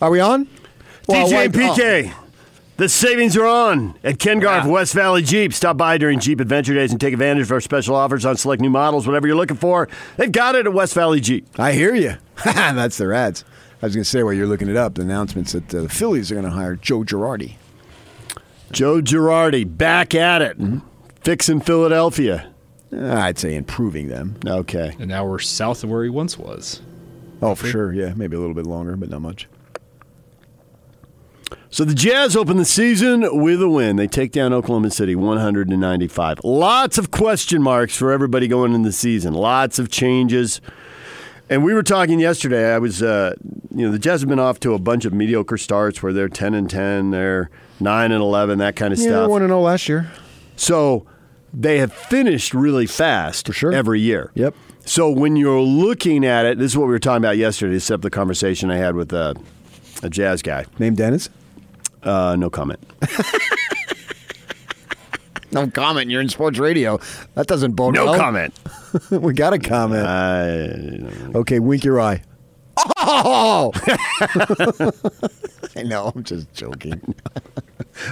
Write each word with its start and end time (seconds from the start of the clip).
Are 0.00 0.10
we 0.10 0.20
on? 0.20 0.48
Well, 1.06 1.28
DJ 1.28 1.44
and 1.46 1.54
PK. 1.54 2.14
The 2.78 2.88
savings 2.88 3.36
are 3.36 3.44
on 3.44 3.98
at 4.02 4.18
Ken 4.18 4.38
Garff 4.38 4.64
West 4.66 4.94
Valley 4.94 5.22
Jeep. 5.22 5.52
Stop 5.52 5.76
by 5.76 5.98
during 5.98 6.18
Jeep 6.18 6.40
Adventure 6.40 6.72
Days 6.72 6.92
and 6.92 6.98
take 6.98 7.12
advantage 7.12 7.42
of 7.42 7.52
our 7.52 7.60
special 7.60 7.94
offers 7.94 8.24
on 8.24 8.38
select 8.38 8.62
new 8.62 8.70
models, 8.70 9.06
whatever 9.06 9.26
you're 9.26 9.36
looking 9.36 9.58
for. 9.58 9.86
They've 10.16 10.32
got 10.32 10.54
it 10.54 10.64
at 10.64 10.72
West 10.72 10.94
Valley 10.94 11.20
Jeep. 11.20 11.46
Oh, 11.58 11.64
I 11.64 11.72
hear 11.72 11.94
you. 11.94 12.16
That's 12.44 12.96
their 12.96 13.12
ads. 13.12 13.44
I 13.82 13.86
was 13.86 13.94
going 13.94 14.04
to 14.04 14.08
say 14.08 14.22
while 14.22 14.32
you're 14.32 14.46
looking 14.46 14.68
it 14.70 14.76
up, 14.76 14.94
the 14.94 15.02
announcements 15.02 15.52
that 15.52 15.74
uh, 15.74 15.82
the 15.82 15.88
Phillies 15.90 16.30
are 16.32 16.34
going 16.34 16.46
to 16.46 16.52
hire 16.52 16.76
Joe 16.76 17.00
Girardi. 17.00 17.56
Joe 18.72 19.02
Girardi 19.02 19.64
back 19.76 20.14
at 20.14 20.40
it, 20.40 20.56
fixing 21.22 21.60
Philadelphia. 21.60 22.50
Uh, 22.90 23.14
I'd 23.14 23.38
say 23.38 23.54
improving 23.56 24.08
them. 24.08 24.36
Okay. 24.46 24.96
And 24.98 25.08
now 25.08 25.26
we're 25.26 25.38
south 25.38 25.84
of 25.84 25.90
where 25.90 26.02
he 26.04 26.08
once 26.10 26.38
was. 26.38 26.80
Oh, 27.42 27.54
for 27.54 27.66
sure. 27.66 27.92
Yeah, 27.92 28.14
maybe 28.14 28.36
a 28.36 28.40
little 28.40 28.54
bit 28.54 28.66
longer, 28.66 28.96
but 28.96 29.10
not 29.10 29.20
much. 29.20 29.48
So 31.70 31.84
the 31.84 31.94
Jazz 31.94 32.34
open 32.36 32.56
the 32.56 32.64
season 32.64 33.40
with 33.40 33.62
a 33.62 33.68
win. 33.68 33.96
They 33.96 34.06
take 34.08 34.32
down 34.32 34.52
Oklahoma 34.52 34.90
City 34.90 35.14
195. 35.14 36.40
Lots 36.44 36.98
of 36.98 37.10
question 37.10 37.62
marks 37.62 37.96
for 37.96 38.10
everybody 38.12 38.48
going 38.48 38.74
into 38.74 38.88
the 38.88 38.92
season. 38.92 39.34
Lots 39.34 39.78
of 39.78 39.90
changes. 39.90 40.60
And 41.48 41.64
we 41.64 41.74
were 41.74 41.82
talking 41.82 42.20
yesterday. 42.20 42.72
I 42.74 42.78
was, 42.78 43.02
uh, 43.02 43.34
you 43.74 43.86
know, 43.86 43.92
the 43.92 43.98
Jazz 43.98 44.20
have 44.20 44.28
been 44.28 44.38
off 44.38 44.60
to 44.60 44.74
a 44.74 44.78
bunch 44.78 45.04
of 45.04 45.12
mediocre 45.12 45.58
starts 45.58 46.02
where 46.02 46.12
they're 46.12 46.28
10 46.28 46.54
and 46.54 46.70
10, 46.70 47.10
they're 47.10 47.50
9 47.80 48.12
and 48.12 48.22
11, 48.22 48.58
that 48.58 48.76
kind 48.76 48.92
of 48.92 48.98
Yeah, 49.00 49.06
stuff. 49.06 49.30
one 49.30 49.42
to 49.42 49.48
know 49.48 49.60
last 49.60 49.88
year. 49.88 50.10
So 50.56 51.06
they 51.52 51.78
have 51.78 51.92
finished 51.92 52.54
really 52.54 52.86
fast 52.86 53.46
For 53.46 53.52
sure. 53.52 53.72
every 53.72 54.00
year. 54.00 54.30
Yep. 54.34 54.54
So 54.84 55.10
when 55.10 55.36
you're 55.36 55.60
looking 55.60 56.24
at 56.24 56.46
it, 56.46 56.58
this 56.58 56.72
is 56.72 56.76
what 56.76 56.86
we 56.86 56.92
were 56.92 56.98
talking 57.00 57.22
about 57.24 57.36
yesterday, 57.36 57.76
except 57.76 58.02
the 58.02 58.10
conversation 58.10 58.70
I 58.70 58.76
had 58.76 58.94
with 58.94 59.12
uh, 59.12 59.34
a 60.02 60.10
jazz 60.10 60.42
guy. 60.42 60.66
Named 60.78 60.96
Dennis. 60.96 61.28
Uh, 62.02 62.36
no 62.36 62.50
comment. 62.50 62.80
No 65.52 65.66
comment. 65.68 66.08
You're 66.10 66.20
in 66.20 66.28
sports 66.28 66.60
radio. 66.60 67.00
That 67.34 67.48
doesn't 67.48 67.72
bode 67.72 67.94
No 67.94 68.04
well. 68.04 68.16
comment. 68.16 68.54
we 69.10 69.32
got 69.32 69.52
a 69.52 69.58
comment. 69.58 70.06
Uh, 70.06 71.38
okay, 71.38 71.58
wink 71.58 71.82
your 71.82 72.00
eye. 72.00 72.22
Oh! 72.98 73.72
I 75.76 75.82
know. 75.82 76.12
I'm 76.14 76.22
just 76.22 76.52
joking. 76.52 77.14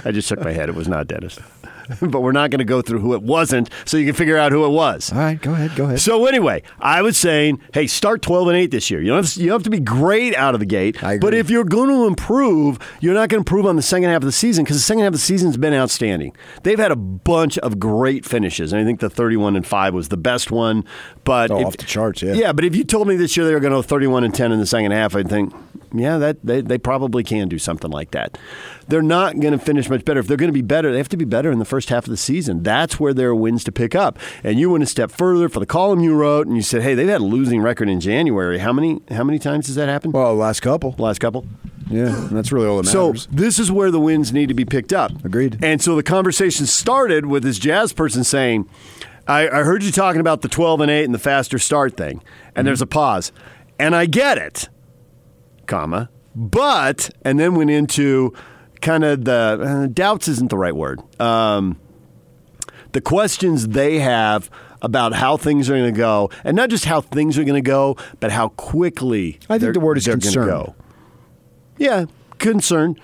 I 0.03 0.11
just 0.11 0.27
shook 0.27 0.41
my 0.41 0.51
head. 0.51 0.67
It 0.67 0.75
was 0.75 0.89
not 0.89 1.07
Dennis. 1.07 1.39
but 2.01 2.21
we're 2.21 2.31
not 2.31 2.49
going 2.51 2.59
to 2.59 2.65
go 2.65 2.81
through 2.81 2.99
who 2.99 3.13
it 3.13 3.21
wasn't 3.23 3.69
so 3.85 3.97
you 3.97 4.05
can 4.05 4.15
figure 4.15 4.37
out 4.37 4.51
who 4.51 4.65
it 4.65 4.69
was. 4.69 5.11
All 5.11 5.19
right, 5.19 5.41
go 5.41 5.53
ahead. 5.53 5.75
Go 5.75 5.85
ahead. 5.85 5.99
So 5.99 6.25
anyway, 6.25 6.63
I 6.79 7.01
was 7.01 7.17
saying, 7.17 7.61
hey, 7.73 7.87
start 7.87 8.21
12 8.21 8.47
and 8.49 8.57
8 8.57 8.71
this 8.71 8.89
year. 8.91 9.01
You 9.01 9.07
don't 9.09 9.23
have 9.23 9.33
to, 9.33 9.39
you 9.39 9.47
don't 9.47 9.55
have 9.59 9.63
to 9.63 9.69
be 9.69 9.79
great 9.79 10.35
out 10.35 10.53
of 10.53 10.59
the 10.59 10.65
gate, 10.65 11.03
I 11.03 11.13
agree. 11.13 11.19
but 11.29 11.33
if 11.33 11.49
you're 11.49 11.63
going 11.63 11.89
to 11.89 12.05
improve, 12.05 12.79
you're 13.01 13.13
not 13.13 13.29
going 13.29 13.43
to 13.43 13.47
improve 13.49 13.65
on 13.65 13.75
the 13.75 13.81
second 13.81 14.09
half 14.09 14.17
of 14.17 14.25
the 14.25 14.31
season 14.31 14.63
because 14.63 14.77
the 14.77 14.81
second 14.83 15.01
half 15.03 15.07
of 15.09 15.13
the 15.13 15.19
season's 15.19 15.57
been 15.57 15.73
outstanding. 15.73 16.35
They've 16.63 16.79
had 16.79 16.91
a 16.91 16.95
bunch 16.95 17.57
of 17.59 17.79
great 17.79 18.25
finishes, 18.25 18.71
and 18.73 18.81
I 18.81 18.85
think 18.85 18.99
the 18.99 19.09
31 19.09 19.55
and 19.55 19.65
5 19.65 19.93
was 19.93 20.09
the 20.09 20.17
best 20.17 20.51
one, 20.51 20.83
but 21.23 21.51
Oh, 21.51 21.59
if- 21.61 21.67
off 21.67 21.77
the 21.77 21.85
charts, 21.85 22.21
yeah. 22.21 22.33
Yeah, 22.33 22.53
but 22.53 22.65
if 22.65 22.75
you 22.75 22.83
told 22.83 23.07
me 23.07 23.15
this 23.15 23.35
year 23.35 23.45
they 23.45 23.53
were 23.53 23.59
going 23.59 23.71
to 23.71 23.77
go 23.77 23.81
31 23.81 24.23
and 24.23 24.33
10 24.33 24.51
in 24.51 24.59
the 24.59 24.65
second 24.65 24.91
half, 24.91 25.15
I'd 25.15 25.29
think, 25.29 25.53
yeah, 25.93 26.17
that 26.17 26.37
they, 26.43 26.61
they 26.61 26.77
probably 26.77 27.23
can 27.23 27.47
do 27.47 27.57
something 27.57 27.91
like 27.91 28.11
that. 28.11 28.37
They're 28.87 29.01
not 29.01 29.39
going 29.39 29.53
to 29.53 29.59
finish 29.59 29.89
much 29.89 30.05
better. 30.05 30.19
If 30.19 30.27
they're 30.27 30.37
going 30.37 30.49
to 30.49 30.53
be 30.53 30.61
better, 30.61 30.91
they 30.91 30.97
have 30.97 31.09
to 31.09 31.17
be 31.17 31.25
better 31.25 31.51
in 31.51 31.59
the 31.59 31.65
first 31.65 31.89
half 31.89 32.05
of 32.05 32.09
the 32.09 32.17
season. 32.17 32.63
That's 32.63 32.99
where 32.99 33.13
there 33.13 33.29
are 33.29 33.35
wins 33.35 33.63
to 33.65 33.71
pick 33.71 33.95
up. 33.95 34.17
And 34.43 34.59
you 34.59 34.69
went 34.69 34.83
a 34.83 34.87
step 34.87 35.11
further 35.11 35.49
for 35.49 35.59
the 35.59 35.65
column 35.65 35.99
you 35.99 36.15
wrote, 36.15 36.47
and 36.47 36.55
you 36.55 36.61
said, 36.61 36.81
hey, 36.81 36.95
they've 36.95 37.07
had 37.07 37.21
a 37.21 37.25
losing 37.25 37.61
record 37.61 37.89
in 37.89 37.99
January. 37.99 38.59
How 38.59 38.73
many 38.73 39.01
how 39.11 39.23
many 39.23 39.39
times 39.39 39.67
has 39.67 39.75
that 39.75 39.89
happened? 39.89 40.13
well, 40.13 40.35
last 40.35 40.61
couple. 40.61 40.95
Last 40.97 41.19
couple. 41.19 41.45
Yeah, 41.89 42.15
and 42.15 42.37
that's 42.37 42.51
really 42.51 42.67
all 42.67 42.77
that 42.77 42.85
matters. 42.85 43.23
So 43.23 43.29
this 43.31 43.57
is 43.57 43.71
where 43.71 43.89
the 43.89 43.99
wins 43.99 44.31
need 44.31 44.49
to 44.49 44.53
be 44.53 44.65
picked 44.65 44.93
up. 44.93 45.25
Agreed. 45.25 45.57
And 45.63 45.81
so 45.81 45.95
the 45.95 46.03
conversation 46.03 46.67
started 46.67 47.25
with 47.25 47.43
this 47.43 47.57
jazz 47.57 47.93
person 47.93 48.23
saying, 48.23 48.69
I, 49.27 49.47
I 49.47 49.63
heard 49.63 49.83
you 49.83 49.91
talking 49.91 50.21
about 50.21 50.41
the 50.41 50.47
12 50.47 50.81
and 50.81 50.91
8 50.91 51.03
and 51.05 51.13
the 51.13 51.19
faster 51.19 51.59
start 51.59 51.95
thing. 51.95 52.23
And 52.55 52.65
there's 52.65 52.81
a 52.81 52.87
pause. 52.87 53.31
And 53.77 53.95
I 53.95 54.07
get 54.07 54.37
it, 54.37 54.69
comma, 55.69 56.09
but, 56.35 57.09
and 57.23 57.39
then 57.39 57.55
went 57.55 57.69
into 57.69 58.33
kind 58.81 59.03
of 59.03 59.25
the 59.25 59.59
uh, 59.61 59.87
doubts 59.87 60.27
isn't 60.27 60.49
the 60.49 60.57
right 60.57 60.75
word. 60.75 60.99
Um, 61.21 61.79
the 62.91 63.01
questions 63.01 63.69
they 63.69 63.99
have 63.99 64.49
about 64.81 65.13
how 65.13 65.37
things 65.37 65.69
are 65.69 65.73
going 65.73 65.93
to 65.93 65.97
go, 65.97 66.29
and 66.43 66.55
not 66.55 66.69
just 66.69 66.85
how 66.85 67.01
things 67.01 67.37
are 67.37 67.43
going 67.43 67.61
to 67.61 67.67
go, 67.67 67.97
but 68.19 68.31
how 68.31 68.49
quickly 68.49 69.39
I 69.49 69.59
think 69.59 69.73
the 69.73 69.79
word 69.79 69.97
is 69.97 70.07
concern. 70.07 70.47
go. 70.47 70.75
Yeah, 71.77 72.05
concern. 72.39 72.95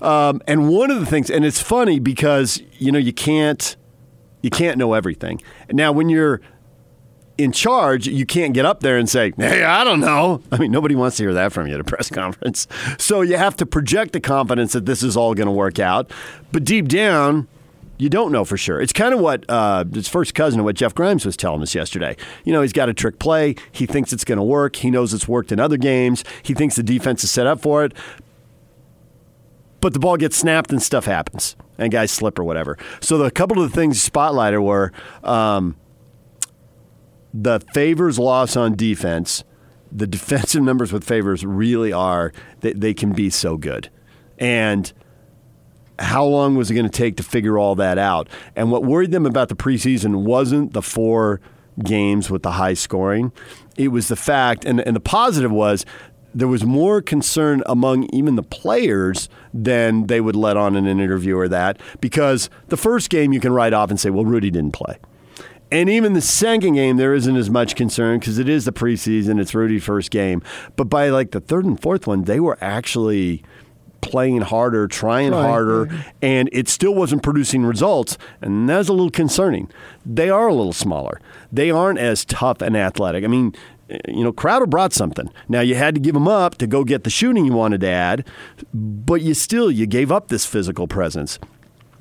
Um, 0.00 0.42
and 0.46 0.68
one 0.68 0.90
of 0.90 1.00
the 1.00 1.06
things, 1.06 1.30
and 1.30 1.44
it's 1.44 1.60
funny 1.60 1.98
because 1.98 2.62
you 2.78 2.92
know 2.92 2.98
you 2.98 3.12
can't 3.12 3.76
you 4.42 4.50
can't 4.50 4.76
know 4.76 4.92
everything. 4.92 5.40
Now, 5.72 5.90
when 5.92 6.08
you're 6.08 6.40
in 7.36 7.52
charge, 7.52 8.06
you 8.06 8.26
can't 8.26 8.54
get 8.54 8.64
up 8.64 8.80
there 8.80 8.96
and 8.96 9.08
say, 9.08 9.32
"Hey, 9.36 9.62
I 9.64 9.84
don't 9.84 10.00
know." 10.00 10.42
I 10.52 10.58
mean, 10.58 10.70
nobody 10.70 10.94
wants 10.94 11.16
to 11.16 11.24
hear 11.24 11.34
that 11.34 11.52
from 11.52 11.66
you 11.66 11.74
at 11.74 11.80
a 11.80 11.84
press 11.92 12.08
conference. 12.08 12.66
So 12.98 13.22
you 13.22 13.36
have 13.36 13.56
to 13.56 13.66
project 13.66 14.12
the 14.12 14.20
confidence 14.20 14.72
that 14.72 14.86
this 14.86 15.02
is 15.02 15.16
all 15.16 15.34
going 15.34 15.46
to 15.46 15.52
work 15.52 15.78
out, 15.78 16.10
but 16.52 16.64
deep 16.64 16.88
down. 16.88 17.48
You 17.96 18.08
don't 18.08 18.32
know 18.32 18.44
for 18.44 18.56
sure. 18.56 18.80
It's 18.80 18.92
kind 18.92 19.14
of 19.14 19.20
what 19.20 19.44
uh, 19.48 19.84
his 19.84 20.08
first 20.08 20.34
cousin 20.34 20.58
of 20.58 20.64
what 20.64 20.74
Jeff 20.74 20.96
Grimes 20.96 21.24
was 21.24 21.36
telling 21.36 21.62
us 21.62 21.76
yesterday. 21.76 22.16
You 22.42 22.52
know, 22.52 22.60
he's 22.60 22.72
got 22.72 22.88
a 22.88 22.92
trick 22.92 23.20
play. 23.20 23.54
He 23.70 23.86
thinks 23.86 24.12
it's 24.12 24.24
going 24.24 24.38
to 24.38 24.42
work. 24.42 24.74
He 24.74 24.90
knows 24.90 25.14
it's 25.14 25.28
worked 25.28 25.52
in 25.52 25.60
other 25.60 25.76
games. 25.76 26.24
He 26.42 26.54
thinks 26.54 26.74
the 26.74 26.82
defense 26.82 27.22
is 27.22 27.30
set 27.30 27.46
up 27.46 27.60
for 27.60 27.84
it 27.84 27.94
but 29.84 29.92
the 29.92 29.98
ball 29.98 30.16
gets 30.16 30.34
snapped 30.34 30.72
and 30.72 30.82
stuff 30.82 31.04
happens, 31.04 31.56
and 31.76 31.92
guys 31.92 32.10
slip 32.10 32.38
or 32.38 32.44
whatever. 32.44 32.78
So 33.00 33.18
the 33.18 33.30
couple 33.30 33.62
of 33.62 33.70
the 33.70 33.76
things 33.76 34.08
spotlighted 34.08 34.62
were 34.62 34.92
um, 35.22 35.76
the 37.34 37.60
favors 37.74 38.18
loss 38.18 38.56
on 38.56 38.76
defense. 38.76 39.44
The 39.92 40.06
defensive 40.06 40.62
numbers 40.70 40.92
with 40.92 41.04
favors 41.04 41.44
really 41.44 41.92
are 41.92 42.32
they, 42.60 42.72
they 42.72 42.94
can 42.94 43.12
be 43.12 43.28
so 43.28 43.56
good, 43.56 43.90
and 44.38 44.92
how 45.98 46.24
long 46.24 46.56
was 46.56 46.70
it 46.70 46.74
going 46.74 46.88
to 46.88 46.92
take 46.92 47.16
to 47.18 47.22
figure 47.22 47.58
all 47.58 47.74
that 47.76 47.98
out? 47.98 48.28
And 48.56 48.70
what 48.70 48.84
worried 48.84 49.12
them 49.12 49.26
about 49.26 49.48
the 49.48 49.54
preseason 49.54 50.24
wasn't 50.24 50.72
the 50.72 50.82
four 50.82 51.40
games 51.82 52.30
with 52.30 52.42
the 52.42 52.52
high 52.52 52.74
scoring. 52.74 53.32
It 53.76 53.88
was 53.88 54.08
the 54.08 54.16
fact, 54.16 54.64
and, 54.64 54.80
and 54.80 54.94
the 54.94 55.00
positive 55.00 55.50
was 55.50 55.84
there 56.34 56.48
was 56.48 56.64
more 56.64 57.00
concern 57.00 57.62
among 57.66 58.04
even 58.12 58.34
the 58.34 58.42
players 58.42 59.28
than 59.52 60.08
they 60.08 60.20
would 60.20 60.34
let 60.34 60.56
on 60.56 60.74
in 60.74 60.86
an 60.86 60.98
interview 60.98 61.36
or 61.36 61.48
that, 61.48 61.78
because 62.00 62.50
the 62.68 62.76
first 62.76 63.08
game 63.08 63.32
you 63.32 63.38
can 63.38 63.52
write 63.52 63.72
off 63.72 63.90
and 63.90 64.00
say, 64.00 64.10
well, 64.10 64.24
Rudy 64.24 64.50
didn't 64.50 64.72
play. 64.72 64.98
And 65.70 65.88
even 65.88 66.12
the 66.12 66.20
second 66.20 66.74
game, 66.74 66.96
there 66.98 67.14
isn't 67.14 67.36
as 67.36 67.50
much 67.50 67.74
concern 67.74 68.20
because 68.20 68.38
it 68.38 68.48
is 68.48 68.64
the 68.64 68.72
preseason. 68.72 69.40
It's 69.40 69.54
Rudy's 69.54 69.84
first 69.84 70.10
game. 70.10 70.42
But 70.76 70.84
by 70.84 71.08
like 71.08 71.32
the 71.32 71.40
third 71.40 71.64
and 71.64 71.80
fourth 71.80 72.06
one, 72.06 72.24
they 72.24 72.38
were 72.38 72.58
actually 72.60 73.42
playing 74.00 74.42
harder, 74.42 74.86
trying 74.86 75.32
Right, 75.32 75.42
harder, 75.42 75.88
and 76.20 76.48
it 76.52 76.68
still 76.68 76.94
wasn't 76.94 77.22
producing 77.22 77.64
results. 77.64 78.18
And 78.40 78.68
that's 78.68 78.88
a 78.88 78.92
little 78.92 79.10
concerning. 79.10 79.70
They 80.04 80.28
are 80.28 80.46
a 80.46 80.54
little 80.54 80.74
smaller. 80.74 81.20
They 81.50 81.70
aren't 81.70 81.98
as 81.98 82.24
tough 82.24 82.60
and 82.60 82.76
athletic. 82.76 83.24
I 83.24 83.28
mean, 83.28 83.54
you 84.06 84.22
know, 84.22 84.32
Crowder 84.32 84.66
brought 84.66 84.92
something. 84.92 85.30
Now 85.48 85.60
you 85.60 85.74
had 85.74 85.94
to 85.94 86.00
give 86.00 86.14
him 86.14 86.28
up 86.28 86.56
to 86.58 86.66
go 86.66 86.84
get 86.84 87.04
the 87.04 87.10
shooting 87.10 87.46
you 87.46 87.52
wanted 87.52 87.80
to 87.80 87.88
add, 87.88 88.26
but 88.72 89.22
you 89.22 89.34
still 89.34 89.70
you 89.70 89.86
gave 89.86 90.12
up 90.12 90.28
this 90.28 90.46
physical 90.46 90.86
presence. 90.86 91.38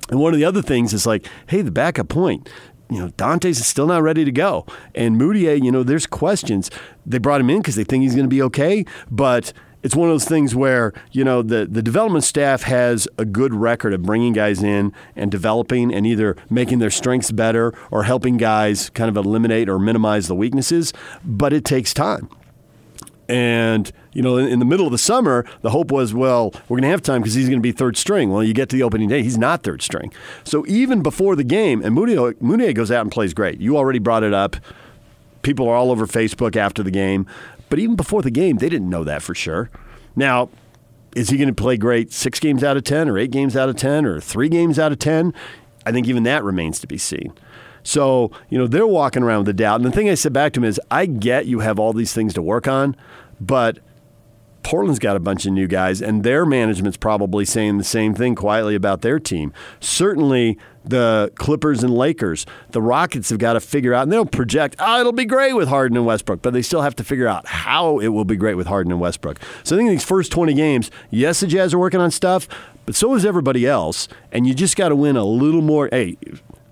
And 0.10 0.20
one 0.20 0.34
of 0.34 0.40
the 0.40 0.46
other 0.46 0.62
things 0.62 0.94
is 0.94 1.06
like, 1.06 1.26
hey, 1.48 1.62
the 1.62 1.72
backup 1.72 2.10
point. 2.10 2.50
You 2.94 3.00
know, 3.00 3.10
Dante's 3.18 3.66
still 3.66 3.88
not 3.88 4.04
ready 4.04 4.24
to 4.24 4.32
go. 4.32 4.68
And 4.94 5.20
Mudiay, 5.20 5.64
you 5.64 5.72
know, 5.72 5.82
there's 5.82 6.06
questions. 6.06 6.70
They 7.08 7.18
brought 7.18 7.42
him 7.42 7.50
in 7.50 7.58
because 7.58 7.76
they 7.76 7.84
think 7.84 8.04
he's 8.04 8.14
going 8.14 8.26
to 8.26 8.30
be 8.30 8.42
okay, 8.44 8.86
but 9.10 9.52
it's 9.82 9.96
one 9.96 10.10
of 10.10 10.14
those 10.14 10.26
things 10.26 10.56
where, 10.56 10.94
you 11.12 11.24
know, 11.24 11.42
the, 11.42 11.66
the 11.66 11.82
development 11.82 12.24
staff 12.24 12.64
has 12.64 13.08
a 13.18 13.26
good 13.26 13.52
record 13.54 13.94
of 13.94 14.04
bringing 14.04 14.32
guys 14.32 14.62
in 14.62 14.94
and 15.16 15.32
developing 15.32 15.94
and 15.94 16.06
either 16.06 16.38
making 16.52 16.78
their 16.78 16.92
strengths 16.92 17.32
better 17.32 17.74
or 17.90 18.04
helping 18.04 18.38
guys 18.38 18.92
kind 18.92 19.10
of 19.10 19.18
eliminate 19.18 19.68
or 19.68 19.80
minimize 19.80 20.28
the 20.28 20.36
weaknesses, 20.36 20.94
but 21.26 21.52
it 21.52 21.66
takes 21.66 21.96
time. 21.96 22.30
And, 23.30 23.92
you 24.12 24.22
know, 24.22 24.38
in, 24.38 24.48
in 24.48 24.60
the 24.60 24.66
middle 24.66 24.86
of 24.86 24.92
the 24.92 24.98
summer, 24.98 25.46
the 25.62 25.70
hope 25.70 25.92
was, 25.92 26.14
well, 26.14 26.52
we're 26.68 26.76
going 26.76 26.84
to 26.84 26.90
have 26.90 27.02
time 27.02 27.22
because 27.22 27.34
he's 27.34 27.48
going 27.48 27.60
to 27.60 27.64
be 27.64 27.72
third 27.72 27.96
string. 27.98 28.32
Well, 28.32 28.44
you 28.44 28.54
get 28.54 28.70
to 28.70 28.76
the 28.76 28.84
opening 28.84 29.10
day, 29.10 29.24
he's 29.24 29.38
not 29.38 29.64
third 29.64 29.82
string. 29.82 30.14
So 30.44 30.66
even 30.68 31.02
before 31.02 31.36
the 31.36 31.44
game, 31.44 31.84
and 31.84 31.96
Mudiay 31.96 32.76
goes 32.76 32.92
out 32.92 33.02
and 33.02 33.12
plays 33.12 33.34
great. 33.34 33.60
You 33.60 33.78
already 33.78 34.00
brought 34.00 34.24
it 34.24 34.34
up. 34.34 34.58
People 35.42 35.68
are 35.68 35.76
all 35.76 35.92
over 35.92 36.06
Facebook 36.06 36.56
after 36.56 36.84
the 36.84 36.92
game. 36.92 37.26
But 37.70 37.80
even 37.80 37.96
before 37.96 38.22
the 38.22 38.32
game, 38.32 38.58
they 38.58 38.70
didn't 38.70 38.90
know 38.90 39.04
that 39.04 39.22
for 39.22 39.34
sure. 39.34 39.70
Now, 40.16 40.50
is 41.16 41.30
he 41.30 41.38
going 41.38 41.48
to 41.48 41.56
play 41.56 41.78
great 41.78 42.12
six 42.12 42.40
games 42.40 42.64
out 42.64 42.78
of 42.78 42.84
10 42.84 43.10
or 43.10 43.18
eight 43.18 43.32
games 43.32 43.56
out 43.56 43.70
of 43.70 43.76
10 43.76 44.06
or 44.06 44.20
three 44.20 44.50
games 44.50 44.78
out 44.78 44.92
of 44.92 45.00
10? 45.00 45.34
I 45.86 45.92
think 45.92 46.08
even 46.08 46.24
that 46.24 46.44
remains 46.44 46.80
to 46.80 46.88
be 46.88 46.98
seen. 46.98 47.34
So, 47.84 48.32
you 48.50 48.58
know, 48.58 48.68
they're 48.68 48.88
walking 48.88 49.24
around 49.24 49.40
with 49.40 49.48
the 49.48 49.54
doubt. 49.54 49.76
And 49.82 49.86
the 49.86 49.92
thing 49.92 50.10
I 50.10 50.16
said 50.16 50.34
back 50.34 50.54
to 50.54 50.60
him 50.60 50.64
is, 50.64 50.80
I 50.90 51.06
get 51.06 51.46
you 51.46 51.60
have 51.60 51.80
all 51.80 51.94
these 51.94 52.14
things 52.14 52.34
to 52.34 52.42
work 52.42 52.68
on, 52.68 52.96
but 53.40 53.80
Portland's 54.64 55.00
got 55.00 55.18
a 55.18 55.20
bunch 55.20 55.46
of 55.46 55.52
new 55.52 55.68
guys, 55.68 56.02
and 56.02 56.24
their 56.24 56.46
management's 56.46 56.96
probably 56.96 57.44
saying 57.44 57.78
the 57.78 57.84
same 57.84 58.16
thing 58.16 58.34
quietly 58.34 58.76
about 58.76 59.02
their 59.02 59.20
team. 59.20 59.52
Certainly, 59.82 60.58
the 60.86 61.32
Clippers 61.36 61.84
and 61.84 61.94
Lakers, 61.94 62.46
the 62.72 62.82
Rockets 62.82 63.30
have 63.30 63.40
got 63.40 63.54
to 63.54 63.60
figure 63.60 63.94
out, 63.94 64.04
and 64.04 64.12
they'll 64.12 64.26
project, 64.26 64.78
oh, 64.80 65.02
it'll 65.02 65.12
be 65.12 65.26
great 65.26 65.54
with 65.54 65.68
Harden 65.68 65.98
and 65.98 66.06
Westbrook, 66.06 66.42
but 66.42 66.54
they 66.54 66.62
still 66.62 66.82
have 66.82 66.96
to 66.96 67.04
figure 67.04 67.28
out 67.28 67.46
how 67.46 68.00
it 68.00 68.08
will 68.08 68.26
be 68.26 68.38
great 68.38 68.56
with 68.56 68.68
Harden 68.68 68.92
and 68.92 69.02
Westbrook. 69.02 69.40
So 69.64 69.76
I 69.76 69.80
think 69.80 69.88
in 69.88 69.96
these 69.96 70.06
first 70.06 70.32
20 70.32 70.54
games, 70.54 70.92
yes, 71.10 71.42
the 71.42 71.48
Jazz 71.48 71.74
are 71.74 71.80
working 71.80 72.00
on 72.00 72.10
stuff, 72.10 72.48
but 72.86 72.96
so 72.96 73.16
is 73.16 73.26
everybody 73.26 73.68
else, 73.68 74.08
and 74.32 74.48
you 74.48 74.54
just 74.54 74.78
got 74.78 74.90
to 74.90 74.96
win 74.96 75.18
a 75.18 75.26
little 75.26 75.62
more. 75.62 75.90
Hey, 75.92 76.18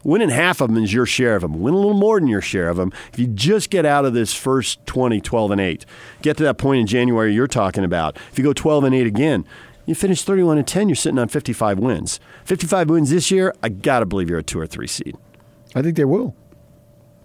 winning 0.03 0.30
half 0.30 0.62
of 0.62 0.74
them 0.74 0.83
is 0.83 0.94
your 0.94 1.06
share 1.06 1.36
of 1.36 1.42
them. 1.42 1.62
Win 1.62 1.74
a 1.74 1.77
little 1.77 1.94
more 1.94 2.19
than 2.19 2.27
your 2.27 2.42
share 2.42 2.69
of 2.69 2.77
them. 2.77 2.92
If 3.12 3.19
you 3.19 3.27
just 3.27 3.69
get 3.69 3.86
out 3.86 4.06
of 4.06 4.13
this 4.13 4.33
first 4.33 4.86
20, 4.86 5.21
12, 5.21 5.51
and 5.51 5.62
8, 5.62 5.86
get 6.21 6.38
to 6.38 6.44
that 6.44 6.57
point 6.57 6.81
in 6.81 6.88
January 6.88 7.33
you're 7.33 7.48
talking 7.48 7.83
about. 7.83 8.18
If 8.31 8.38
you 8.38 8.44
go 8.44 8.53
12 8.53 8.86
and 8.86 8.95
8 8.95 9.07
again, 9.07 9.45
you 9.86 9.95
finish 9.95 10.24
31 10.24 10.57
and 10.57 10.68
10, 10.68 10.89
you're 10.89 10.95
sitting 10.95 11.19
on 11.19 11.27
55 11.27 11.80
wins. 11.80 12.19
55 12.45 12.89
wins 12.89 13.09
this 13.09 13.31
year, 13.31 13.53
I 13.63 13.69
got 13.69 14.00
to 14.00 14.06
believe 14.06 14.30
you're 14.30 14.39
a 14.39 14.44
two 14.44 14.59
or 14.59 14.68
three 14.68 14.88
seed. 14.88 15.18
I 15.75 15.81
think 15.81 15.98
they 15.98 16.06
will. 16.06 16.36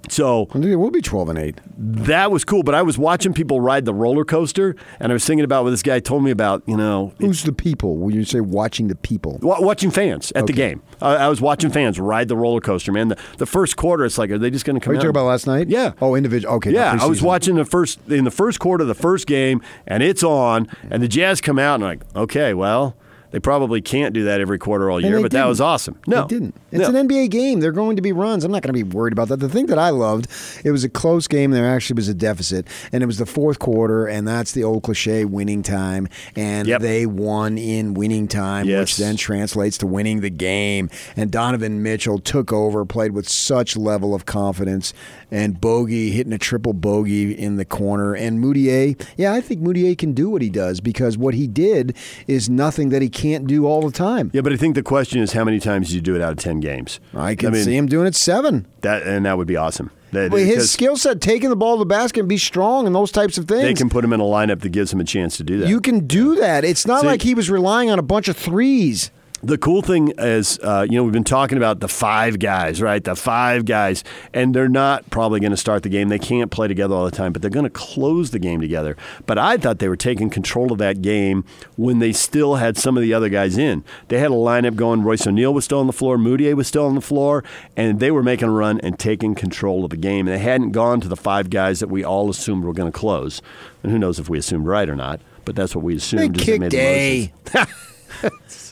So 0.09 0.47
I 0.51 0.53
think 0.55 0.65
they 0.67 0.77
will 0.77 0.91
be 0.91 1.01
12 1.01 1.29
and 1.31 1.39
8. 1.39 1.61
that 2.07 2.31
was 2.31 2.45
cool, 2.45 2.63
but 2.63 2.75
I 2.75 2.83
was 2.83 2.97
watching 2.99 3.33
people 3.35 3.61
ride 3.61 3.85
the 3.85 3.95
roller 3.95 4.25
coaster, 4.25 4.77
and 5.01 5.11
I 5.11 5.15
was 5.15 5.25
thinking 5.25 5.45
about 5.45 5.65
what 5.65 5.71
this 5.71 5.83
guy 5.83 6.01
told 6.01 6.23
me 6.25 6.31
about, 6.31 6.63
you 6.67 6.77
know, 6.77 7.13
Who's 7.19 7.43
the 7.43 7.53
people? 7.53 7.97
When 7.97 8.15
you 8.15 8.25
say 8.25 8.41
watching 8.41 8.89
the 8.89 8.95
people, 8.95 9.39
Wa- 9.43 9.61
watching 9.61 9.91
fans 9.91 10.33
at 10.35 10.47
the 10.47 10.53
game. 10.53 10.83
I, 11.03 11.17
I 11.17 11.29
was 11.29 11.41
watching 11.41 11.71
fans 11.71 11.99
ride 11.99 12.29
the 12.29 12.37
roller 12.37 12.61
coaster, 12.61 12.93
man. 12.93 13.09
The, 13.09 13.19
the 13.39 13.47
first 13.47 13.77
quarter, 13.77 14.05
it's 14.05 14.19
like, 14.19 14.31
are 14.31 14.39
they 14.39 14.51
just 14.51 14.65
going 14.65 14.79
to 14.79 14.81
come 14.85 14.93
are 14.93 14.95
you 14.95 14.99
out? 14.99 15.03
talking 15.03 15.11
about 15.11 15.27
last 15.27 15.47
night? 15.47 15.69
Yeah. 15.69 15.93
Oh, 16.01 16.15
individual. 16.15 16.55
Okay. 16.57 16.71
Yeah, 16.73 16.97
I 17.01 17.07
was 17.07 17.23
watching 17.23 17.57
the 17.57 17.65
first 17.65 17.99
in 18.09 18.25
the 18.25 18.31
first 18.31 18.59
quarter 18.61 18.83
of 18.83 18.89
the 18.89 18.95
first 18.95 19.27
game, 19.27 19.61
and 19.87 20.03
it's 20.03 20.23
on, 20.23 20.69
and 20.91 21.03
the 21.03 21.09
Jazz 21.09 21.41
come 21.41 21.59
out, 21.59 21.77
and 21.77 21.85
I'm 21.85 21.91
like, 21.99 22.17
okay, 22.17 22.55
well, 22.55 22.97
they 23.37 23.41
probably 23.41 23.83
can't 23.83 24.15
do 24.15 24.25
that 24.25 24.41
every 24.41 24.57
quarter 24.59 24.91
all 24.91 24.99
year, 24.99 25.17
but 25.21 25.31
that 25.31 25.41
didn't. 25.41 25.49
was 25.49 25.61
awesome. 25.61 25.99
No, 26.07 26.23
They 26.23 26.29
didn't. 26.39 26.55
It's 26.73 26.89
No. 26.89 26.99
an 26.99 27.07
NBA 27.07 27.29
game. 27.29 27.61
They're 27.61 27.71
going 27.71 27.97
to 27.97 28.01
be 28.03 28.11
runs. 28.11 28.45
I'm 28.45 28.51
not 28.51 28.63
going 28.63 28.75
to 28.75 28.83
be 28.83 28.97
worried 28.97 29.13
about 29.13 29.29
that. 29.29 29.41
The 29.41 29.49
thing 29.51 29.67
that 29.67 29.79
I 29.79 29.91
loved, 29.91 30.27
it 30.65 30.71
was 30.71 30.85
a 30.85 30.89
close 30.89 31.29
game. 31.29 31.51
There 31.51 31.69
actually 31.69 31.97
was 31.97 32.09
a 32.09 32.15
deficit, 32.15 32.67
and 32.95 33.03
it 33.03 33.07
was 33.07 33.19
the 33.19 33.27
fourth 33.27 33.59
quarter, 33.59 34.07
and 34.07 34.27
that's 34.27 34.53
the 34.53 34.65
old 34.65 34.85
cliche, 34.85 35.27
winning 35.27 35.63
time. 35.63 36.09
And 36.35 36.67
Yep. 36.67 36.81
they 36.81 37.05
won 37.05 37.59
in 37.59 37.93
winning 37.93 38.27
time, 38.27 38.67
Yes. 38.67 38.81
which 38.81 38.97
then 38.97 39.17
translates 39.17 39.77
to 39.79 39.87
winning 39.87 40.21
the 40.23 40.31
game. 40.31 40.89
And 41.15 41.31
Donovan 41.31 41.83
Mitchell 41.83 42.19
took 42.19 42.55
over, 42.55 42.87
played 42.87 43.13
with 43.13 43.29
such 43.29 43.77
level 43.77 44.15
of 44.15 44.25
confidence, 44.25 44.95
and 45.31 45.61
bogey 45.61 46.11
hitting 46.11 46.33
a 46.33 46.39
triple 46.39 46.73
bogey 46.73 47.33
in 47.33 47.57
the 47.57 47.65
corner. 47.65 48.15
And 48.15 48.43
Mudiay, 48.43 49.01
yeah, 49.17 49.33
I 49.33 49.41
think 49.41 49.61
Mudiay 49.61 49.97
can 49.99 50.13
do 50.13 50.31
what 50.31 50.43
he 50.43 50.51
does 50.51 50.81
because 50.81 51.19
what 51.19 51.35
he 51.35 51.47
did 51.47 51.97
is 52.27 52.49
nothing 52.49 52.91
that 52.91 53.03
he 53.03 53.09
can't 53.09 53.47
do 53.47 53.67
all 53.67 53.83
the 53.83 53.91
time. 53.93 54.31
Yeah, 54.33 54.41
but 54.43 54.53
I 54.53 54.57
think 54.57 54.75
the 54.75 54.83
question 54.83 55.21
is 55.21 55.33
how 55.33 55.45
many 55.45 55.59
times 55.59 55.89
do 55.89 55.95
you 55.97 56.01
do 56.01 56.15
it 56.15 56.23
out 56.23 56.33
of 56.33 56.39
ten 56.39 56.61
games? 56.61 57.01
I 57.15 57.35
can 57.35 57.53
mean, 57.53 57.65
see 57.65 57.77
him 57.77 57.87
doing 57.87 58.07
it 58.07 58.15
seven. 58.15 58.67
that, 58.83 59.03
and 59.03 59.27
that 59.27 59.37
would 59.37 59.49
be 59.49 59.57
awesome. 59.57 59.91
That- 60.13 60.31
But 60.31 60.41
his 60.41 60.71
skill 60.71 60.97
set, 60.97 61.21
taking 61.21 61.51
the 61.51 61.57
ball 61.57 61.77
to 61.77 61.81
the 61.81 61.85
basket 61.87 62.21
and 62.21 62.29
be 62.29 62.39
strong 62.39 62.87
and 62.87 62.95
those 62.95 63.11
types 63.11 63.37
of 63.39 63.47
things. 63.47 63.63
they 63.63 63.75
can 63.75 63.91
put 63.91 64.05
him 64.05 64.13
in 64.13 64.21
a 64.21 64.25
lineup 64.25 64.61
that 64.61 64.69
gives 64.71 64.93
him 64.93 65.01
a 65.01 65.05
chance 65.05 65.37
to 65.39 65.43
do 65.43 65.59
that. 65.59 65.69
you 65.69 65.81
can 65.81 66.07
do 66.07 66.37
that. 66.37 66.65
It's 66.65 66.87
not 66.87 67.05
like 67.05 67.23
he 67.23 67.35
was 67.35 67.51
relying 67.51 67.91
on 67.91 67.99
a 67.99 68.03
bunch 68.03 68.29
of 68.29 68.37
threes. 68.37 69.11
The 69.43 69.59
cool 69.59 69.83
thing 69.83 70.13
is, 70.17 70.59
uh, 70.63 70.87
you 70.89 70.97
know, 70.97 71.05
we've 71.05 71.13
been 71.13 71.23
talking 71.23 71.59
about 71.59 71.81
the 71.81 71.89
five 71.89 72.39
guys, 72.39 72.81
right? 72.81 73.05
The 73.05 73.15
five 73.15 73.67
guys, 73.67 74.03
and 74.33 74.55
they're 74.55 74.67
not 74.69 75.09
probably 75.11 75.41
going 75.41 75.51
to 75.51 75.59
start 75.59 75.83
the 75.83 75.91
game. 75.91 76.09
They 76.09 76.19
can't 76.19 76.51
play 76.51 76.69
together 76.69 76.95
all 76.95 77.05
the 77.05 77.11
time, 77.11 77.35
but 77.35 77.43
they're 77.43 77.51
going 77.51 77.65
to 77.65 77.71
close 77.71 78.31
the 78.31 78.39
game 78.39 78.63
together. 78.63 78.97
But 79.27 79.37
I 79.37 79.59
thought 79.59 79.79
they 79.79 79.91
were 79.91 79.97
taking 79.97 80.31
control 80.31 80.73
of 80.73 80.79
that 80.79 81.03
game 81.03 81.45
when 81.77 81.99
they 81.99 82.13
still 82.13 82.55
had 82.57 82.79
some 82.79 82.97
of 82.97 83.03
the 83.03 83.13
other 83.13 83.29
guys 83.29 83.59
in. 83.59 83.85
They 84.09 84.19
had 84.19 84.31
a 84.31 84.35
lineup 84.35 84.75
going. 84.75 85.03
Royce 85.03 85.27
O'Neal 85.27 85.53
was 85.53 85.67
still 85.67 85.81
on 85.81 85.87
the 85.87 85.93
floor. 85.93 86.17
Mudiay 86.17 86.55
was 86.55 86.67
still 86.67 86.87
on 86.87 86.95
the 86.95 87.03
floor, 87.03 87.45
and 87.77 88.01
they 88.01 88.11
were 88.11 88.23
making 88.23 88.49
a 88.49 88.53
run 88.53 88.81
and 88.81 88.99
taking 88.99 89.35
control 89.35 89.85
of 89.85 89.91
the 89.91 89.99
game. 89.99 90.27
And 90.27 90.35
they 90.35 90.43
hadn't 90.43 90.73
gone 90.73 91.03
to 91.03 91.09
the 91.09 91.17
five 91.17 91.51
guys 91.51 91.81
that 91.81 91.89
we 91.89 92.03
all 92.03 92.31
assumed 92.31 92.65
were 92.65 92.73
going 92.73 92.91
to 92.91 92.99
close. 92.99 93.43
And 93.83 93.93
who 93.93 93.99
knows 93.99 94.19
if 94.19 94.31
we 94.31 94.39
assumed 94.39 94.67
right 94.67 94.89
or 94.89 94.97
not? 94.97 95.21
But 95.45 95.57
that's 95.57 95.77
what 95.77 95.85
we 95.85 95.97
assumed. 95.97 96.35
They 96.37 96.59
kicked 96.59 96.75
A. 96.75 97.33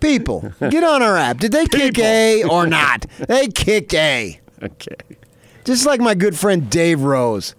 People, 0.00 0.52
get 0.70 0.84
on 0.84 1.02
our 1.02 1.16
app. 1.16 1.38
Did 1.38 1.52
they 1.52 1.66
kick 1.66 1.94
People. 1.94 2.04
A 2.04 2.44
or 2.44 2.66
not? 2.66 3.06
They 3.28 3.48
kicked 3.48 3.94
A. 3.94 4.40
Okay. 4.62 4.96
Just 5.64 5.86
like 5.86 6.00
my 6.00 6.14
good 6.14 6.36
friend 6.36 6.68
Dave 6.68 7.00
Rose. 7.00 7.54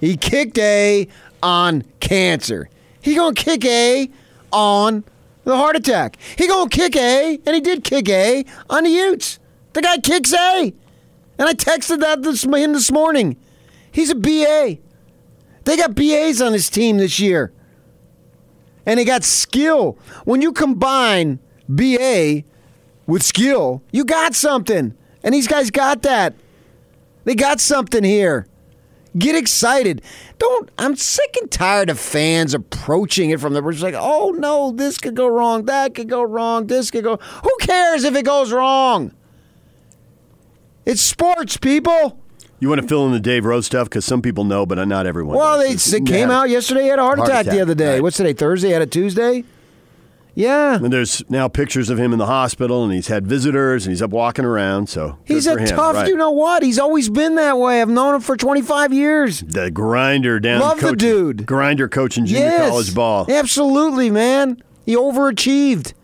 He 0.00 0.16
kicked 0.16 0.58
A 0.58 1.08
on 1.42 1.84
cancer. 2.00 2.68
He 3.00 3.14
gonna 3.14 3.34
kick 3.34 3.64
A 3.64 4.10
on 4.52 5.04
the 5.44 5.56
heart 5.56 5.76
attack. 5.76 6.16
He 6.38 6.46
gonna 6.46 6.70
kick 6.70 6.96
A, 6.96 7.38
and 7.44 7.54
he 7.54 7.60
did 7.60 7.84
kick 7.84 8.08
A 8.08 8.44
on 8.70 8.84
the 8.84 8.90
Utes. 8.90 9.38
The 9.74 9.82
guy 9.82 9.98
kicks 9.98 10.32
A, 10.32 10.72
and 11.38 11.48
I 11.48 11.52
texted 11.52 12.00
that 12.00 12.22
this 12.22 12.44
him 12.44 12.72
this 12.72 12.90
morning. 12.90 13.36
He's 13.90 14.10
a 14.10 14.14
BA. 14.14 14.78
They 15.64 15.76
got 15.76 15.94
BAs 15.94 16.40
on 16.40 16.52
his 16.52 16.70
team 16.70 16.96
this 16.96 17.20
year, 17.20 17.52
and 18.86 18.98
they 18.98 19.04
got 19.04 19.24
skill. 19.24 19.98
When 20.24 20.42
you 20.42 20.52
combine 20.52 21.38
BA 21.68 22.44
with 23.06 23.22
skill, 23.22 23.82
you 23.92 24.04
got 24.04 24.34
something, 24.34 24.94
and 25.22 25.34
these 25.34 25.48
guys 25.48 25.70
got 25.70 26.02
that. 26.02 26.34
They 27.24 27.34
got 27.34 27.60
something 27.60 28.04
here. 28.04 28.46
Get 29.16 29.36
excited. 29.36 30.00
Don't. 30.38 30.70
I'm 30.78 30.96
sick 30.96 31.36
and 31.40 31.50
tired 31.50 31.90
of 31.90 32.00
fans 32.00 32.54
approaching 32.54 33.30
it 33.30 33.40
from 33.40 33.52
the 33.52 33.66
it's 33.68 33.82
like, 33.82 33.94
oh 33.96 34.34
no, 34.36 34.72
this 34.72 34.96
could 34.98 35.14
go 35.14 35.26
wrong, 35.26 35.66
that 35.66 35.94
could 35.94 36.08
go 36.08 36.22
wrong, 36.22 36.66
this 36.66 36.90
could 36.90 37.04
go. 37.04 37.16
Who 37.16 37.56
cares 37.60 38.04
if 38.04 38.16
it 38.16 38.24
goes 38.24 38.52
wrong? 38.52 39.12
It's 40.86 41.02
sports, 41.02 41.58
people. 41.58 42.21
You 42.62 42.68
want 42.68 42.80
to 42.80 42.86
fill 42.86 43.04
in 43.06 43.12
the 43.12 43.18
Dave 43.18 43.44
Rose 43.44 43.66
stuff 43.66 43.88
because 43.88 44.04
some 44.04 44.22
people 44.22 44.44
know, 44.44 44.64
but 44.64 44.76
not 44.86 45.04
everyone. 45.04 45.36
Well, 45.36 45.58
they, 45.58 45.70
it 45.70 46.06
came 46.06 46.30
out 46.30 46.48
yesterday. 46.48 46.82
He 46.82 46.88
had 46.90 47.00
a 47.00 47.02
heart, 47.02 47.18
Heart 47.18 47.28
attack, 47.30 47.40
attack, 47.46 47.54
the 47.56 47.60
other 47.60 47.74
day. 47.74 47.94
right. 47.94 48.02
What's 48.04 48.16
today? 48.18 48.34
Thursday. 48.34 48.68
Had 48.68 48.82
a 48.82 48.86
Tuesday. 48.86 49.42
Yeah. 50.36 50.76
And 50.76 50.92
there's 50.92 51.28
now 51.28 51.48
pictures 51.48 51.90
of 51.90 51.98
him 51.98 52.12
in 52.12 52.20
the 52.20 52.26
hospital, 52.26 52.84
and 52.84 52.92
he's 52.92 53.08
had 53.08 53.26
visitors, 53.26 53.84
and 53.84 53.90
he's 53.90 54.00
up 54.00 54.10
walking 54.12 54.44
around. 54.44 54.88
So 54.88 55.18
He's 55.24 55.48
a 55.48 55.58
him, 55.58 55.66
tough. 55.66 55.96
right. 55.96 56.06
You 56.06 56.16
know 56.16 56.30
what? 56.30 56.62
He's 56.62 56.78
always 56.78 57.10
been 57.10 57.34
that 57.34 57.58
way. 57.58 57.82
I've 57.82 57.88
known 57.88 58.14
him 58.14 58.20
for 58.20 58.36
25 58.36 58.92
years. 58.92 59.40
The 59.40 59.68
grinder 59.72 60.38
down. 60.38 60.60
Love 60.60 60.76
the 60.76 60.82
coaching- 60.82 60.98
dude. 60.98 61.46
Grinder 61.46 61.88
coaching 61.88 62.26
junior 62.26 62.44
yes. 62.44 62.70
college 62.70 62.94
ball. 62.94 63.26
Absolutely, 63.28 64.08
man. 64.08 64.62
He 64.86 64.94
overachieved. 64.94 65.94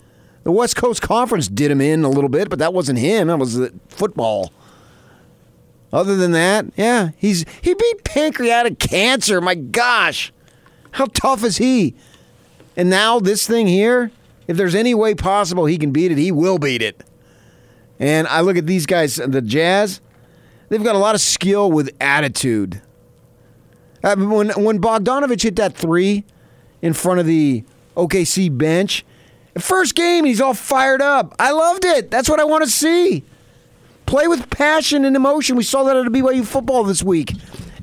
The 0.42 0.50
West 0.50 0.74
Coast 0.74 1.02
Conference 1.02 1.46
did 1.46 1.70
him 1.70 1.80
in 1.80 2.02
a 2.02 2.08
little 2.10 2.28
bit, 2.28 2.50
but 2.50 2.58
that 2.58 2.74
wasn't 2.74 2.98
him. 2.98 3.28
That 3.28 3.38
was 3.38 3.54
the 3.54 3.72
football. 3.90 4.52
Other 5.92 6.16
than 6.16 6.32
that, 6.32 6.66
yeah, 6.76 7.10
he's 7.16 7.44
he 7.62 7.74
beat 7.74 8.04
pancreatic 8.04 8.78
cancer. 8.78 9.40
My 9.40 9.54
gosh, 9.54 10.32
how 10.92 11.06
tough 11.06 11.44
is 11.44 11.56
he? 11.56 11.94
And 12.76 12.90
now 12.90 13.20
this 13.20 13.46
thing 13.46 13.66
here, 13.66 14.10
if 14.46 14.56
there's 14.56 14.74
any 14.74 14.94
way 14.94 15.14
possible 15.14 15.66
he 15.66 15.78
can 15.78 15.90
beat 15.90 16.12
it, 16.12 16.18
he 16.18 16.30
will 16.30 16.58
beat 16.58 16.82
it. 16.82 17.04
And 17.98 18.28
I 18.28 18.40
look 18.42 18.56
at 18.56 18.66
these 18.66 18.86
guys, 18.86 19.16
the 19.16 19.42
Jazz. 19.42 20.00
They've 20.68 20.84
got 20.84 20.94
a 20.94 20.98
lot 20.98 21.14
of 21.14 21.20
skill 21.22 21.72
with 21.72 21.90
attitude. 22.00 22.82
Mean, 24.04 24.30
when 24.30 24.50
when 24.50 24.80
Bogdanovich 24.80 25.42
hit 25.42 25.56
that 25.56 25.74
three 25.74 26.24
in 26.82 26.92
front 26.92 27.20
of 27.20 27.26
the 27.26 27.64
OKC 27.96 28.56
bench, 28.56 29.04
first 29.58 29.94
game 29.94 30.24
he's 30.24 30.40
all 30.40 30.54
fired 30.54 31.02
up. 31.02 31.34
I 31.38 31.52
loved 31.52 31.84
it. 31.84 32.10
That's 32.10 32.28
what 32.28 32.40
I 32.40 32.44
want 32.44 32.64
to 32.64 32.70
see. 32.70 33.24
Play 34.08 34.26
with 34.26 34.48
passion 34.48 35.04
and 35.04 35.14
emotion. 35.14 35.54
We 35.54 35.62
saw 35.62 35.82
that 35.82 35.94
at 35.94 36.06
BYU 36.06 36.46
football 36.46 36.82
this 36.82 37.02
week, 37.02 37.34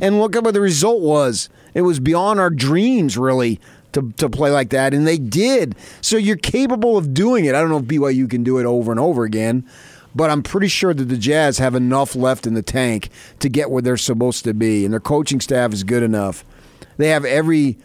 and 0.02 0.20
look 0.20 0.36
at 0.36 0.44
what 0.44 0.56
the 0.56 0.60
result 0.60 1.02
was. 1.02 1.50
It 1.76 1.84
was 1.84 2.00
beyond 2.00 2.40
our 2.40 2.50
dreams, 2.50 3.16
really, 3.16 3.60
to 3.92 4.12
to 4.18 4.28
play 4.28 4.50
like 4.50 4.72
that, 4.72 4.96
and 4.96 5.06
they 5.06 5.20
did. 5.20 5.76
So 6.02 6.18
you're 6.18 6.36
capable 6.36 6.98
of 6.98 7.14
doing 7.14 7.46
it. 7.46 7.54
I 7.54 7.62
don't 7.62 7.70
know 7.70 7.78
if 7.78 7.84
BYU 7.84 8.28
can 8.28 8.44
do 8.44 8.58
it 8.58 8.66
over 8.66 8.90
and 8.90 9.00
over 9.00 9.24
again. 9.24 9.70
But 10.16 10.32
I'm 10.32 10.42
pretty 10.42 10.68
sure 10.70 10.96
that 10.96 11.06
the 11.06 11.18
Jazz 11.18 11.60
have 11.60 11.76
enough 11.76 12.16
left 12.16 12.48
in 12.48 12.56
the 12.56 12.64
tank 12.64 13.10
to 13.38 13.48
get 13.48 13.70
where 13.70 13.84
they're 13.84 13.96
supposed 13.96 14.46
to 14.46 14.56
be, 14.56 14.84
and 14.84 14.92
their 14.92 15.00
coaching 15.00 15.40
staff 15.40 15.74
is 15.74 15.84
good 15.84 16.02
enough. 16.02 16.44
They 16.98 17.10
have 17.10 17.24
every 17.24 17.78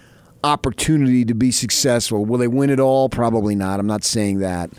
opportunity 0.42 1.26
to 1.26 1.34
be 1.34 1.50
successful. 1.50 2.24
Will 2.24 2.38
they 2.38 2.48
win 2.48 2.70
it 2.70 2.80
all? 2.80 3.10
Probably 3.10 3.54
not. 3.54 3.80
I'm 3.80 3.86
not 3.86 4.02
saying 4.02 4.38
that. 4.38 4.70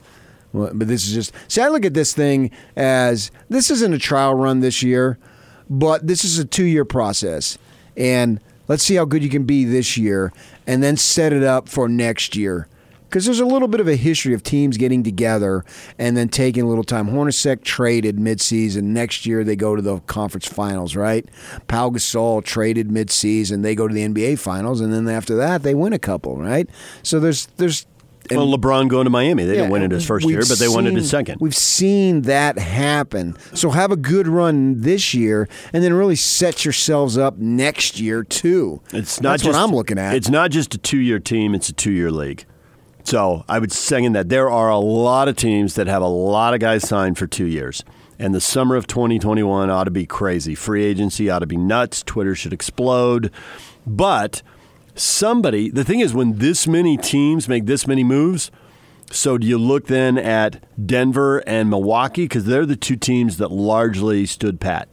But 0.54 0.80
this 0.80 1.08
is 1.08 1.14
just 1.14 1.34
see. 1.48 1.62
I 1.62 1.70
look 1.70 1.86
at 1.86 1.94
this 1.94 2.14
thing 2.14 2.52
as 2.76 3.32
this 3.50 3.72
isn't 3.72 3.94
a 3.94 3.98
trial 4.00 4.34
run 4.34 4.60
this 4.60 4.84
year, 4.84 5.18
but 5.70 6.06
this 6.06 6.26
is 6.26 6.40
a 6.40 6.46
two 6.46 6.66
year 6.66 6.84
process, 6.86 7.58
and 7.96 8.40
let's 8.68 8.84
see 8.84 8.96
how 8.96 9.06
good 9.06 9.24
you 9.24 9.30
can 9.30 9.44
be 9.44 9.64
this 9.64 9.96
year, 9.98 10.34
and 10.68 10.84
then 10.84 10.98
set 10.98 11.32
it 11.32 11.44
up 11.44 11.70
for 11.70 11.88
next 11.88 12.36
year 12.36 12.68
Because 13.12 13.26
there's 13.26 13.42
a 13.42 13.46
little 13.46 13.68
bit 13.68 13.82
of 13.82 13.90
a 13.90 13.98
history 13.98 14.34
of 14.34 14.42
teams 14.42 14.78
getting 14.78 15.04
together 15.04 15.66
and 16.00 16.16
then 16.16 16.30
taking 16.30 16.64
a 16.64 16.68
little 16.68 16.86
time. 16.86 17.10
Hornacek 17.10 17.62
traded 17.62 18.16
midseason. 18.16 18.84
Next 18.84 19.26
year 19.26 19.44
they 19.44 19.58
go 19.58 19.76
to 19.76 19.82
the 19.82 20.00
conference 20.02 20.48
finals, 20.48 20.96
right? 20.96 21.28
Pau 21.68 21.90
Gasol 21.90 22.42
traded 22.42 22.88
midseason. 22.88 23.64
They 23.64 23.76
go 23.76 23.86
to 23.86 23.94
the 23.94 24.08
NBA 24.08 24.40
finals, 24.40 24.80
and 24.80 24.94
then 24.94 25.10
after 25.10 25.36
that 25.36 25.62
they 25.62 25.76
win 25.76 25.92
a 25.92 26.00
couple, 26.00 26.38
right? 26.38 26.70
So 27.04 27.20
there's 27.20 27.48
there's 27.58 27.86
and- 28.30 28.38
well, 28.40 28.58
LeBron 28.58 28.88
going 28.88 29.06
to 29.06 29.10
Miami. 29.10 29.44
They 29.46 29.54
didn't 29.56 29.72
win 29.72 29.84
it 29.84 29.92
his 29.92 30.06
1st 30.06 30.28
year, 30.30 30.42
but 30.48 30.60
they 30.60 30.68
won 30.68 30.88
it 30.88 30.94
his 30.94 31.10
second. 31.10 31.40
We've 31.42 31.56
seen 31.56 32.22
that 32.24 32.58
happen. 32.60 33.36
So 33.54 33.72
have 33.72 33.92
a 33.92 33.96
good 33.96 34.28
run 34.28 34.82
this 34.82 35.14
year, 35.14 35.48
and 35.74 35.84
then 35.84 35.94
really 35.94 36.16
set 36.16 36.64
yourselves 36.66 37.18
up 37.18 37.38
next 37.38 38.00
year 38.00 38.24
too. 38.24 38.82
It's 38.94 39.22
not 39.22 39.32
That's 39.32 39.44
just, 39.44 39.56
what 39.56 39.64
I'm 39.64 39.74
looking 39.76 39.98
at. 39.98 40.16
It's 40.16 40.30
not 40.30 40.52
just 40.52 40.74
a 40.76 40.78
two-year 40.78 41.20
team; 41.20 41.56
it's 41.56 41.70
a 41.70 41.74
two-year 41.74 42.12
league. 42.12 42.46
So 43.04 43.44
I 43.50 43.58
would 43.60 43.72
second 43.72 44.14
that. 44.14 44.30
There 44.30 44.50
are 44.50 44.70
a 44.70 44.78
lot 44.78 45.28
of 45.28 45.36
teams 45.36 45.74
that 45.76 45.88
have 45.88 46.02
a 46.04 46.08
lot 46.08 46.54
of 46.54 46.60
guys 46.60 46.88
signed 46.88 47.18
for 47.18 47.26
two 47.26 47.46
years, 47.48 47.84
and 48.20 48.34
the 48.36 48.42
summer 48.42 48.76
of 48.76 48.86
2021 48.88 49.70
ought 49.72 49.86
to 49.86 49.92
be 49.92 50.06
crazy. 50.06 50.54
Free 50.54 50.84
agency 50.86 51.30
ought 51.30 51.40
to 51.40 51.48
be 51.48 51.58
nuts. 51.58 52.04
Twitter 52.04 52.36
should 52.36 52.54
explode. 52.54 53.32
But 53.88 54.44
somebody, 54.96 55.70
the 55.70 55.84
thing 55.84 56.00
is, 56.00 56.14
when 56.14 56.38
this 56.38 56.68
many 56.68 56.98
teams 56.98 57.48
make 57.48 57.66
this 57.66 57.88
many 57.88 58.04
moves. 58.04 58.52
So 59.12 59.38
do 59.38 59.46
you 59.46 59.58
look 59.58 59.88
then 59.88 60.18
at 60.18 60.64
Denver 60.86 61.40
and 61.40 61.70
Milwaukee 61.70 62.24
because 62.24 62.46
they're 62.46 62.66
the 62.66 62.78
two 62.78 62.96
teams 62.96 63.38
that 63.38 63.52
largely 63.52 64.26
stood 64.26 64.62
pat. 64.62 64.88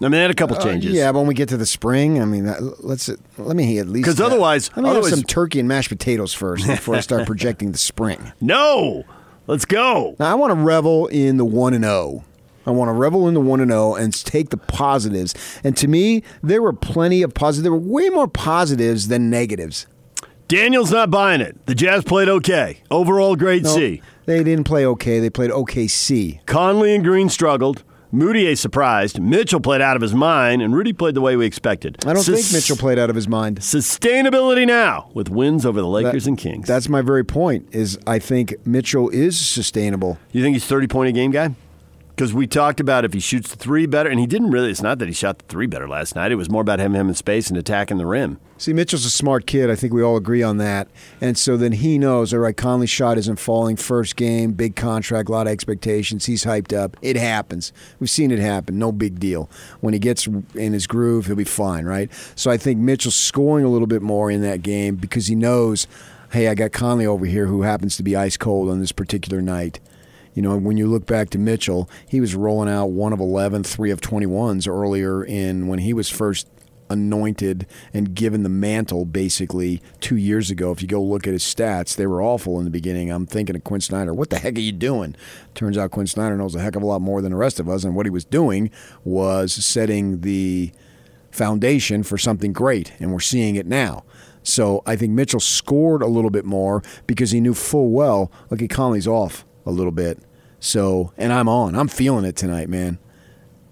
I 0.00 0.04
mean, 0.04 0.10
they 0.12 0.20
had 0.20 0.30
a 0.30 0.34
couple 0.34 0.56
changes. 0.58 0.92
Uh, 0.92 0.96
yeah, 0.98 1.10
but 1.10 1.18
when 1.20 1.26
we 1.28 1.34
get 1.34 1.48
to 1.48 1.56
the 1.56 1.66
spring, 1.66 2.22
I 2.22 2.24
mean, 2.24 2.46
let's 2.80 3.10
let 3.36 3.56
me 3.56 3.78
at 3.78 3.88
least 3.88 4.04
because 4.04 4.20
otherwise- 4.20 4.70
let 4.76 4.82
me 4.82 4.88
have 4.88 4.98
otherwise- 4.98 5.10
some 5.10 5.22
turkey 5.24 5.58
and 5.58 5.68
mashed 5.68 5.88
potatoes 5.88 6.32
first 6.32 6.66
before 6.66 6.94
I 6.96 7.00
start 7.00 7.26
projecting 7.26 7.72
the 7.72 7.78
spring. 7.78 8.32
No, 8.40 9.04
let's 9.48 9.64
go. 9.64 10.14
Now 10.20 10.30
I 10.30 10.34
want 10.34 10.52
to 10.52 10.54
revel 10.56 11.06
in 11.08 11.36
the 11.36 11.44
one 11.44 11.74
and 11.74 11.82
zero. 11.82 12.24
I 12.68 12.70
want 12.70 12.90
to 12.90 12.92
revel 12.92 13.26
in 13.28 13.32
the 13.34 13.40
one 13.40 13.60
and 13.62 13.70
zero 13.70 13.94
and 13.94 14.12
take 14.12 14.50
the 14.50 14.58
positives. 14.58 15.34
And 15.64 15.74
to 15.78 15.88
me, 15.88 16.22
there 16.42 16.60
were 16.60 16.74
plenty 16.74 17.22
of 17.22 17.32
positives. 17.32 17.62
There 17.62 17.72
were 17.72 17.78
way 17.78 18.10
more 18.10 18.28
positives 18.28 19.08
than 19.08 19.30
negatives. 19.30 19.86
Daniel's 20.48 20.90
not 20.92 21.10
buying 21.10 21.40
it. 21.40 21.64
The 21.66 21.74
Jazz 21.74 22.04
played 22.04 22.28
okay. 22.28 22.82
Overall, 22.90 23.36
grade 23.36 23.64
No, 23.64 23.74
C. 23.74 24.02
They 24.26 24.44
didn't 24.44 24.64
play 24.64 24.84
okay. 24.84 25.18
They 25.18 25.30
played 25.30 25.50
OKC. 25.50 26.44
Conley 26.44 26.94
and 26.94 27.02
Green 27.02 27.30
struggled. 27.30 27.84
Mudiay 28.12 28.56
surprised. 28.56 29.20
Mitchell 29.20 29.60
played 29.60 29.80
out 29.82 29.96
of 29.96 30.00
his 30.02 30.14
mind, 30.14 30.60
and 30.62 30.74
Rudy 30.74 30.92
played 30.94 31.14
the 31.14 31.20
way 31.22 31.36
we 31.36 31.44
expected. 31.46 31.96
I 32.06 32.12
don't 32.14 32.22
Sus- 32.22 32.42
think 32.50 32.52
Mitchell 32.54 32.76
played 32.76 32.98
out 32.98 33.08
of 33.10 33.16
his 33.16 33.28
mind. 33.28 33.60
Sustainability 33.60 34.66
now 34.66 35.10
with 35.14 35.28
wins 35.30 35.64
over 35.66 35.80
the 35.80 35.86
Lakers 35.86 36.24
That- 36.24 36.30
and 36.30 36.38
Kings. 36.38 36.66
That's 36.66 36.88
my 36.88 37.02
very 37.02 37.24
point. 37.24 37.68
Is 37.72 37.98
I 38.06 38.18
think 38.18 38.54
Mitchell 38.66 39.08
is 39.10 39.38
sustainable. 39.38 40.18
you 40.32 40.42
think 40.42 40.54
he's 40.54 40.64
thirty 40.66 40.86
point 40.86 41.08
a 41.08 41.12
game 41.12 41.30
guy? 41.30 41.54
Because 42.18 42.34
we 42.34 42.48
talked 42.48 42.80
about 42.80 43.04
if 43.04 43.12
he 43.12 43.20
shoots 43.20 43.48
the 43.48 43.56
three 43.56 43.86
better, 43.86 44.10
and 44.10 44.18
he 44.18 44.26
didn't 44.26 44.50
really. 44.50 44.72
It's 44.72 44.82
not 44.82 44.98
that 44.98 45.06
he 45.06 45.14
shot 45.14 45.38
the 45.38 45.44
three 45.44 45.68
better 45.68 45.88
last 45.88 46.16
night. 46.16 46.32
It 46.32 46.34
was 46.34 46.50
more 46.50 46.62
about 46.62 46.80
having 46.80 46.96
him 46.96 47.06
in 47.06 47.14
space 47.14 47.48
and 47.48 47.56
attacking 47.56 47.98
the 47.98 48.06
rim. 48.06 48.40
See, 48.56 48.72
Mitchell's 48.72 49.04
a 49.04 49.10
smart 49.10 49.46
kid. 49.46 49.70
I 49.70 49.76
think 49.76 49.92
we 49.92 50.02
all 50.02 50.16
agree 50.16 50.42
on 50.42 50.56
that. 50.56 50.88
And 51.20 51.38
so 51.38 51.56
then 51.56 51.70
he 51.70 51.96
knows, 51.96 52.34
all 52.34 52.40
right, 52.40 52.56
Conley's 52.56 52.90
shot 52.90 53.18
isn't 53.18 53.38
falling. 53.38 53.76
First 53.76 54.16
game, 54.16 54.54
big 54.54 54.74
contract, 54.74 55.28
a 55.28 55.32
lot 55.32 55.46
of 55.46 55.52
expectations. 55.52 56.26
He's 56.26 56.44
hyped 56.44 56.76
up. 56.76 56.96
It 57.02 57.14
happens. 57.14 57.72
We've 58.00 58.10
seen 58.10 58.32
it 58.32 58.40
happen. 58.40 58.80
No 58.80 58.90
big 58.90 59.20
deal. 59.20 59.48
When 59.78 59.94
he 59.94 60.00
gets 60.00 60.26
in 60.26 60.72
his 60.72 60.88
groove, 60.88 61.26
he'll 61.26 61.36
be 61.36 61.44
fine, 61.44 61.84
right? 61.84 62.10
So 62.34 62.50
I 62.50 62.56
think 62.56 62.80
Mitchell's 62.80 63.14
scoring 63.14 63.64
a 63.64 63.68
little 63.68 63.86
bit 63.86 64.02
more 64.02 64.28
in 64.28 64.42
that 64.42 64.62
game 64.62 64.96
because 64.96 65.28
he 65.28 65.36
knows, 65.36 65.86
hey, 66.32 66.48
I 66.48 66.56
got 66.56 66.72
Conley 66.72 67.06
over 67.06 67.26
here 67.26 67.46
who 67.46 67.62
happens 67.62 67.96
to 67.96 68.02
be 68.02 68.16
ice 68.16 68.36
cold 68.36 68.68
on 68.70 68.80
this 68.80 68.90
particular 68.90 69.40
night. 69.40 69.78
You 70.38 70.42
know, 70.42 70.56
when 70.56 70.76
you 70.76 70.86
look 70.86 71.04
back 71.04 71.30
to 71.30 71.38
Mitchell, 71.38 71.90
he 72.08 72.20
was 72.20 72.36
rolling 72.36 72.68
out 72.68 72.92
one 72.92 73.12
of 73.12 73.18
11, 73.18 73.64
three 73.64 73.90
of 73.90 74.00
21s 74.00 74.68
earlier 74.68 75.24
in 75.24 75.66
when 75.66 75.80
he 75.80 75.92
was 75.92 76.08
first 76.08 76.46
anointed 76.88 77.66
and 77.92 78.14
given 78.14 78.44
the 78.44 78.48
mantle 78.48 79.04
basically 79.04 79.82
two 79.98 80.14
years 80.14 80.48
ago. 80.48 80.70
If 80.70 80.80
you 80.80 80.86
go 80.86 81.02
look 81.02 81.26
at 81.26 81.32
his 81.32 81.42
stats, 81.42 81.96
they 81.96 82.06
were 82.06 82.22
awful 82.22 82.56
in 82.60 82.64
the 82.64 82.70
beginning. 82.70 83.10
I'm 83.10 83.26
thinking 83.26 83.56
of 83.56 83.64
Quin 83.64 83.80
Snyder. 83.80 84.14
What 84.14 84.30
the 84.30 84.38
heck 84.38 84.54
are 84.54 84.60
you 84.60 84.70
doing? 84.70 85.16
Turns 85.56 85.76
out 85.76 85.90
Quin 85.90 86.06
Snyder 86.06 86.36
knows 86.36 86.54
a 86.54 86.60
heck 86.60 86.76
of 86.76 86.82
a 86.82 86.86
lot 86.86 87.00
more 87.02 87.20
than 87.20 87.32
the 87.32 87.36
rest 87.36 87.58
of 87.58 87.68
us, 87.68 87.82
and 87.82 87.96
what 87.96 88.06
he 88.06 88.10
was 88.10 88.24
doing 88.24 88.70
was 89.02 89.52
setting 89.52 90.20
the 90.20 90.70
foundation 91.32 92.04
for 92.04 92.16
something 92.16 92.52
great, 92.52 92.92
and 93.00 93.10
we're 93.10 93.18
seeing 93.18 93.56
it 93.56 93.66
now. 93.66 94.04
So 94.44 94.84
I 94.86 94.94
think 94.94 95.14
Mitchell 95.14 95.40
scored 95.40 96.00
a 96.00 96.06
little 96.06 96.30
bit 96.30 96.44
more 96.44 96.84
because 97.08 97.32
he 97.32 97.40
knew 97.40 97.54
full 97.54 97.90
well, 97.90 98.30
okay, 98.52 98.68
Conley's 98.68 99.08
off 99.08 99.44
a 99.66 99.72
little 99.72 99.90
bit. 99.90 100.22
So, 100.60 101.12
and 101.16 101.32
I'm 101.32 101.48
on. 101.48 101.74
I'm 101.74 101.88
feeling 101.88 102.24
it 102.24 102.36
tonight, 102.36 102.68
man. 102.68 102.98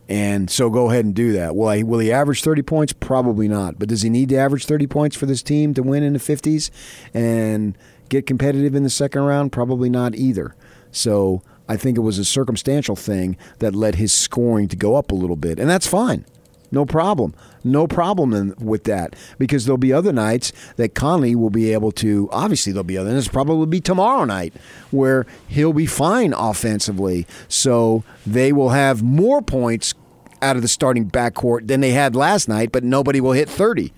And 0.09 0.49
so 0.51 0.71
go 0.71 0.91
ahead 0.91 1.05
and 1.05 1.15
do 1.15 1.33
that. 1.33 1.57
Will, 1.57 1.69
I, 1.69 1.83
will 1.83 1.99
he 1.99 2.13
average 2.13 2.43
30 2.43 2.63
points? 2.63 2.93
Probably 2.93 3.49
not. 3.49 3.79
But 3.79 3.89
does 3.89 4.03
he 4.03 4.11
need 4.11 4.29
to 4.29 4.37
average 4.37 4.65
30 4.65 4.87
points 4.87 5.17
for 5.17 5.27
this 5.27 5.43
team 5.43 5.75
to 5.75 5.83
win 5.83 6.05
in 6.05 6.13
the 6.13 6.19
50s 6.21 6.71
and 7.13 7.77
get 8.09 8.27
competitive 8.27 8.75
in 8.75 8.85
the 8.85 8.91
second 8.91 9.23
round? 9.23 9.51
Probably 9.51 9.91
not 9.91 10.15
either. 10.15 10.55
So 10.93 11.43
I 11.69 11.77
think 11.77 11.99
it 11.99 12.03
was 12.03 12.19
a 12.19 12.25
circumstantial 12.25 12.95
thing 12.95 13.37
that 13.59 13.75
led 13.75 13.97
his 13.97 14.13
scoring 14.13 14.69
to 14.69 14.77
go 14.77 14.95
up 14.95 15.11
a 15.11 15.17
little 15.17 15.37
bit. 15.37 15.59
And 15.59 15.69
that's 15.69 15.89
fine. 15.89 16.25
No 16.71 16.87
problem. 16.87 17.35
No 17.67 17.87
problem 17.87 18.33
in, 18.33 18.55
with 18.59 18.85
that 18.85 19.17
because 19.39 19.65
there'll 19.65 19.77
be 19.77 19.93
other 19.93 20.13
nights 20.13 20.53
that 20.77 20.95
Conley 20.95 21.35
will 21.35 21.51
be 21.51 21.73
able 21.73 21.93
to. 21.93 22.29
Obviously, 22.33 22.73
there'll 22.73 22.85
be 22.85 22.97
other. 22.97 23.11
And 23.11 23.19
it's 23.19 23.29
probably 23.29 23.67
be 23.67 23.81
tomorrow 23.81 24.25
night 24.25 24.55
where 24.91 25.27
he'll 25.49 25.73
be 25.73 25.87
fine 25.87 26.33
offensively. 26.33 27.27
So 27.49 28.05
they 28.27 28.53
will 28.53 28.71
have 28.71 29.03
more 29.03 29.43
points 29.43 29.95
out 30.41 30.57
of 30.57 30.63
the 30.63 30.69
starting 30.69 31.11
backcourt 31.11 31.67
than 31.67 31.81
they 31.81 31.93
had 31.93 32.15
last 32.15 32.49
night, 32.49 32.71
but 32.71 32.85
nobody 32.85 33.21
will 33.21 33.33
hit 33.33 33.49
30. 33.49 33.93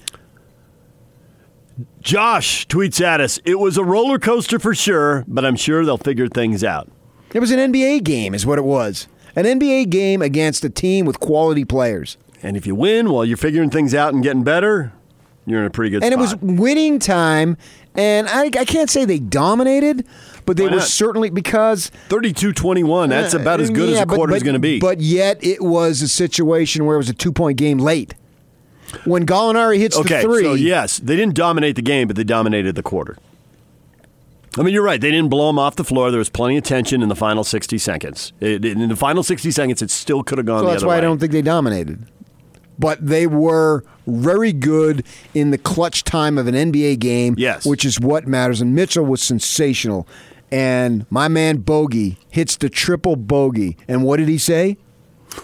Josh 2.00 2.66
tweets 2.68 3.00
at 3.00 3.20
us, 3.20 3.38
"It 3.44 3.58
was 3.58 3.76
a 3.76 3.84
roller 3.84 4.18
coaster 4.18 4.58
for 4.58 4.74
sure, 4.74 5.24
but 5.28 5.44
I'm 5.44 5.56
sure 5.56 5.84
they'll 5.84 5.98
figure 5.98 6.28
things 6.28 6.64
out." 6.64 6.88
It 7.34 7.40
was 7.40 7.50
an 7.50 7.58
NBA 7.58 8.00
game, 8.00 8.34
is 8.34 8.46
what 8.46 8.58
it 8.58 8.64
was. 8.64 9.06
An 9.36 9.44
NBA 9.44 9.84
game 9.84 10.22
against 10.22 10.64
a 10.64 10.70
team 10.70 11.04
with 11.06 11.20
quality 11.20 11.64
players. 11.64 12.16
And 12.42 12.56
if 12.56 12.66
you 12.66 12.74
win 12.74 13.10
while 13.10 13.24
you're 13.24 13.36
figuring 13.36 13.70
things 13.70 13.94
out 13.94 14.14
and 14.14 14.22
getting 14.22 14.44
better, 14.44 14.92
you're 15.46 15.60
in 15.60 15.66
a 15.66 15.70
pretty 15.70 15.90
good 15.90 16.04
and 16.04 16.12
spot. 16.12 16.32
it 16.34 16.42
was 16.42 16.58
winning 16.58 16.98
time. 16.98 17.56
And 17.94 18.28
I, 18.28 18.44
I 18.44 18.64
can't 18.64 18.88
say 18.88 19.04
they 19.04 19.18
dominated, 19.18 20.06
but 20.46 20.56
they 20.56 20.64
Why 20.64 20.70
were 20.70 20.76
not? 20.76 20.86
certainly 20.86 21.30
because 21.30 21.90
32-21. 22.10 23.08
That's 23.08 23.34
about 23.34 23.60
as 23.60 23.70
good 23.70 23.88
Yeah, 23.88 23.96
as 23.96 24.02
a 24.02 24.06
but- 24.06 24.14
quarter's 24.14 24.36
but- 24.40 24.44
going 24.44 24.54
to 24.54 24.60
be. 24.60 24.78
But 24.78 25.00
yet 25.00 25.42
it 25.42 25.62
was 25.62 26.00
a 26.02 26.08
situation 26.08 26.84
where 26.84 26.94
it 26.94 26.98
was 26.98 27.08
a 27.08 27.14
two 27.14 27.32
point 27.32 27.58
game 27.58 27.78
late. 27.78 28.14
When 29.04 29.26
Gallinari 29.26 29.78
hits 29.78 29.96
okay, 29.98 30.16
the 30.16 30.22
three, 30.22 30.42
so 30.44 30.54
yes, 30.54 30.98
they 30.98 31.14
didn't 31.16 31.34
dominate 31.34 31.76
the 31.76 31.82
game, 31.82 32.06
but 32.08 32.16
they 32.16 32.24
dominated 32.24 32.74
the 32.74 32.82
quarter. 32.82 33.18
I 34.56 34.62
mean, 34.62 34.72
you're 34.72 34.82
right. 34.82 34.98
They 35.00 35.10
didn't 35.10 35.28
blow 35.28 35.48
them 35.48 35.58
off 35.58 35.76
the 35.76 35.84
floor. 35.84 36.10
There 36.10 36.18
was 36.18 36.30
plenty 36.30 36.56
of 36.56 36.64
tension 36.64 37.02
in 37.02 37.08
the 37.10 37.14
final 37.14 37.44
60 37.44 37.76
seconds. 37.78 38.32
It, 38.40 38.64
in 38.64 38.88
the 38.88 38.96
final 38.96 39.22
60 39.22 39.50
seconds, 39.50 39.82
it 39.82 39.90
still 39.90 40.22
could 40.22 40.38
have 40.38 40.46
gone 40.46 40.60
so 40.60 40.64
the 40.64 40.70
that's 40.70 40.82
other 40.82 40.86
why 40.88 40.94
way. 40.94 40.98
I 40.98 41.00
don't 41.02 41.18
think 41.18 41.32
they 41.32 41.42
dominated. 41.42 42.06
But 42.78 43.04
they 43.04 43.26
were 43.26 43.84
very 44.06 44.52
good 44.52 45.04
in 45.34 45.50
the 45.50 45.58
clutch 45.58 46.04
time 46.04 46.38
of 46.38 46.46
an 46.46 46.54
NBA 46.54 46.98
game, 47.00 47.34
Yes. 47.36 47.66
which 47.66 47.84
is 47.84 47.98
what 48.00 48.26
matters. 48.26 48.60
And 48.60 48.74
Mitchell 48.74 49.04
was 49.04 49.20
sensational. 49.22 50.06
And 50.50 51.04
my 51.10 51.28
man 51.28 51.58
Bogey 51.58 52.18
hits 52.30 52.56
the 52.56 52.68
triple 52.70 53.16
bogey. 53.16 53.76
And 53.86 54.02
what 54.04 54.16
did 54.18 54.28
he 54.28 54.38
say? 54.38 54.76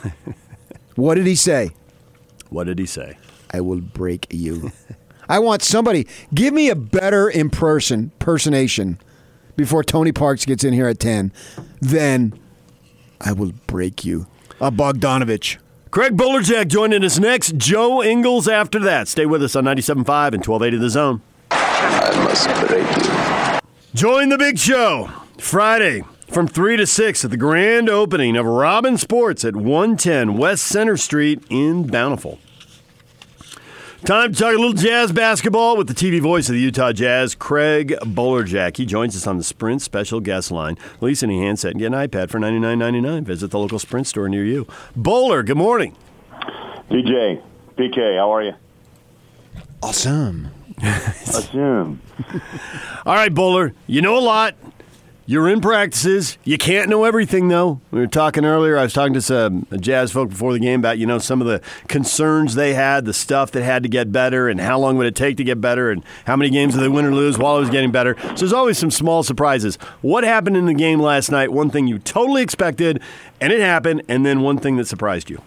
what 0.95 1.15
did 1.17 1.27
he 1.27 1.35
say? 1.35 1.71
What 2.51 2.65
did 2.65 2.79
he 2.79 2.87
say? 2.87 3.19
I 3.53 3.61
will 3.61 3.81
break 3.81 4.27
you. 4.31 4.73
I 5.29 5.39
want 5.39 5.63
somebody 5.63 6.07
give 6.35 6.53
me 6.55 6.69
a 6.69 6.75
better 6.77 7.31
imperson 7.31 8.11
personation 8.19 8.99
before 9.57 9.83
Tony 9.83 10.13
Parks 10.13 10.45
gets 10.45 10.65
in 10.65 10.73
here 10.75 10.87
at 10.89 10.99
ten. 11.01 11.33
Then 11.81 12.39
I 13.21 13.33
will 13.33 13.53
break 13.67 14.05
you. 14.05 14.27
A 14.61 14.71
Bogdanovich. 14.71 15.57
Craig 15.95 16.17
Bolerjack 16.17 16.67
joining 16.67 17.05
us 17.05 17.21
next. 17.21 17.57
Joe 17.57 18.03
Ingles 18.03 18.49
after 18.49 18.81
that. 18.81 19.07
Stay 19.07 19.27
with 19.27 19.45
us 19.45 19.55
on 19.55 19.63
97.5 19.63 20.35
and 20.35 20.45
1280 20.45 20.77
The 20.79 20.91
Zone. 20.91 21.23
I 21.53 22.25
must 22.25 22.49
break 22.67 22.97
you. 22.97 23.61
Join 23.95 24.29
the 24.29 24.37
big 24.37 24.59
show 24.59 25.09
Friday 25.39 26.03
from 26.29 26.49
3 26.49 26.79
to 26.79 26.87
6 26.89 27.25
at 27.25 27.31
the 27.31 27.37
grand 27.37 27.89
opening 27.89 28.37
of 28.37 28.45
Robin 28.45 28.99
Sports 28.99 29.45
at 29.45 29.55
110 29.55 30.37
West 30.37 30.65
Center 30.65 30.97
Street 30.97 31.45
in 31.49 31.87
Bountiful. 31.87 32.41
Time 34.05 34.35
to 34.35 34.39
talk 34.39 34.53
a 34.53 34.59
little 34.59 34.75
jazz 34.75 35.13
basketball 35.13 35.79
with 35.79 35.89
the 35.89 35.95
TV 35.95 36.21
voice 36.21 36.51
of 36.51 36.55
the 36.55 36.61
Utah 36.61 36.93
Jazz, 36.93 37.35
Craig 37.35 37.95
Bolerjack. 38.03 38.77
He 38.77 38.85
joins 38.85 39.17
us 39.17 39.27
on 39.27 39.39
the 39.39 39.43
Sprint 39.43 39.81
special 39.81 40.21
guest 40.21 40.51
line. 40.51 40.77
Lease 41.01 41.23
any 41.23 41.41
handset 41.41 41.71
and 41.71 41.81
get 41.81 41.87
an 41.87 41.95
iPad 41.95 42.29
for 42.29 42.39
$99.99. 42.39 43.23
Visit 43.23 43.51
the 43.51 43.59
local 43.59 43.79
Sprint 43.79 44.07
store 44.07 44.29
near 44.29 44.45
you. 44.45 44.67
Bowler, 44.95 45.43
good 45.43 45.57
morning. 45.57 45.97
DJ, 46.91 47.43
PK, 47.79 48.19
how 48.19 48.31
are 48.31 48.43
you? 48.43 48.53
Awesome. 49.83 50.51
Assume. 50.83 52.03
All 53.07 53.15
right, 53.15 53.33
Bowler, 53.33 53.73
you 53.87 54.03
know 54.03 54.19
a 54.19 54.21
lot. 54.21 54.55
You're 55.27 55.49
in 55.49 55.63
practices. 55.63 56.37
You 56.45 56.59
can't 56.59 56.91
know 56.91 57.05
everything, 57.05 57.49
though. 57.49 57.81
We 57.91 58.01
were 58.01 58.07
talking 58.07 58.45
earlier. 58.45 58.77
I 58.77 58.83
was 58.83 58.93
talking 58.93 59.15
to 59.15 59.23
some 59.23 59.67
Jazz 59.81 60.13
folk 60.13 60.29
before 60.29 60.53
the 60.53 60.59
game 60.59 60.81
about 60.81 60.99
you 60.99 61.07
know 61.07 61.19
some 61.19 61.41
of 61.41 61.47
the 61.47 61.63
concerns 61.89 62.57
they 62.57 62.75
had, 62.75 63.07
the 63.07 63.15
stuff 63.15 63.51
that 63.53 63.63
had 63.63 63.85
to 63.85 63.89
get 63.89 64.13
better, 64.13 64.51
and 64.51 64.61
how 64.61 64.79
long 64.79 64.99
would 64.99 65.07
it 65.07 65.15
take 65.15 65.39
to 65.39 65.45
get 65.45 65.63
better, 65.63 65.91
and 65.91 66.05
how 66.27 66.37
many 66.37 66.51
games 66.51 66.75
did 66.75 66.83
they 66.83 66.89
win 66.89 67.07
or 67.07 67.15
lose 67.15 67.39
while 67.39 67.57
it 67.57 67.61
was 67.61 67.71
getting 67.71 67.91
better. 67.91 68.17
So 68.21 68.35
there's 68.35 68.53
always 68.53 68.77
some 68.77 68.91
small 68.91 69.23
surprises. 69.23 69.77
What 70.03 70.25
happened 70.25 70.59
in 70.59 70.67
the 70.67 70.75
game 70.75 71.01
last 71.01 71.31
night? 71.31 71.51
One 71.51 71.71
thing 71.71 71.87
you 71.87 71.99
totally 72.01 72.43
expected, 72.43 73.01
and 73.41 73.51
it 73.51 73.61
happened, 73.61 74.03
and 74.09 74.27
then 74.27 74.43
one 74.43 74.59
thing 74.59 74.77
that 74.77 74.87
surprised 74.87 75.31
you. 75.31 75.41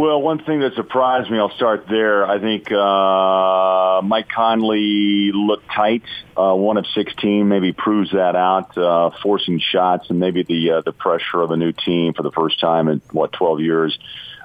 Well, 0.00 0.22
one 0.22 0.42
thing 0.42 0.60
that 0.60 0.72
surprised 0.76 1.30
me, 1.30 1.36
I'll 1.36 1.54
start 1.56 1.84
there. 1.86 2.24
I 2.24 2.40
think 2.40 2.72
uh, 2.72 4.00
Mike 4.02 4.30
Conley 4.30 5.30
looked 5.30 5.66
tight. 5.70 6.04
Uh, 6.34 6.54
one 6.54 6.78
of 6.78 6.86
16 6.94 7.46
maybe 7.46 7.74
proves 7.74 8.12
that 8.12 8.34
out, 8.34 8.78
uh, 8.78 9.10
forcing 9.22 9.60
shots 9.60 10.08
and 10.08 10.18
maybe 10.18 10.42
the 10.42 10.70
uh, 10.70 10.80
the 10.80 10.92
pressure 10.92 11.42
of 11.42 11.50
a 11.50 11.58
new 11.58 11.72
team 11.72 12.14
for 12.14 12.22
the 12.22 12.30
first 12.30 12.58
time 12.60 12.88
in 12.88 13.02
what 13.12 13.32
12 13.32 13.60
years. 13.60 13.98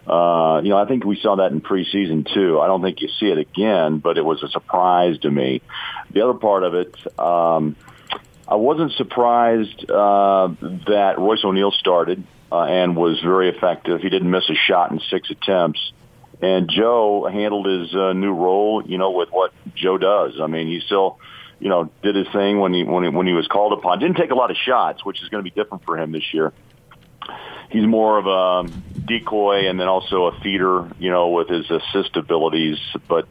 Uh, 0.05 0.59
you 0.61 0.71
know, 0.71 0.77
I 0.77 0.87
think 0.89 1.05
we 1.05 1.17
saw 1.21 1.37
that 1.37 1.53
in 1.53 1.61
preseason 1.61 2.27
too. 2.33 2.59
I 2.59 2.67
don't 2.67 2.81
think 2.81 2.99
you 2.99 3.07
see 3.17 3.27
it 3.27 3.37
again, 3.37 3.99
but 3.99 4.17
it 4.17 4.25
was 4.25 4.43
a 4.43 4.49
surprise 4.49 5.19
to 5.19 5.31
me. 5.31 5.61
The 6.11 6.21
other 6.21 6.37
part 6.37 6.63
of 6.63 6.73
it, 6.73 6.93
um, 7.17 7.77
I 8.45 8.55
wasn't 8.55 8.91
surprised 8.91 9.89
uh, 9.89 10.49
that 10.87 11.15
Royce 11.17 11.45
O'Neal 11.45 11.71
started 11.71 12.25
uh, 12.51 12.63
and 12.63 12.95
was 12.95 13.19
very 13.21 13.49
effective. 13.49 14.01
He 14.01 14.09
didn't 14.09 14.29
miss 14.29 14.49
a 14.49 14.55
shot 14.55 14.91
in 14.91 14.99
six 15.09 15.29
attempts. 15.29 15.91
And 16.41 16.69
Joe 16.69 17.27
handled 17.31 17.65
his 17.65 17.95
uh, 17.95 18.13
new 18.13 18.33
role, 18.33 18.83
you 18.85 18.97
know, 18.97 19.11
with 19.11 19.29
what 19.29 19.53
Joe 19.73 19.97
does. 19.97 20.33
I 20.41 20.47
mean, 20.47 20.67
he 20.67 20.81
still, 20.85 21.19
you 21.59 21.69
know, 21.69 21.89
did 22.03 22.15
his 22.15 22.27
thing 22.33 22.59
when 22.59 22.73
he 22.73 22.83
when 22.83 23.03
he, 23.03 23.09
when 23.09 23.25
he 23.25 23.33
was 23.33 23.47
called 23.47 23.73
upon. 23.73 23.99
Didn't 23.99 24.17
take 24.17 24.31
a 24.31 24.35
lot 24.35 24.51
of 24.51 24.57
shots, 24.57 25.05
which 25.05 25.21
is 25.23 25.29
going 25.29 25.43
to 25.43 25.49
be 25.49 25.55
different 25.55 25.85
for 25.85 25.97
him 25.97 26.11
this 26.11 26.33
year. 26.33 26.51
He's 27.71 27.85
more 27.85 28.19
of 28.19 28.27
a 28.27 28.71
decoy 29.05 29.67
and 29.67 29.79
then 29.79 29.87
also 29.87 30.25
a 30.25 30.39
feeder, 30.41 30.89
you 30.99 31.09
know, 31.09 31.29
with 31.29 31.47
his 31.47 31.69
assist 31.71 32.15
abilities. 32.15 32.77
But 33.07 33.27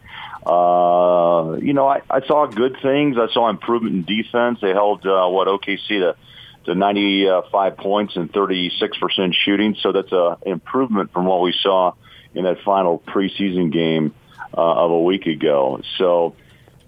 uh, 0.47 1.57
you 1.61 1.73
know, 1.73 1.87
I, 1.87 2.03
I 2.11 2.27
saw 2.27 2.47
good 2.47 2.77
things. 2.83 3.17
I 3.19 3.33
saw 3.33 3.49
improvement 3.49 3.95
in 3.95 4.05
defense. 4.05 4.61
They 4.61 4.71
held 4.71 5.07
uh, 5.07 5.29
what 5.29 5.47
OKC 5.49 5.89
to 5.89 6.17
to 6.65 6.75
95 6.75 7.77
points 7.77 8.17
and 8.17 8.33
36% 8.33 9.35
shooting. 9.35 9.77
So 9.81 9.93
that's 9.93 10.13
a 10.13 10.39
improvement 10.47 11.13
from 11.13 11.27
what 11.27 11.43
we 11.43 11.55
saw 11.63 11.93
in 12.35 12.45
that 12.45 12.59
final 12.65 12.99
preseason 12.99 13.73
game 13.73 14.15
uh, 14.57 14.61
of 14.61 14.91
a 14.91 15.01
week 15.01 15.27
ago. 15.27 15.81
So 15.99 16.37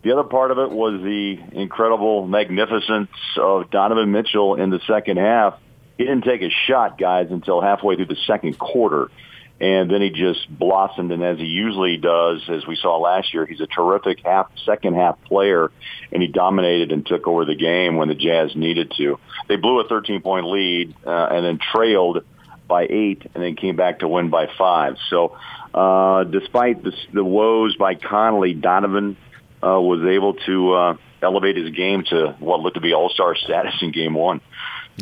the 0.03 0.13
other 0.13 0.25
part 0.25 0.51
of 0.51 0.59
it 0.59 0.71
was 0.71 1.01
the 1.03 1.39
incredible 1.53 2.27
magnificence 2.27 3.11
of 3.37 3.71
Donovan 3.71 4.13
Mitchell 4.13 4.55
in 4.55 4.71
the 4.71 4.81
second 4.87 5.19
half. 5.19 5.59
He 5.99 6.05
didn't 6.05 6.25
take 6.25 6.43
a 6.43 6.51
shot, 6.67 6.99
guys, 6.99 7.29
until 7.31 7.61
halfway 7.61 7.97
through 7.97 8.07
the 8.07 8.19
second 8.27 8.59
quarter 8.59 9.11
and 9.61 9.91
then 9.91 10.03
he 10.03 10.11
just 10.11 10.47
blossomed. 10.51 11.13
And 11.13 11.23
as 11.23 11.39
he 11.39 11.45
usually 11.45 11.97
does, 11.97 12.43
as 12.49 12.67
we 12.67 12.77
saw 12.77 12.99
last 12.99 13.33
year, 13.33 13.47
he's 13.47 13.61
a 13.61 13.67
terrific 13.67 14.19
half, 14.25 14.51
second 14.65 14.95
half 14.95 15.23
player, 15.25 15.71
and 16.13 16.23
he 16.23 16.29
dominated 16.29 16.93
and 16.93 17.07
took 17.07 17.27
over 17.27 17.45
the 17.45 17.55
game 17.55 17.97
when 17.97 18.09
the 18.09 18.15
Jazz 18.15 18.55
needed 18.55 18.93
to. 18.99 19.19
They 19.49 19.57
blew 19.57 19.81
a 19.81 19.89
13 19.89 20.21
point 20.21 20.47
lead 20.47 20.95
uh, 21.07 21.29
and 21.31 21.45
then 21.45 21.59
trailed 21.73 22.25
by 22.69 22.87
eight, 22.91 23.23
and 23.35 23.43
then 23.43 23.55
came 23.55 23.77
back 23.77 24.01
to 24.01 24.09
win 24.09 24.29
by 24.29 24.49
five. 24.59 24.97
So, 25.09 25.37
uh, 25.73 26.25
despite 26.25 26.83
the, 26.83 26.93
the 27.13 27.25
woes 27.25 27.77
by 27.77 27.95
Conley, 27.95 28.55
Donovan 28.55 29.17
uh, 29.63 29.81
was 29.81 30.05
able 30.05 30.35
to 30.47 30.73
uh, 30.73 30.97
elevate 31.23 31.57
his 31.57 31.71
game 31.71 32.05
to 32.11 32.37
what 32.41 32.61
looked 32.61 32.75
to 32.75 32.81
be 32.81 32.93
All 32.93 33.09
Star 33.11 33.37
status 33.37 33.75
in 33.83 33.93
Game 33.93 34.15
One. 34.15 34.41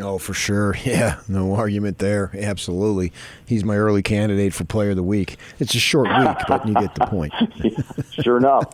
Oh, 0.01 0.19
for 0.19 0.35
sure. 0.35 0.77
Yeah, 0.85 1.21
no 1.29 1.55
argument 1.55 1.99
there. 1.99 2.31
Absolutely. 2.39 3.13
He's 3.47 3.65
my 3.65 3.77
early 3.77 4.03
candidate 4.03 4.53
for 4.53 4.65
player 4.65 4.91
of 4.91 4.97
the 4.97 5.03
week. 5.03 5.39
It's 5.59 5.75
a 5.75 5.79
short 5.79 6.09
week, 6.09 6.37
but 6.47 6.69
you 6.69 6.75
get 6.75 6.95
the 6.95 7.07
point. 7.07 7.33
sure 8.23 8.37
enough. 8.37 8.67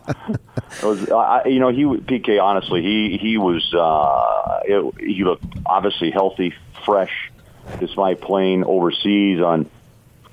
Was, 0.83 0.99
you 1.45 1.59
know, 1.59 1.69
he 1.69 1.83
PK. 1.83 2.41
Honestly, 2.41 2.81
he 2.81 3.17
he 3.17 3.37
was 3.37 3.73
uh, 3.73 4.59
it, 4.65 4.93
he 4.99 5.23
looked 5.23 5.45
obviously 5.65 6.11
healthy, 6.11 6.53
fresh, 6.85 7.31
despite 7.79 8.19
playing 8.19 8.65
overseas 8.65 9.39
on, 9.39 9.69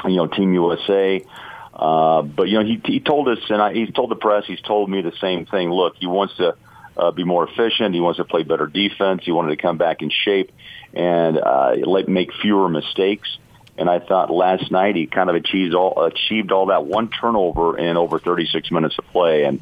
you 0.04 0.16
know, 0.16 0.26
Team 0.26 0.52
USA. 0.52 1.24
Uh, 1.72 2.22
but 2.22 2.48
you 2.48 2.58
know, 2.58 2.64
he 2.64 2.80
he 2.84 3.00
told 3.00 3.28
us, 3.28 3.38
and 3.48 3.62
I, 3.62 3.72
he's 3.72 3.92
told 3.92 4.10
the 4.10 4.16
press, 4.16 4.44
he's 4.46 4.60
told 4.60 4.90
me 4.90 5.00
the 5.00 5.16
same 5.20 5.46
thing. 5.46 5.70
Look, 5.70 5.96
he 5.96 6.06
wants 6.06 6.36
to 6.38 6.56
uh, 6.98 7.10
be 7.10 7.24
more 7.24 7.48
efficient. 7.48 7.94
He 7.94 8.00
wants 8.00 8.18
to 8.18 8.24
play 8.24 8.42
better 8.42 8.66
defense. 8.66 9.22
He 9.24 9.32
wanted 9.32 9.56
to 9.56 9.62
come 9.62 9.78
back 9.78 10.02
in 10.02 10.10
shape 10.10 10.52
and 10.92 11.38
uh, 11.38 11.76
make 12.08 12.32
fewer 12.42 12.68
mistakes. 12.68 13.38
And 13.76 13.88
I 13.88 14.00
thought 14.00 14.30
last 14.30 14.72
night 14.72 14.96
he 14.96 15.06
kind 15.06 15.30
of 15.30 15.36
achieved 15.36 15.72
all 15.72 16.02
achieved 16.04 16.50
all 16.50 16.66
that 16.66 16.84
one 16.84 17.10
turnover 17.10 17.78
in 17.78 17.96
over 17.96 18.18
36 18.18 18.72
minutes 18.72 18.98
of 18.98 19.06
play, 19.12 19.44
and 19.44 19.60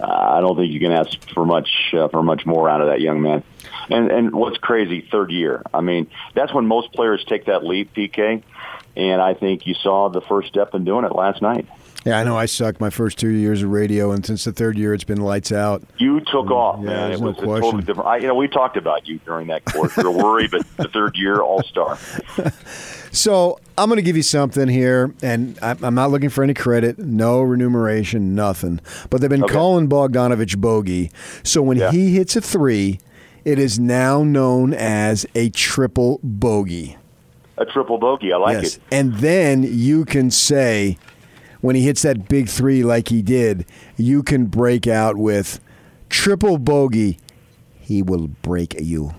uh, 0.00 0.06
I 0.06 0.40
don't 0.40 0.56
think 0.56 0.72
you 0.72 0.80
can 0.80 0.92
ask 0.92 1.10
for 1.34 1.44
much 1.44 1.68
uh, 1.92 2.08
for 2.08 2.22
much 2.22 2.46
more 2.46 2.66
out 2.70 2.80
of 2.80 2.86
that 2.86 3.02
young 3.02 3.20
man. 3.20 3.44
And 3.90 4.10
and 4.10 4.34
what's 4.34 4.56
crazy, 4.56 5.06
third 5.12 5.30
year. 5.30 5.62
I 5.74 5.82
mean, 5.82 6.06
that's 6.34 6.54
when 6.54 6.66
most 6.66 6.94
players 6.94 7.22
take 7.28 7.44
that 7.44 7.62
leap, 7.62 7.92
PK. 7.92 8.42
And 8.98 9.22
I 9.22 9.32
think 9.32 9.66
you 9.66 9.72
saw 9.74 10.08
the 10.10 10.20
first 10.20 10.48
step 10.48 10.74
in 10.74 10.84
doing 10.84 11.04
it 11.06 11.14
last 11.14 11.40
night. 11.40 11.66
Yeah, 12.04 12.18
I 12.18 12.24
know 12.24 12.36
I 12.36 12.46
sucked 12.46 12.80
my 12.80 12.90
first 12.90 13.18
two 13.18 13.28
years 13.28 13.62
of 13.62 13.70
radio, 13.70 14.10
and 14.12 14.24
since 14.24 14.44
the 14.44 14.52
third 14.52 14.76
year, 14.78 14.92
it's 14.94 15.04
been 15.04 15.20
lights 15.20 15.52
out. 15.52 15.82
You 15.98 16.20
took 16.20 16.50
off, 16.50 16.78
yeah, 16.80 16.86
man. 16.86 17.12
It 17.12 17.20
no 17.20 17.26
was 17.28 17.38
a 17.38 17.42
question. 17.42 17.62
totally 17.62 17.82
different. 17.84 18.08
I, 18.08 18.16
you 18.18 18.26
know, 18.28 18.34
we 18.34 18.48
talked 18.48 18.76
about 18.76 19.06
you 19.08 19.18
during 19.24 19.48
that 19.48 19.64
course. 19.64 19.96
Were 19.96 20.10
worried, 20.10 20.50
but 20.52 20.64
the 20.76 20.88
third 20.88 21.16
year, 21.16 21.40
all 21.40 21.62
star. 21.62 21.98
So 23.10 23.58
I'm 23.78 23.88
going 23.88 23.96
to 23.96 24.02
give 24.02 24.16
you 24.16 24.22
something 24.22 24.68
here, 24.68 25.14
and 25.22 25.58
I- 25.62 25.76
I'm 25.82 25.94
not 25.94 26.10
looking 26.10 26.28
for 26.28 26.44
any 26.44 26.52
credit, 26.52 26.98
no 26.98 27.40
remuneration, 27.40 28.34
nothing. 28.34 28.80
But 29.08 29.20
they've 29.22 29.30
been 29.30 29.44
Okay. 29.44 29.54
calling 29.54 29.88
Bogdanovich 29.88 30.58
bogey. 30.58 31.10
So 31.42 31.62
when 31.62 31.78
Yeah. 31.78 31.90
he 31.90 32.14
hits 32.14 32.36
a 32.36 32.42
three, 32.42 33.00
it 33.46 33.58
is 33.58 33.78
now 33.78 34.22
known 34.22 34.74
as 34.74 35.24
a 35.34 35.48
triple 35.50 36.20
bogey. 36.22 36.98
A 37.58 37.64
triple 37.66 37.98
bogey. 37.98 38.32
I 38.32 38.36
like 38.36 38.62
yes. 38.62 38.76
it. 38.76 38.82
And 38.92 39.14
then 39.16 39.64
you 39.64 40.04
can 40.04 40.30
say, 40.30 40.96
when 41.60 41.74
he 41.76 41.82
hits 41.82 42.02
that 42.02 42.28
big 42.28 42.48
three 42.48 42.84
like 42.84 43.08
he 43.08 43.20
did, 43.20 43.66
you 43.96 44.22
can 44.22 44.46
break 44.46 44.86
out 44.86 45.16
with 45.16 45.60
triple 46.08 46.56
bogey. 46.58 47.18
He 47.80 48.00
will 48.02 48.28
break 48.28 48.74
you. 48.80 49.14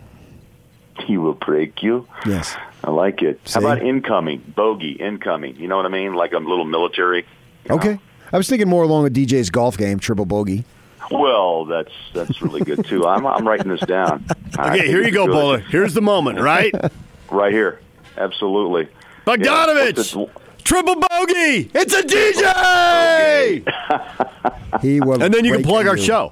He 1.06 1.18
will 1.18 1.34
break 1.34 1.82
you. 1.84 2.08
Yes. 2.26 2.56
I 2.84 2.92
like 2.92 3.22
it. 3.22 3.40
See? 3.46 3.54
How 3.60 3.66
about 3.66 3.82
incoming 3.82 4.54
bogey? 4.56 4.92
Incoming. 4.94 5.56
You 5.58 5.68
know 5.68 5.76
what 5.78 5.86
I 5.86 5.90
mean? 5.90 6.14
Like 6.14 6.34
a 6.34 6.38
little 6.40 6.66
military. 6.66 7.26
you 7.66 7.70
know? 7.70 7.76
Okay. 7.76 8.00
I 8.32 8.38
was 8.38 8.48
thinking 8.48 8.70
more 8.70 8.84
along 8.84 9.08
a 9.08 9.10
DJ's 9.10 9.50
golf 9.50 9.78
game, 9.78 10.00
triple 10.00 10.26
bogey. 10.26 10.64
Well, 11.12 11.66
that's 11.66 11.92
that's 12.14 12.42
really 12.42 12.62
good 12.62 12.86
too. 12.86 13.08
I'm 13.08 13.26
I'm 13.26 13.48
writing 13.48 13.70
this 13.70 13.80
down. 13.82 14.24
I 14.58 14.68
Okay, 14.70 14.78
think 14.80 14.90
here 14.92 15.02
you 15.04 15.12
go, 15.12 15.26
good. 15.26 15.32
Bowler. 15.32 15.58
Here's 15.60 15.94
the 15.94 16.02
moment, 16.02 16.40
right? 16.40 16.74
Right 17.32 17.54
here. 17.54 17.80
Absolutely. 18.20 18.88
Bogdanovich, 19.26 19.98
what's 19.98 20.14
it- 20.16 20.30
triple 20.64 20.96
bogey. 20.96 21.72
It's 21.74 21.94
a 21.94 22.04
DJ. 22.04 23.64
He 24.82 25.02
will 25.02 25.22
And 25.24 25.34
then 25.34 25.44
you 25.46 25.54
can 25.54 25.62
break 25.64 25.66
plug 25.72 25.88
our 25.88 25.98
show. 25.98 26.32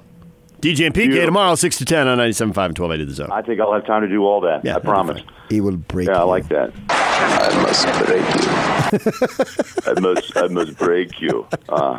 DJ 0.60 0.86
and 0.86 0.94
PK 0.94 1.24
tomorrow, 1.24 1.54
6 1.54 1.78
to 1.78 1.84
10 1.84 2.08
on 2.08 2.18
97.5 2.18 2.40
and 2.40 2.56
1280 2.78 3.04
The 3.04 3.14
Zone. 3.14 3.30
I 3.30 3.42
think 3.42 3.60
I'll 3.60 3.72
have 3.72 3.84
time 3.86 4.02
to 4.02 4.08
do 4.08 4.24
all 4.24 4.40
that. 4.42 4.64
Yeah, 4.64 4.76
I 4.76 4.78
promise. 4.80 5.22
He 5.48 5.60
will 5.60 5.76
break 5.76 6.08
Yeah, 6.08 6.20
I 6.20 6.22
like 6.22 6.48
that. 6.48 6.72
I 6.88 7.62
must 7.62 7.86
break 8.06 8.24
you. 8.42 9.92
I 9.92 10.00
must, 10.00 10.36
I 10.36 10.46
must 10.48 10.76
break 10.78 11.20
you. 11.20 11.46
Uh, 11.68 11.98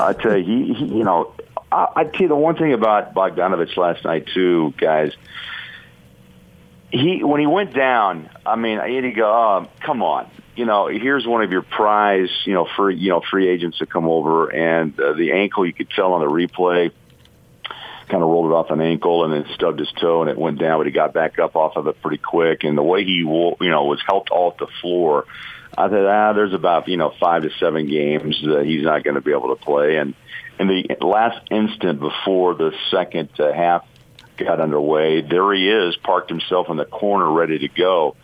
I 0.00 0.12
tell 0.14 0.36
you, 0.36 0.44
he, 0.44 0.74
he 0.74 0.84
you 0.96 1.04
know, 1.04 1.32
I, 1.72 1.88
I 1.96 2.04
tell 2.04 2.22
you 2.22 2.28
the 2.28 2.36
one 2.36 2.56
thing 2.56 2.72
about 2.72 3.14
Bogdanovich 3.14 3.76
last 3.76 4.04
night 4.04 4.26
too, 4.26 4.74
guys. 4.78 5.12
He 6.90 7.22
when 7.24 7.40
he 7.40 7.46
went 7.46 7.74
down, 7.74 8.30
I 8.44 8.56
mean, 8.56 8.78
I 8.78 8.90
had 8.90 9.02
to 9.02 9.12
go. 9.12 9.26
Oh, 9.26 9.68
come 9.80 10.02
on, 10.02 10.30
you 10.54 10.64
know, 10.64 10.86
here's 10.86 11.26
one 11.26 11.42
of 11.42 11.50
your 11.50 11.62
prize, 11.62 12.30
you 12.44 12.54
know, 12.54 12.66
free, 12.76 12.96
you 12.96 13.10
know, 13.10 13.20
free 13.20 13.48
agents 13.48 13.78
to 13.78 13.86
come 13.86 14.06
over, 14.06 14.48
and 14.48 14.98
uh, 14.98 15.12
the 15.12 15.32
ankle 15.32 15.66
you 15.66 15.72
could 15.72 15.90
tell 15.90 16.12
on 16.12 16.20
the 16.20 16.26
replay 16.26 16.92
kind 18.08 18.22
of 18.22 18.28
rolled 18.28 18.50
it 18.50 18.54
off 18.54 18.70
an 18.70 18.80
ankle 18.80 19.24
and 19.24 19.32
then 19.32 19.52
stubbed 19.54 19.78
his 19.78 19.90
toe 19.92 20.22
and 20.22 20.30
it 20.30 20.38
went 20.38 20.58
down, 20.58 20.78
but 20.78 20.86
he 20.86 20.92
got 20.92 21.12
back 21.12 21.38
up 21.38 21.56
off 21.56 21.76
of 21.76 21.88
it 21.88 22.00
pretty 22.00 22.18
quick. 22.18 22.62
And 22.62 22.78
the 22.78 22.82
way 22.82 23.04
he, 23.04 23.16
you 23.16 23.56
know, 23.60 23.84
was 23.84 24.00
helped 24.06 24.30
off 24.30 24.58
the 24.58 24.68
floor, 24.80 25.24
I 25.76 25.88
thought, 25.88 26.06
ah, 26.06 26.32
there's 26.32 26.54
about 26.54 26.88
you 26.88 26.96
know 26.96 27.12
five 27.20 27.42
to 27.42 27.50
seven 27.58 27.86
games 27.86 28.40
that 28.44 28.64
he's 28.64 28.84
not 28.84 29.04
going 29.04 29.16
to 29.16 29.20
be 29.20 29.32
able 29.32 29.54
to 29.54 29.62
play. 29.62 29.96
And 29.96 30.14
in 30.58 30.68
the 30.68 30.96
last 31.04 31.46
instant 31.50 32.00
before 32.00 32.54
the 32.54 32.72
second 32.90 33.28
uh, 33.38 33.52
half 33.52 33.84
got 34.36 34.60
underway, 34.60 35.22
there 35.22 35.52
he 35.52 35.68
is, 35.68 35.96
parked 35.96 36.30
himself 36.30 36.68
in 36.70 36.76
the 36.76 36.84
corner, 36.84 37.30
ready 37.30 37.58
to 37.60 37.68
go. 37.68 38.16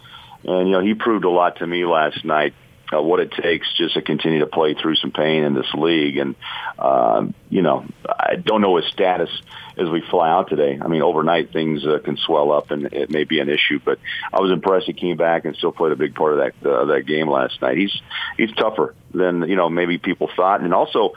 And 0.44 0.68
you 0.68 0.72
know, 0.72 0.80
he 0.80 0.94
proved 0.94 1.24
a 1.24 1.30
lot 1.30 1.56
to 1.58 1.66
me 1.66 1.84
last 1.84 2.24
night. 2.24 2.54
uh, 2.92 3.02
what 3.02 3.20
it 3.20 3.32
takes 3.32 3.72
just 3.74 3.94
to 3.94 4.02
continue 4.02 4.40
to 4.40 4.46
play 4.46 4.74
through 4.74 4.96
some 4.96 5.12
pain 5.12 5.44
in 5.44 5.54
this 5.54 5.72
league. 5.74 6.18
And, 6.18 6.34
um, 6.78 7.34
you 7.48 7.62
know, 7.62 7.86
I 8.08 8.36
don't 8.36 8.60
know 8.60 8.76
his 8.76 8.86
status 8.86 9.30
as 9.76 9.88
we 9.88 10.02
fly 10.10 10.28
out 10.30 10.48
today. 10.48 10.78
I 10.80 10.88
mean, 10.88 11.02
overnight 11.02 11.52
things 11.52 11.84
uh, 11.84 11.98
can 12.04 12.16
swell 12.16 12.52
up 12.52 12.70
and 12.70 12.92
it 12.92 13.10
may 13.10 13.24
be 13.24 13.40
an 13.40 13.48
issue, 13.48 13.80
but 13.82 13.98
I 14.32 14.40
was 14.40 14.50
impressed 14.50 14.86
he 14.86 14.92
came 14.92 15.16
back 15.16 15.44
and 15.44 15.56
still 15.56 15.72
played 15.72 15.92
a 15.92 15.96
big 15.96 16.14
part 16.14 16.32
of 16.32 16.38
that, 16.38 16.70
uh, 16.70 16.84
that 16.86 17.06
game 17.06 17.28
last 17.28 17.60
night. 17.62 17.78
He's, 17.78 17.98
he's 18.36 18.52
tougher 18.52 18.94
than, 19.14 19.48
you 19.48 19.56
know, 19.56 19.70
maybe 19.70 19.98
people 19.98 20.28
thought. 20.34 20.60
And 20.60 20.74
also, 20.74 21.14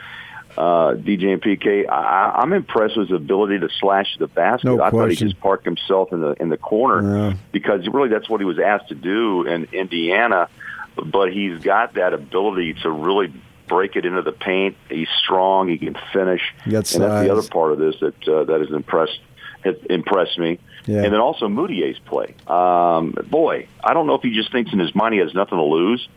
uh, 0.57 0.93
DJ 0.93 1.33
and 1.33 1.41
PK, 1.41 1.89
I, 1.89 2.35
I'm 2.37 2.53
impressed 2.53 2.97
with 2.97 3.09
his 3.09 3.15
ability 3.15 3.59
to 3.59 3.69
slash 3.79 4.15
the 4.19 4.27
basket. 4.27 4.65
No 4.67 4.81
I 4.81 4.89
thought 4.89 5.09
he 5.09 5.15
just 5.15 5.39
parked 5.39 5.65
himself 5.65 6.13
in 6.13 6.21
the 6.21 6.31
in 6.41 6.49
the 6.49 6.57
corner 6.57 7.29
Yeah. 7.29 7.33
because 7.51 7.87
really 7.87 8.09
that's 8.09 8.29
what 8.29 8.39
he 8.39 8.45
was 8.45 8.59
asked 8.59 8.89
to 8.89 8.95
do 8.95 9.45
in 9.45 9.65
Indiana. 9.73 10.49
But 10.95 11.33
he's 11.33 11.59
got 11.59 11.95
that 11.95 12.13
ability 12.13 12.75
to 12.83 12.89
really 12.89 13.33
break 13.67 13.97
it 13.97 14.05
into 14.05 14.21
the 14.21 14.31
paint. 14.31 14.77
He's 14.89 15.09
strong. 15.23 15.67
He 15.67 15.77
can 15.77 15.97
finish, 16.13 16.41
He 16.63 16.69
and 16.69 16.73
that's 16.75 16.93
the 16.93 17.31
other 17.31 17.43
part 17.43 17.73
of 17.73 17.79
this 17.79 17.95
that 17.99 18.27
uh, 18.27 18.43
that 18.45 18.61
has 18.61 18.71
impressed 18.71 19.19
has 19.65 19.75
impressed 19.89 20.39
me. 20.39 20.59
Yeah. 20.85 21.03
And 21.03 21.13
then 21.13 21.19
also 21.19 21.47
Mudiay's 21.49 21.99
play. 21.99 22.35
Um, 22.47 23.13
boy, 23.29 23.67
I 23.83 23.93
don't 23.93 24.07
know 24.07 24.13
if 24.15 24.21
he 24.21 24.33
just 24.33 24.51
thinks 24.51 24.71
in 24.71 24.79
his 24.79 24.93
mind 24.95 25.15
he 25.15 25.19
has 25.19 25.33
nothing 25.33 25.57
to 25.57 25.63
lose 25.63 26.07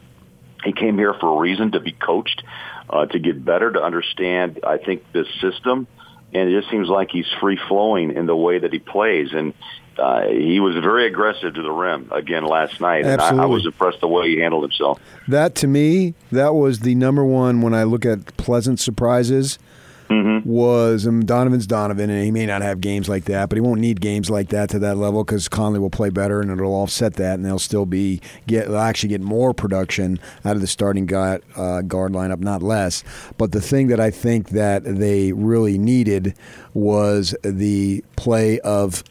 he 0.65 0.73
came 0.73 0.99
here 0.99 1.15
for 1.15 1.37
a 1.37 1.41
reason 1.41 1.73
to 1.73 1.81
be 1.81 1.93
coached, 1.93 2.43
uh, 2.91 3.07
to 3.07 3.19
get 3.19 3.45
better, 3.45 3.71
to 3.73 3.83
understand. 3.83 4.61
I 4.67 4.79
think 4.79 5.05
this 5.13 5.27
system, 5.41 5.87
and 6.33 6.49
it 6.49 6.61
just 6.61 6.71
seems 6.71 6.89
like 6.89 7.11
he's 7.11 7.29
free 7.41 7.59
flowing 7.69 8.17
in 8.17 8.27
the 8.27 8.37
way 8.37 8.59
that 8.59 8.73
he 8.73 8.79
plays, 8.79 9.33
and 9.33 9.55
uh, 9.99 10.29
he 10.29 10.61
was 10.61 10.75
very 10.77 11.07
aggressive 11.07 11.55
to 11.55 11.63
the 11.63 11.71
rim 11.71 12.11
again 12.13 12.45
last 12.45 12.81
night. 12.81 13.05
And 13.05 13.21
I, 13.21 13.43
I 13.43 13.47
was 13.47 13.67
impressed 13.67 14.01
the 14.01 14.09
way 14.09 14.29
he 14.29 14.39
handled 14.39 14.63
himself. 14.63 15.01
That 15.27 15.55
to 15.57 15.67
me, 15.67 16.15
that 16.31 16.55
was 16.55 16.81
the 16.81 16.95
number 16.95 17.25
one 17.25 17.63
when 17.63 17.75
I 17.75 17.83
look 17.83 18.07
at 18.07 18.37
pleasant 18.37 18.79
surprises. 18.81 19.59
Was 20.45 21.07
um, 21.07 21.25
Donovan's 21.25 21.67
Donovan, 21.67 22.09
and 22.11 22.25
he 22.25 22.31
may 22.31 22.47
not 22.47 22.63
have 22.63 22.81
games 22.81 23.09
like 23.09 23.25
that, 23.25 23.49
but 23.49 23.57
he 23.57 23.61
won't 23.61 23.81
need 23.81 24.01
games 24.01 24.31
like 24.31 24.49
that 24.49 24.71
to 24.71 24.79
that 24.79 24.97
level 24.97 25.25
because 25.25 25.49
Conley 25.49 25.79
will 25.79 25.91
play 25.91 26.11
better, 26.11 26.41
and 26.41 26.51
it'll 26.51 26.73
offset 26.73 27.15
that, 27.15 27.35
and 27.35 27.45
they'll 27.45 27.59
still 27.59 27.87
be 27.87 28.21
get 28.47 28.69
they'll 28.69 28.79
actually 28.79 29.11
get 29.11 29.21
more 29.21 29.53
production 29.53 30.19
out 30.45 30.55
of 30.57 30.61
the 30.61 30.67
starting 30.67 31.13
uh, 31.13 31.83
guard 31.83 32.13
lineup, 32.13 32.41
not 32.41 32.63
less. 32.63 33.05
But 33.37 33.53
the 33.53 33.61
thing 33.61 33.89
that 33.89 34.01
I 34.01 34.11
think 34.11 34.51
that 34.51 34.85
they 34.85 35.33
really 35.33 35.79
needed 35.79 36.35
was 36.73 37.35
the 37.43 38.03
play 38.17 38.61
of 38.61 39.05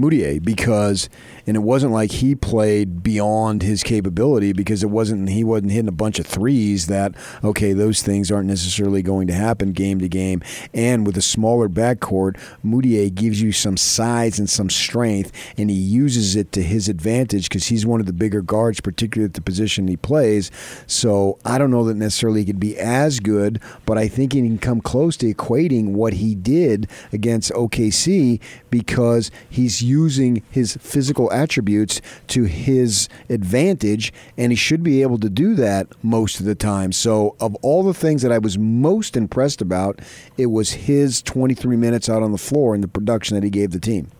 Mudiay 0.00 0.42
because 0.42 1.08
and 1.50 1.56
it 1.56 1.62
wasn't 1.62 1.92
like 1.92 2.12
he 2.12 2.36
played 2.36 3.02
beyond 3.02 3.60
his 3.60 3.82
capability 3.82 4.52
because 4.52 4.84
it 4.84 4.86
wasn't 4.88 5.28
he 5.28 5.42
wasn't 5.42 5.72
hitting 5.72 5.88
a 5.88 5.90
bunch 5.90 6.20
of 6.20 6.26
threes 6.26 6.86
that 6.86 7.12
okay 7.42 7.72
those 7.72 8.02
things 8.02 8.30
aren't 8.30 8.46
necessarily 8.46 9.02
going 9.02 9.26
to 9.26 9.32
happen 9.32 9.72
game 9.72 9.98
to 9.98 10.08
game. 10.08 10.42
And 10.72 11.04
with 11.04 11.16
a 11.16 11.20
smaller 11.20 11.68
backcourt 11.68 12.38
Mudiay 12.64 13.12
gives 13.12 13.42
you 13.42 13.50
some 13.50 13.76
size 13.76 14.38
and 14.38 14.48
some 14.48 14.70
strength 14.70 15.32
and 15.58 15.70
he 15.70 15.76
uses 15.76 16.36
it 16.36 16.52
to 16.52 16.62
his 16.62 16.88
advantage 16.88 17.48
because 17.48 17.66
he's 17.66 17.84
one 17.84 17.98
of 17.98 18.06
the 18.06 18.12
bigger 18.12 18.42
guards 18.42 18.80
particularly 18.80 19.26
at 19.26 19.34
the 19.34 19.40
position 19.40 19.88
he 19.88 19.96
plays. 19.96 20.52
So 20.86 21.40
I 21.44 21.58
don't 21.58 21.72
know 21.72 21.82
that 21.86 21.96
necessarily 21.96 22.42
he 22.42 22.46
could 22.46 22.60
be 22.60 22.78
as 22.78 23.18
good 23.18 23.60
but 23.86 23.98
I 23.98 24.06
think 24.06 24.34
he 24.34 24.42
can 24.42 24.58
come 24.58 24.80
close 24.80 25.16
to 25.16 25.34
equating 25.34 25.94
what 25.94 26.12
he 26.12 26.36
did 26.36 26.88
against 27.12 27.50
OKC 27.50 28.40
because 28.70 29.30
he's 29.48 29.82
using 29.82 30.42
his 30.50 30.76
physical 30.76 31.32
attributes 31.32 32.00
to 32.28 32.44
his 32.44 33.08
advantage, 33.28 34.12
and 34.36 34.52
he 34.52 34.56
should 34.56 34.82
be 34.82 35.02
able 35.02 35.18
to 35.18 35.28
do 35.28 35.54
that 35.54 35.88
most 36.02 36.40
of 36.40 36.46
the 36.46 36.54
time. 36.54 36.92
So, 36.92 37.36
of 37.40 37.54
all 37.56 37.82
the 37.82 37.94
things 37.94 38.22
that 38.22 38.32
I 38.32 38.38
was 38.38 38.58
most 38.58 39.16
impressed 39.16 39.60
about, 39.60 40.00
it 40.36 40.46
was 40.46 40.72
his 40.72 41.22
23 41.22 41.76
minutes 41.76 42.08
out 42.08 42.22
on 42.22 42.32
the 42.32 42.38
floor 42.38 42.74
and 42.74 42.82
the 42.82 42.88
production 42.88 43.34
that 43.34 43.44
he 43.44 43.50
gave 43.50 43.70
the 43.70 43.80
team. 43.80 44.10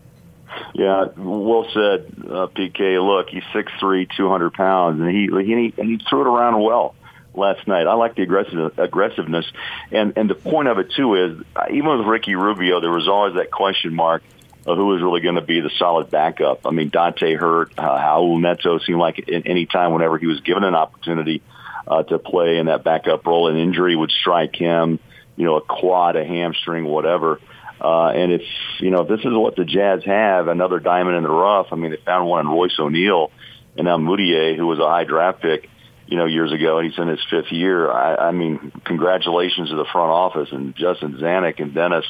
Yeah, 0.74 1.06
well 1.16 1.66
said, 1.72 2.12
uh, 2.24 2.46
PK. 2.48 3.04
Look, 3.04 3.28
he's 3.28 3.42
six 3.52 3.72
three, 3.80 4.06
two 4.16 4.28
hundred 4.28 4.52
pounds, 4.54 5.00
and 5.00 5.10
he 5.10 5.28
he 5.44 5.74
he 5.76 6.00
threw 6.08 6.22
it 6.22 6.26
around 6.26 6.60
well 6.62 6.94
last 7.34 7.66
night. 7.66 7.86
I 7.86 7.94
like 7.94 8.14
the 8.14 8.22
aggressive 8.22 8.78
aggressiveness, 8.78 9.46
and 9.90 10.12
and 10.16 10.28
the 10.28 10.34
point 10.34 10.68
of 10.68 10.78
it 10.78 10.92
too 10.92 11.14
is 11.14 11.46
uh, 11.56 11.66
even 11.70 11.98
with 11.98 12.06
Ricky 12.06 12.34
Rubio, 12.34 12.80
there 12.80 12.90
was 12.90 13.08
always 13.08 13.34
that 13.34 13.50
question 13.50 13.94
mark 13.94 14.22
of 14.66 14.76
who 14.76 14.86
was 14.86 15.02
really 15.02 15.20
going 15.20 15.36
to 15.36 15.40
be 15.40 15.60
the 15.60 15.70
solid 15.78 16.10
backup. 16.10 16.66
I 16.66 16.70
mean, 16.70 16.90
Dante 16.90 17.34
hurt, 17.34 17.72
uh, 17.78 17.82
Raul 17.82 18.40
Neto 18.40 18.78
seemed 18.78 18.98
like 18.98 19.18
at 19.18 19.46
any 19.46 19.66
time 19.66 19.92
whenever 19.92 20.18
he 20.18 20.26
was 20.26 20.40
given 20.40 20.64
an 20.64 20.74
opportunity 20.74 21.42
uh, 21.86 22.02
to 22.04 22.18
play 22.18 22.58
in 22.58 22.66
that 22.66 22.84
backup 22.84 23.26
role, 23.26 23.48
an 23.48 23.56
injury 23.56 23.96
would 23.96 24.10
strike 24.10 24.54
him. 24.54 24.98
You 25.36 25.46
know, 25.46 25.56
a 25.56 25.62
quad, 25.62 26.16
a 26.16 26.24
hamstring, 26.24 26.84
whatever. 26.84 27.40
Uh, 27.80 28.08
and 28.08 28.30
it's, 28.30 28.44
you 28.80 28.90
know, 28.90 29.02
if 29.02 29.08
this 29.08 29.20
is 29.20 29.32
what 29.32 29.56
the 29.56 29.64
Jazz 29.64 30.04
have, 30.04 30.48
another 30.48 30.80
diamond 30.80 31.16
in 31.16 31.22
the 31.22 31.30
rough. 31.30 31.68
I 31.72 31.76
mean, 31.76 31.92
they 31.92 31.96
found 31.96 32.28
one 32.28 32.40
in 32.40 32.48
Royce 32.48 32.78
O'Neal 32.78 33.32
and 33.76 33.86
now 33.86 33.96
Mudiay, 33.96 34.56
who 34.56 34.66
was 34.66 34.78
a 34.78 34.86
high 34.86 35.04
draft 35.04 35.40
pick, 35.40 35.69
you 36.10 36.16
know, 36.16 36.26
years 36.26 36.52
ago, 36.52 36.78
and 36.78 36.90
he's 36.90 36.98
in 36.98 37.08
his 37.08 37.20
fifth 37.30 37.52
year. 37.52 37.90
I, 37.90 38.28
I 38.28 38.30
mean, 38.32 38.72
congratulations 38.84 39.70
to 39.70 39.76
the 39.76 39.86
front 39.92 40.10
office 40.10 40.48
and 40.50 40.74
Justin 40.74 41.14
Zanik 41.14 41.60
and 41.60 41.72
Dennis 41.72 42.04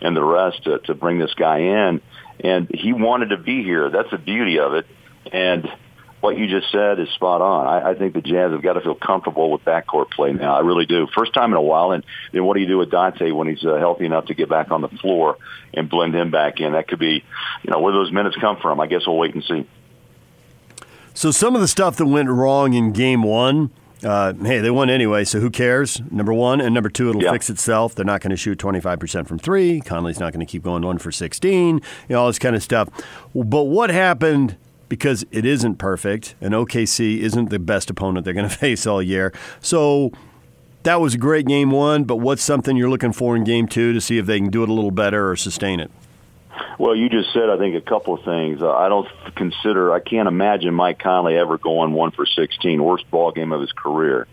and 0.00 0.16
the 0.16 0.24
rest 0.24 0.64
to, 0.64 0.80
to 0.80 0.94
bring 0.94 1.20
this 1.20 1.32
guy 1.34 1.58
in. 1.58 2.00
And 2.40 2.68
he 2.74 2.92
wanted 2.92 3.30
to 3.30 3.36
be 3.36 3.62
here. 3.62 3.90
That's 3.90 4.10
the 4.10 4.18
beauty 4.18 4.58
of 4.58 4.74
it. 4.74 4.86
And 5.32 5.68
what 6.20 6.36
you 6.36 6.48
just 6.48 6.72
said 6.72 6.98
is 6.98 7.08
spot 7.10 7.42
on. 7.42 7.66
I, 7.66 7.90
I 7.90 7.94
think 7.94 8.14
the 8.14 8.22
Jazz 8.22 8.50
have 8.50 8.62
got 8.62 8.72
to 8.72 8.80
feel 8.80 8.96
comfortable 8.96 9.52
with 9.52 9.62
backcourt 9.62 10.10
play 10.10 10.32
now. 10.32 10.56
I 10.56 10.60
really 10.60 10.86
do. 10.86 11.06
First 11.14 11.32
time 11.32 11.52
in 11.52 11.56
a 11.56 11.62
while. 11.62 11.92
And 11.92 12.02
then 12.32 12.44
what 12.44 12.54
do 12.54 12.60
you 12.60 12.66
do 12.66 12.78
with 12.78 12.90
Dante 12.90 13.30
when 13.30 13.46
he's 13.46 13.64
uh, 13.64 13.76
healthy 13.76 14.06
enough 14.06 14.26
to 14.26 14.34
get 14.34 14.48
back 14.48 14.72
on 14.72 14.80
the 14.80 14.88
floor 14.88 15.36
and 15.72 15.88
blend 15.88 16.14
him 16.14 16.30
back 16.30 16.60
in? 16.60 16.72
That 16.72 16.88
could 16.88 16.98
be, 16.98 17.22
you 17.62 17.70
know, 17.70 17.78
where 17.78 17.92
those 17.92 18.10
minutes 18.10 18.36
come 18.40 18.56
from. 18.60 18.80
I 18.80 18.88
guess 18.88 19.02
we'll 19.06 19.18
wait 19.18 19.34
and 19.34 19.44
see. 19.44 19.68
So 21.14 21.30
some 21.30 21.54
of 21.54 21.60
the 21.60 21.68
stuff 21.68 21.96
that 21.96 22.06
went 22.06 22.28
wrong 22.28 22.74
in 22.74 22.92
game 22.92 23.22
one, 23.22 23.70
uh, 24.02 24.32
hey, 24.34 24.58
they 24.58 24.70
won 24.70 24.90
anyway, 24.90 25.24
so 25.24 25.40
who 25.40 25.48
cares? 25.48 26.02
Number 26.10 26.32
one. 26.34 26.60
And 26.60 26.74
number 26.74 26.90
two, 26.90 27.08
it'll 27.08 27.22
Yeah. 27.22 27.30
fix 27.32 27.48
itself. 27.48 27.94
They're 27.94 28.04
not 28.04 28.20
going 28.20 28.30
to 28.32 28.36
shoot 28.36 28.58
25% 28.58 29.28
from 29.28 29.38
three. 29.38 29.80
Conley's 29.80 30.18
not 30.20 30.32
going 30.32 30.44
to 30.44 30.50
keep 30.50 30.62
going 30.64 30.82
one 30.82 30.98
for 30.98 31.12
16, 31.12 31.76
you 31.76 31.80
know, 32.10 32.20
all 32.20 32.26
this 32.26 32.38
kind 32.40 32.56
of 32.56 32.62
stuff. 32.62 32.88
But 33.34 33.64
what 33.64 33.90
happened, 33.90 34.56
because 34.88 35.24
it 35.30 35.46
isn't 35.46 35.76
perfect, 35.76 36.34
and 36.40 36.52
OKC 36.52 37.20
isn't 37.20 37.48
the 37.50 37.58
best 37.60 37.88
opponent 37.90 38.24
they're 38.24 38.34
going 38.34 38.48
to 38.50 38.54
face 38.54 38.86
all 38.86 39.00
year. 39.00 39.32
So 39.60 40.10
that 40.82 41.00
was 41.00 41.14
a 41.14 41.18
great 41.18 41.46
game 41.46 41.70
one, 41.70 42.04
but 42.04 42.16
what's 42.16 42.42
something 42.42 42.76
you're 42.76 42.90
looking 42.90 43.12
for 43.12 43.36
in 43.36 43.44
game 43.44 43.68
two 43.68 43.92
to 43.92 44.00
see 44.00 44.18
if 44.18 44.26
they 44.26 44.38
can 44.40 44.50
do 44.50 44.62
it 44.64 44.68
a 44.68 44.72
little 44.72 44.90
better 44.90 45.30
or 45.30 45.36
sustain 45.36 45.78
it? 45.80 45.90
Well, 46.78 46.94
you 46.94 47.08
just 47.08 47.32
said, 47.32 47.50
I 47.50 47.56
think, 47.56 47.74
a 47.76 47.80
couple 47.80 48.14
of 48.14 48.24
things. 48.24 48.62
Uh, 48.62 48.70
I 48.70 48.88
don't 48.88 49.08
consider, 49.34 49.92
I 49.92 50.00
can't 50.00 50.28
imagine 50.28 50.74
Mike 50.74 50.98
Conley 50.98 51.36
ever 51.36 51.58
going 51.58 51.92
one 51.92 52.10
for 52.10 52.26
16, 52.26 52.82
worst 52.82 53.10
ball 53.10 53.32
game 53.32 53.52
of 53.52 53.60
his 53.60 53.72
career. 53.72 54.26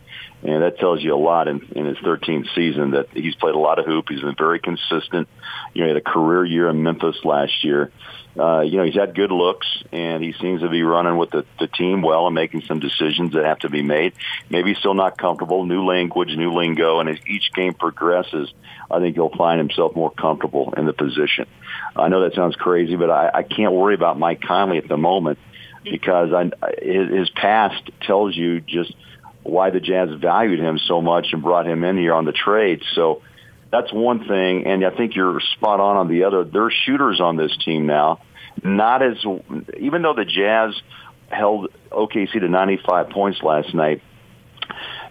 And 0.44 0.64
that 0.64 0.80
tells 0.80 1.04
you 1.04 1.14
a 1.14 1.18
lot 1.18 1.48
in, 1.48 1.62
in 1.76 1.86
his 1.86 1.98
13th 1.98 2.48
season 2.56 2.92
that 2.92 3.10
he's 3.14 3.36
played 3.36 3.54
a 3.54 3.60
lot 3.60 3.78
of 3.78 3.86
hoop. 3.86 4.06
He's 4.10 4.22
been 4.22 4.36
very 4.36 4.60
consistent. 4.60 5.28
You 5.74 5.82
know, 5.82 5.88
he 5.88 5.94
had 5.94 5.98
a 5.98 6.02
career 6.02 6.44
year 6.44 6.70
in 6.70 6.82
Memphis 6.82 7.18
last 7.24 7.64
year. 7.64 7.92
Uh, 8.38 8.62
you 8.62 8.78
know, 8.78 8.84
he's 8.86 8.96
had 8.96 9.14
good 9.14 9.32
looks, 9.32 9.68
and 9.92 10.24
he 10.24 10.34
seems 10.34 10.62
to 10.62 10.70
be 10.70 10.84
running 10.84 11.18
with 11.18 11.32
the, 11.32 11.46
the 11.60 11.68
team 11.68 12.02
well 12.02 12.28
and 12.28 12.36
making 12.36 12.62
some 12.62 12.80
decisions 12.80 13.34
that 13.34 13.44
have 13.44 13.60
to 13.60 13.70
be 13.70 13.82
made. 13.82 14.14
Maybe 14.50 14.70
he's 14.70 14.78
still 14.78 14.94
not 14.94 15.18
comfortable. 15.18 15.66
New 15.66 15.86
language, 15.86 16.30
new 16.38 16.54
lingo, 16.54 17.00
and 17.00 17.10
as 17.10 17.18
each 17.28 17.52
game 17.54 17.74
progresses, 17.74 18.54
I 18.90 19.00
think 19.00 19.16
he'll 19.16 19.36
find 19.36 19.60
himself 19.60 19.96
more 19.96 20.12
comfortable 20.12 20.74
in 20.78 20.86
the 20.86 20.94
position. 20.94 21.46
I 21.96 22.08
know 22.08 22.22
that 22.22 22.34
sounds 22.34 22.56
crazy, 22.56 22.96
but 22.96 23.10
I, 23.10 23.32
I 23.34 23.44
can't 23.44 23.74
worry 23.74 23.96
about 23.96 24.18
Mike 24.18 24.42
Conley 24.42 24.78
at 24.78 24.88
the 24.88 24.98
moment 24.98 25.38
because 25.84 26.32
I, 26.32 26.52
his, 26.82 27.10
his 27.10 27.30
past 27.32 27.90
tells 28.02 28.36
you 28.36 28.62
just 28.62 28.94
why 29.44 29.72
the 29.72 29.80
Jazz 29.80 30.10
valued 30.12 30.60
him 30.60 30.78
so 30.78 31.02
much 31.02 31.34
and 31.34 31.42
brought 31.42 31.68
him 31.68 31.84
in 31.84 31.98
here 31.98 32.14
on 32.14 32.26
the 32.26 32.32
trade. 32.32 32.84
So 32.94 33.24
that's 33.72 33.92
one 33.92 34.28
thing, 34.28 34.68
and 34.68 34.86
I 34.86 34.90
think 34.92 35.16
you're 35.16 35.40
spot 35.40 35.80
on 35.80 35.98
on 35.98 36.08
the 36.10 36.26
other. 36.26 36.44
There 36.44 36.66
are 36.66 36.72
shooters 36.72 37.22
on 37.22 37.38
this 37.38 37.56
team 37.64 37.86
now, 37.86 38.22
not 38.64 39.02
as 39.02 39.18
even 39.80 40.02
though 40.02 40.14
the 40.14 40.26
Jazz 40.26 40.80
held 41.30 41.70
OKC 41.90 42.34
to 42.34 42.50
95 42.50 43.10
points 43.10 43.42
last 43.42 43.74
night. 43.74 44.02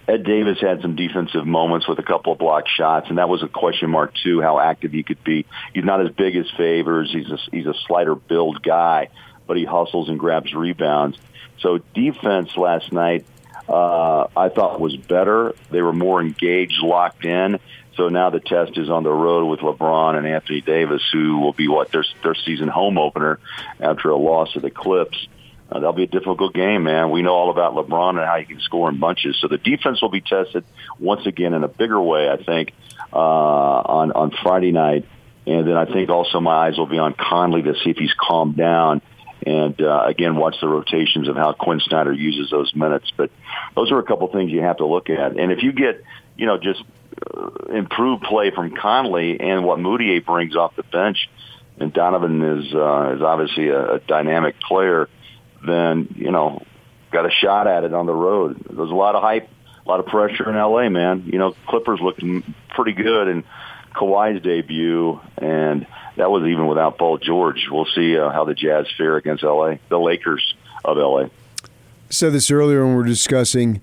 Ed 0.07 0.25
Davis 0.25 0.59
had 0.61 0.83
some 0.83 0.97
defensive 0.97 1.47
moments 1.47 1.87
with 1.87 1.99
a 1.99 2.03
couple 2.03 2.33
of 2.33 2.39
blocked 2.39 2.69
shots, 2.69 3.09
and 3.09 3.19
that 3.19 3.29
was 3.29 3.43
a 3.43 3.49
question 3.49 3.91
mark 3.91 4.13
too. 4.23 4.43
How 4.43 4.59
active 4.59 4.93
he 4.93 5.03
could 5.03 5.23
be. 5.23 5.47
He's 5.73 5.85
not 5.85 6.05
as 6.05 6.13
big 6.13 6.37
as 6.37 6.47
Favors. 6.57 7.13
He's 7.13 7.31
a, 7.31 7.39
he's 7.51 7.67
a 7.67 7.75
slighter 7.87 8.15
build 8.15 8.63
guy, 8.63 9.09
but 9.47 9.57
he 9.57 9.65
hustles 9.65 10.09
and 10.09 10.19
grabs 10.19 10.53
rebounds. 10.53 11.17
So 11.61 11.79
defense 11.95 12.57
last 12.57 12.93
night, 12.93 13.25
uh, 13.69 14.27
I 14.37 14.49
thought 14.49 14.81
was 14.81 14.97
better. 14.97 15.55
They 15.71 15.81
were 15.81 15.93
more 15.93 16.21
engaged, 16.21 16.83
locked 16.83 17.25
in. 17.25 17.61
So 17.97 18.09
now 18.09 18.31
the 18.31 18.41
test 18.41 18.79
is 18.79 18.89
on 18.89 19.03
the 19.03 19.13
road 19.13 19.47
with 19.47 19.61
LeBron 19.61 20.17
and 20.17 20.27
Anthony 20.27 20.61
Davis, 20.61 21.03
who 21.13 21.39
will 21.39 21.53
be 21.53 21.69
what 21.69 21.91
their 21.93 22.05
their 22.23 22.35
season 22.35 22.69
home 22.69 22.99
opener 22.99 23.39
after 23.79 24.11
a 24.11 24.17
loss 24.17 24.53
to 24.53 24.61
the 24.61 24.71
Clips. 24.71 25.27
uh, 25.71 25.75
that'll 25.79 25.93
be 25.93 26.05
a 26.05 26.09
difficult 26.09 26.53
game, 26.53 26.85
man. 26.85 27.11
We 27.11 27.23
know 27.23 27.35
all 27.35 27.51
about 27.51 27.75
LeBron 27.75 28.11
and 28.11 28.27
how 28.27 28.39
he 28.39 28.45
can 28.45 28.61
score 28.61 28.89
in 28.89 28.99
bunches. 28.99 29.37
So 29.41 29.49
the 29.49 29.59
defense 29.59 30.03
will 30.03 30.09
be 30.11 30.21
tested 30.21 30.65
once 30.99 31.27
again 31.27 31.55
in 31.55 31.63
a 31.63 31.69
bigger 31.69 32.01
way, 32.01 32.29
I 32.29 32.43
think, 32.43 32.73
uh, 33.13 33.17
on 33.17 34.13
on 34.13 34.33
Friday 34.43 34.73
night. 34.73 35.07
And 35.47 35.67
then 35.67 35.77
I 35.77 35.87
think 35.87 36.11
also 36.11 36.41
my 36.41 36.67
eyes 36.69 36.77
will 36.77 36.87
be 36.87 36.99
on 36.99 37.15
Conley 37.15 37.63
to 37.63 37.75
see 37.83 37.91
if 37.91 37.97
he's 37.97 38.13
calmed 38.15 38.57
down. 38.57 39.01
And 39.47 39.81
uh, 39.81 40.05
again, 40.07 40.37
watch 40.37 40.57
the 40.61 40.69
rotations 40.69 41.29
of 41.29 41.35
how 41.35 41.53
Quin 41.53 41.81
Snyder 41.81 42.13
uses 42.13 42.51
those 42.51 42.75
minutes. 42.75 43.11
But 43.17 43.31
those 43.75 43.91
are 43.91 43.99
a 43.99 44.03
couple 44.03 44.29
things 44.29 44.51
you 44.53 44.61
have 44.61 44.77
to 44.79 44.87
look 44.87 45.09
at. 45.09 45.39
And 45.39 45.51
if 45.51 45.63
you 45.63 45.73
get, 45.73 46.05
you 46.41 46.47
know, 46.47 46.59
just 46.59 46.83
uh, 47.37 47.51
improved 47.73 48.25
play 48.25 48.51
from 48.51 48.75
Conley 48.75 49.39
and 49.39 49.65
what 49.65 49.79
Mudiay 49.79 50.25
brings 50.25 50.57
off 50.57 50.75
the 50.75 50.83
bench, 50.83 51.29
and 51.79 51.93
Donovan 51.93 52.43
is 52.43 52.75
uh, 52.75 53.15
is 53.17 53.23
obviously 53.23 53.69
a, 53.69 53.95
a 53.95 53.99
dynamic 54.01 54.59
player 54.61 55.09
then 55.65 56.09
you 56.17 56.31
know 56.31 56.63
got 57.11 57.27
a 57.27 57.31
shot 57.31 57.67
at 57.67 57.85
it 57.85 57.93
on 57.93 58.07
the 58.07 58.15
road. 58.15 58.65
There's 58.71 58.91
a 58.91 58.95
lot 58.95 59.15
of 59.15 59.23
hype, 59.23 59.49
a 59.85 59.89
lot 59.89 60.01
of 60.01 60.07
pressure 60.07 60.49
in 60.49 60.57
LA, 60.57 60.89
man. 60.89 61.25
You 61.27 61.39
know, 61.39 61.57
Clippers 61.67 62.01
looking 62.01 62.55
pretty 62.69 62.93
good 62.93 63.29
and 63.29 63.45
Kawhi's 63.95 64.43
debut, 64.43 65.21
and 65.37 65.87
that 66.17 66.31
was 66.31 66.45
even 66.45 66.69
without 66.69 66.99
Paul 66.99 67.19
George. 67.19 67.67
We'll 67.71 67.87
see 67.87 68.17
uh, 68.17 68.31
how 68.31 68.45
the 68.45 68.55
Jazz 68.55 68.87
fare 68.97 69.17
against 69.17 69.43
LA, 69.43 69.77
the 69.89 69.99
Lakers 69.99 70.55
of 70.85 70.97
LA. 70.97 71.29
Said 72.11 72.33
this 72.33 72.51
earlier 72.51 72.85
when 72.85 72.95
we 72.95 72.99
were 72.99 73.05
discussing 73.05 73.83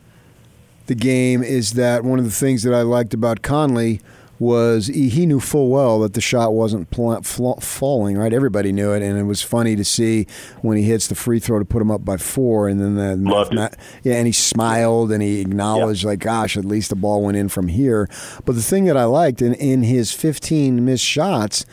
the 0.87 0.95
game. 0.95 1.43
Is 1.43 1.73
that 1.73 2.03
one 2.03 2.19
of 2.19 2.25
the 2.25 2.31
things 2.31 2.63
that 2.63 2.73
I 2.73 2.81
liked 2.81 3.13
about 3.13 3.41
Conley? 3.41 4.01
was 4.39 4.85
he 4.85 5.25
knew 5.25 5.39
full 5.39 5.69
well 5.69 5.99
that 6.01 6.13
the 6.13 6.21
shot 6.21 6.53
wasn't 6.53 6.87
pl- 6.91 7.23
fl- 7.23 7.53
falling. 7.53 8.15
Right, 8.19 8.31
everybody 8.31 8.71
knew 8.71 8.91
it, 8.93 9.01
and 9.01 9.17
it 9.17 9.23
was 9.23 9.41
funny 9.41 9.75
to 9.75 9.83
see 9.83 10.27
when 10.61 10.77
he 10.77 10.83
hits 10.83 11.07
the 11.07 11.15
free 11.15 11.39
throw 11.39 11.57
to 11.57 11.65
put 11.65 11.81
him 11.81 11.89
up 11.89 12.05
by 12.05 12.17
four, 12.17 12.67
and 12.67 12.79
then 12.79 12.93
the 12.93 13.15
Loved 13.31 13.51
not, 13.51 13.75
yeah, 14.03 14.13
and 14.13 14.27
he 14.27 14.31
smiled 14.31 15.11
and 15.11 15.23
he 15.23 15.41
acknowledged 15.41 16.03
Yeah. 16.03 16.09
like, 16.09 16.19
"Gosh, 16.19 16.55
at 16.55 16.65
least 16.65 16.91
the 16.91 16.95
ball 16.95 17.23
went 17.23 17.35
in 17.35 17.49
from 17.49 17.67
here." 17.67 18.07
But 18.45 18.53
the 18.53 18.61
thing 18.61 18.85
that 18.85 18.95
I 18.95 19.05
liked 19.05 19.41
in 19.41 19.55
in 19.55 19.81
his 19.81 20.11
15 20.11 20.85
missed 20.85 21.03
shots. 21.03 21.65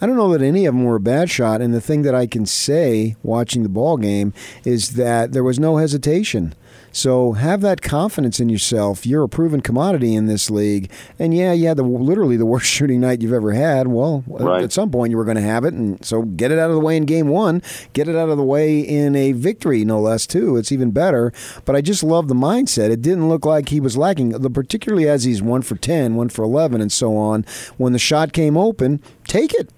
I 0.00 0.06
don't 0.06 0.16
know 0.16 0.32
that 0.36 0.42
any 0.42 0.66
of 0.66 0.74
them 0.74 0.82
were 0.82 0.96
a 0.96 1.00
bad 1.00 1.30
shot, 1.30 1.60
and 1.60 1.72
the 1.72 1.80
thing 1.80 2.02
that 2.02 2.16
I 2.16 2.26
can 2.26 2.46
say 2.46 3.14
watching 3.22 3.62
the 3.62 3.68
ball 3.68 3.96
game 3.96 4.32
is 4.64 4.94
that 4.96 5.30
there 5.30 5.44
was 5.44 5.60
no 5.60 5.76
hesitation. 5.76 6.54
So 6.92 7.32
have 7.32 7.62
that 7.62 7.80
confidence 7.80 8.38
in 8.38 8.48
yourself. 8.50 9.06
You're 9.06 9.24
a 9.24 9.28
proven 9.28 9.62
commodity 9.62 10.14
in 10.14 10.26
this 10.26 10.50
league, 10.50 10.90
and 11.18 11.34
yeah, 11.34 11.52
you 11.52 11.66
had 11.68 11.78
the 11.78 11.82
literally 11.82 12.36
the 12.36 12.44
worst 12.52 12.66
shooting 12.66 13.00
night 13.00 13.22
you've 13.22 13.32
ever 13.32 13.52
had. 13.52 13.88
Well, 13.88 14.22
Right. 14.26 14.62
at 14.62 14.72
some 14.72 14.90
point 14.90 15.10
you 15.10 15.16
were 15.16 15.24
going 15.24 15.36
to 15.38 15.42
have 15.42 15.64
it, 15.64 15.72
and 15.74 16.04
so 16.04 16.22
get 16.22 16.50
it 16.50 16.58
out 16.58 16.68
of 16.70 16.74
the 16.74 16.80
way 16.82 16.96
in 16.96 17.04
game 17.06 17.28
one. 17.28 17.62
Get 17.94 18.08
it 18.08 18.16
out 18.16 18.28
of 18.28 18.36
the 18.36 18.44
way 18.44 18.78
in 18.80 19.16
a 19.16 19.32
victory, 19.32 19.84
no 19.84 20.00
less. 20.00 20.26
Too, 20.26 20.56
it's 20.56 20.70
even 20.70 20.90
better. 20.90 21.32
But 21.64 21.76
I 21.76 21.80
just 21.80 22.02
love 22.04 22.28
the 22.28 22.34
mindset. 22.34 22.90
It 22.90 23.00
didn't 23.02 23.28
look 23.28 23.44
like 23.46 23.70
he 23.70 23.80
was 23.80 23.96
lacking, 23.96 24.30
the- 24.30 24.50
particularly 24.50 25.08
as 25.08 25.24
he's 25.24 25.40
one 25.42 25.62
for 25.62 25.76
10, 25.76 26.14
one 26.14 26.28
for 26.28 26.42
eleven, 26.42 26.80
and 26.80 26.92
so 26.92 27.16
on. 27.16 27.44
When 27.78 27.92
the 27.94 27.98
shot 27.98 28.32
came 28.32 28.56
open, 28.56 29.00
take 29.26 29.54
it. 29.54 29.70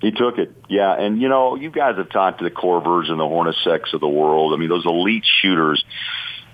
He 0.00 0.12
took 0.12 0.38
it, 0.38 0.52
yeah. 0.68 0.94
And 0.96 1.20
you 1.20 1.28
know, 1.28 1.56
you 1.56 1.70
guys 1.70 1.96
have 1.96 2.08
talked 2.10 2.38
to 2.38 2.44
the 2.44 2.52
Korvers 2.52 3.10
and 3.10 3.18
the 3.18 3.24
Hornaceks 3.24 3.92
of 3.94 4.00
the 4.00 4.08
world. 4.08 4.54
I 4.54 4.56
mean, 4.56 4.68
those 4.68 4.86
elite 4.86 5.24
shooters, 5.42 5.84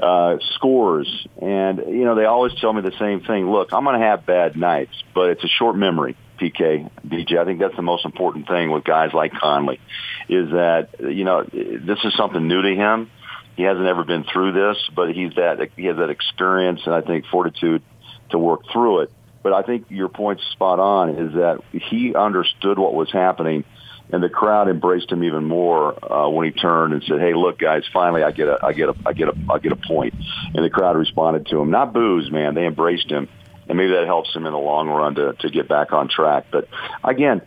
uh, 0.01 0.37
scores, 0.55 1.27
and 1.41 1.79
you 1.79 2.05
know, 2.05 2.15
they 2.15 2.25
always 2.25 2.55
tell 2.61 2.73
me 2.73 2.83
the 2.83 2.97
same 2.99 3.21
thing. 3.21 3.51
Look, 3.51 3.73
I'm 3.73 3.85
going 3.85 3.99
to 4.01 4.07
have 4.07 4.27
bad 4.27 4.57
nights, 4.57 4.95
but 5.15 5.31
it's 5.31 5.45
a 5.45 5.49
short 5.49 5.77
memory. 5.77 6.17
PK, 6.41 6.91
DJ, 7.07 7.39
I 7.39 7.45
think 7.45 7.61
that's 7.61 7.77
the 7.77 7.83
most 7.83 8.05
important 8.05 8.49
thing 8.49 8.71
with 8.73 8.83
guys 8.83 9.13
like 9.13 9.33
Conley, 9.33 9.81
is 10.29 10.51
that 10.51 10.89
you 11.01 11.25
know 11.25 11.45
this 11.45 11.99
is 12.05 12.15
something 12.17 12.47
new 12.47 12.63
to 12.63 12.75
him. 12.75 13.11
He 13.57 13.63
hasn't 13.63 13.87
ever 13.87 14.05
been 14.05 14.25
through 14.25 14.53
this, 14.53 14.79
but 14.95 15.15
he's 15.15 15.35
that 15.35 15.71
he 15.77 15.85
has 15.87 15.97
that 15.99 16.11
experience 16.11 16.81
and 16.87 16.95
I 16.95 17.03
think 17.03 17.27
fortitude 17.27 17.83
to 18.31 18.39
work 18.39 18.63
through 18.73 19.03
it. 19.03 19.13
But 19.45 19.53
I 19.53 19.63
think 19.63 19.87
your 19.91 20.09
point's 20.09 20.43
spot 20.53 20.81
on 20.81 21.11
is 21.11 21.35
that 21.35 21.61
he 21.71 22.15
understood 22.15 22.79
what 22.79 22.95
was 22.95 23.13
happening, 23.13 23.65
and 24.13 24.23
the 24.23 24.29
crowd 24.29 24.69
embraced 24.69 25.11
him 25.11 25.25
even 25.25 25.45
more 25.45 26.13
uh, 26.13 26.29
when 26.29 26.47
he 26.47 26.53
turned 26.53 26.93
and 26.93 27.03
said, 27.05 27.21
"Hey, 27.21 27.35
look, 27.35 27.59
guys, 27.59 27.83
finally 27.93 28.23
I 28.23 28.31
get 28.31 28.49
a, 28.49 28.59
I 28.63 28.73
get 28.73 28.89
a, 28.89 28.95
I 29.07 29.13
get 29.13 29.29
a, 29.29 29.35
I 29.51 29.59
get 29.59 29.73
a 29.73 29.77
point." 29.77 30.15
And 30.55 30.65
the 30.65 30.71
crowd 30.71 30.97
responded 30.97 31.47
to 31.47 31.61
him, 31.61 31.71
not 31.71 31.93
booze, 31.93 32.31
man. 32.31 32.55
They 32.55 32.67
embraced 32.67 33.11
him, 33.11 33.29
and 33.69 33.79
maybe 33.79 33.93
that 33.93 34.07
helps 34.07 34.35
him 34.35 34.47
in 34.47 34.53
the 34.53 34.59
long 34.59 34.89
run 34.89 35.15
to 35.17 35.33
to 35.41 35.51
get 35.51 35.69
back 35.69 35.93
on 35.93 36.09
track. 36.09 36.47
But 36.51 36.69
again. 37.03 37.43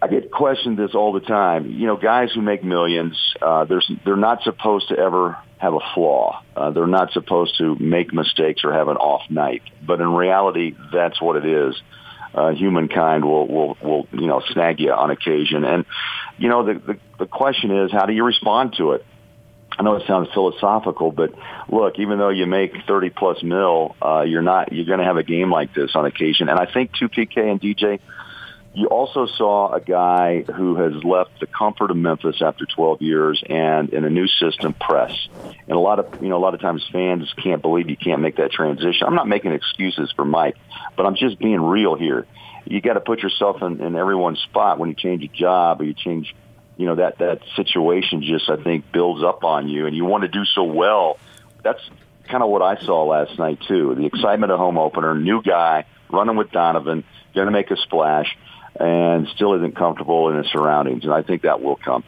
I 0.00 0.08
get 0.08 0.32
questioned 0.32 0.76
this 0.76 0.96
all 0.96 1.12
the 1.12 1.20
time. 1.20 1.70
You 1.70 1.86
know, 1.86 1.96
guys 1.96 2.32
who 2.34 2.42
make 2.42 2.64
millions, 2.64 3.16
uh, 3.40 3.66
there's, 3.66 3.88
they're 4.04 4.16
not 4.16 4.42
supposed 4.42 4.88
to 4.88 4.98
ever 4.98 5.38
have 5.58 5.74
a 5.74 5.80
flaw. 5.94 6.42
Uh, 6.56 6.70
they're 6.70 6.88
not 6.88 7.12
supposed 7.12 7.56
to 7.58 7.76
make 7.76 8.12
mistakes 8.12 8.64
or 8.64 8.72
have 8.72 8.88
an 8.88 8.96
off 8.96 9.22
night. 9.30 9.62
But 9.86 10.00
in 10.00 10.12
reality, 10.12 10.74
that's 10.92 11.22
what 11.22 11.36
it 11.36 11.46
is. 11.46 11.80
Uh, 12.34 12.50
humankind 12.52 13.24
will, 13.24 13.46
will, 13.46 13.76
will, 13.82 14.08
you 14.12 14.26
know, 14.26 14.40
snag 14.52 14.80
you 14.80 14.90
on 14.90 15.10
occasion. 15.10 15.64
And, 15.64 15.84
you 16.38 16.48
know, 16.48 16.64
the, 16.64 16.74
the, 16.74 16.98
the 17.18 17.26
question 17.26 17.70
is, 17.70 17.92
how 17.92 18.06
do 18.06 18.12
you 18.12 18.24
respond 18.24 18.74
to 18.78 18.92
it? 18.92 19.04
I 19.78 19.82
know 19.82 19.96
it 19.96 20.04
sounds 20.06 20.28
philosophical, 20.34 21.12
but 21.12 21.34
look, 21.68 21.98
even 21.98 22.18
though 22.18 22.28
you 22.28 22.46
make 22.46 22.72
30 22.86 23.10
plus 23.10 23.42
mil, 23.42 23.96
uh, 24.02 24.22
you're 24.22 24.42
not, 24.42 24.72
you're 24.72 24.84
going 24.84 24.98
to 24.98 25.04
have 25.04 25.16
a 25.16 25.22
game 25.22 25.50
like 25.50 25.74
this 25.74 25.92
on 25.94 26.04
occasion. 26.04 26.48
And 26.48 26.58
I 26.58 26.66
think 26.72 26.92
2PK 26.92 27.36
and 27.36 27.60
DJ, 27.60 28.00
you 28.74 28.86
also 28.86 29.26
saw 29.26 29.72
a 29.72 29.80
guy 29.80 30.42
who 30.42 30.76
has 30.76 31.04
left 31.04 31.40
the 31.40 31.46
comfort 31.46 31.90
of 31.90 31.96
Memphis 31.96 32.40
after 32.40 32.64
12 32.64 33.02
years 33.02 33.42
and 33.46 33.90
in 33.90 34.04
a 34.04 34.10
new 34.10 34.26
system 34.26 34.72
press. 34.72 35.12
And 35.68 35.72
a 35.72 35.78
lot 35.78 35.98
of, 35.98 36.22
you 36.22 36.30
know, 36.30 36.38
a 36.38 36.40
lot 36.40 36.54
of 36.54 36.60
times 36.60 36.82
fans 36.90 37.32
can't 37.42 37.60
believe 37.60 37.90
you 37.90 37.98
can't 37.98 38.22
make 38.22 38.36
that 38.36 38.50
transition. 38.50 39.06
I'm 39.06 39.14
not 39.14 39.28
making 39.28 39.52
excuses 39.52 40.10
for 40.16 40.24
Mike, 40.24 40.56
but 40.96 41.04
I'm 41.04 41.16
just 41.16 41.38
being 41.38 41.60
real 41.60 41.96
here. 41.96 42.26
You 42.64 42.80
got 42.80 42.94
to 42.94 43.00
put 43.00 43.22
yourself 43.22 43.60
in, 43.60 43.82
in 43.82 43.94
everyone's 43.94 44.40
spot 44.40 44.78
when 44.78 44.88
you 44.88 44.94
change 44.94 45.22
a 45.22 45.28
job 45.28 45.82
or 45.82 45.84
you 45.84 45.92
change, 45.92 46.34
you 46.78 46.86
know, 46.86 46.94
that, 46.94 47.18
that 47.18 47.40
situation 47.56 48.22
just, 48.22 48.48
I 48.48 48.56
think, 48.56 48.90
builds 48.90 49.22
up 49.22 49.44
on 49.44 49.68
you 49.68 49.86
and 49.86 49.94
you 49.94 50.06
want 50.06 50.22
to 50.22 50.28
do 50.28 50.46
so 50.46 50.64
well. 50.64 51.18
That's 51.62 51.80
kind 52.24 52.42
of 52.42 52.48
what 52.48 52.62
I 52.62 52.82
saw 52.82 53.04
last 53.04 53.38
night 53.38 53.60
too. 53.68 53.94
The 53.96 54.06
excitement 54.06 54.50
of 54.50 54.58
home 54.58 54.78
opener, 54.78 55.14
new 55.14 55.42
guy 55.42 55.84
running 56.12 56.36
with 56.36 56.50
Donovan, 56.52 57.04
going 57.34 57.46
to 57.46 57.52
make 57.52 57.70
a 57.70 57.76
splash 57.76 58.36
and 58.78 59.26
still 59.28 59.54
isn't 59.54 59.76
comfortable 59.76 60.28
in 60.30 60.36
his 60.36 60.46
surroundings. 60.52 61.04
And 61.04 61.12
I 61.12 61.22
think 61.22 61.42
that 61.42 61.60
will 61.62 61.76
come. 61.76 62.04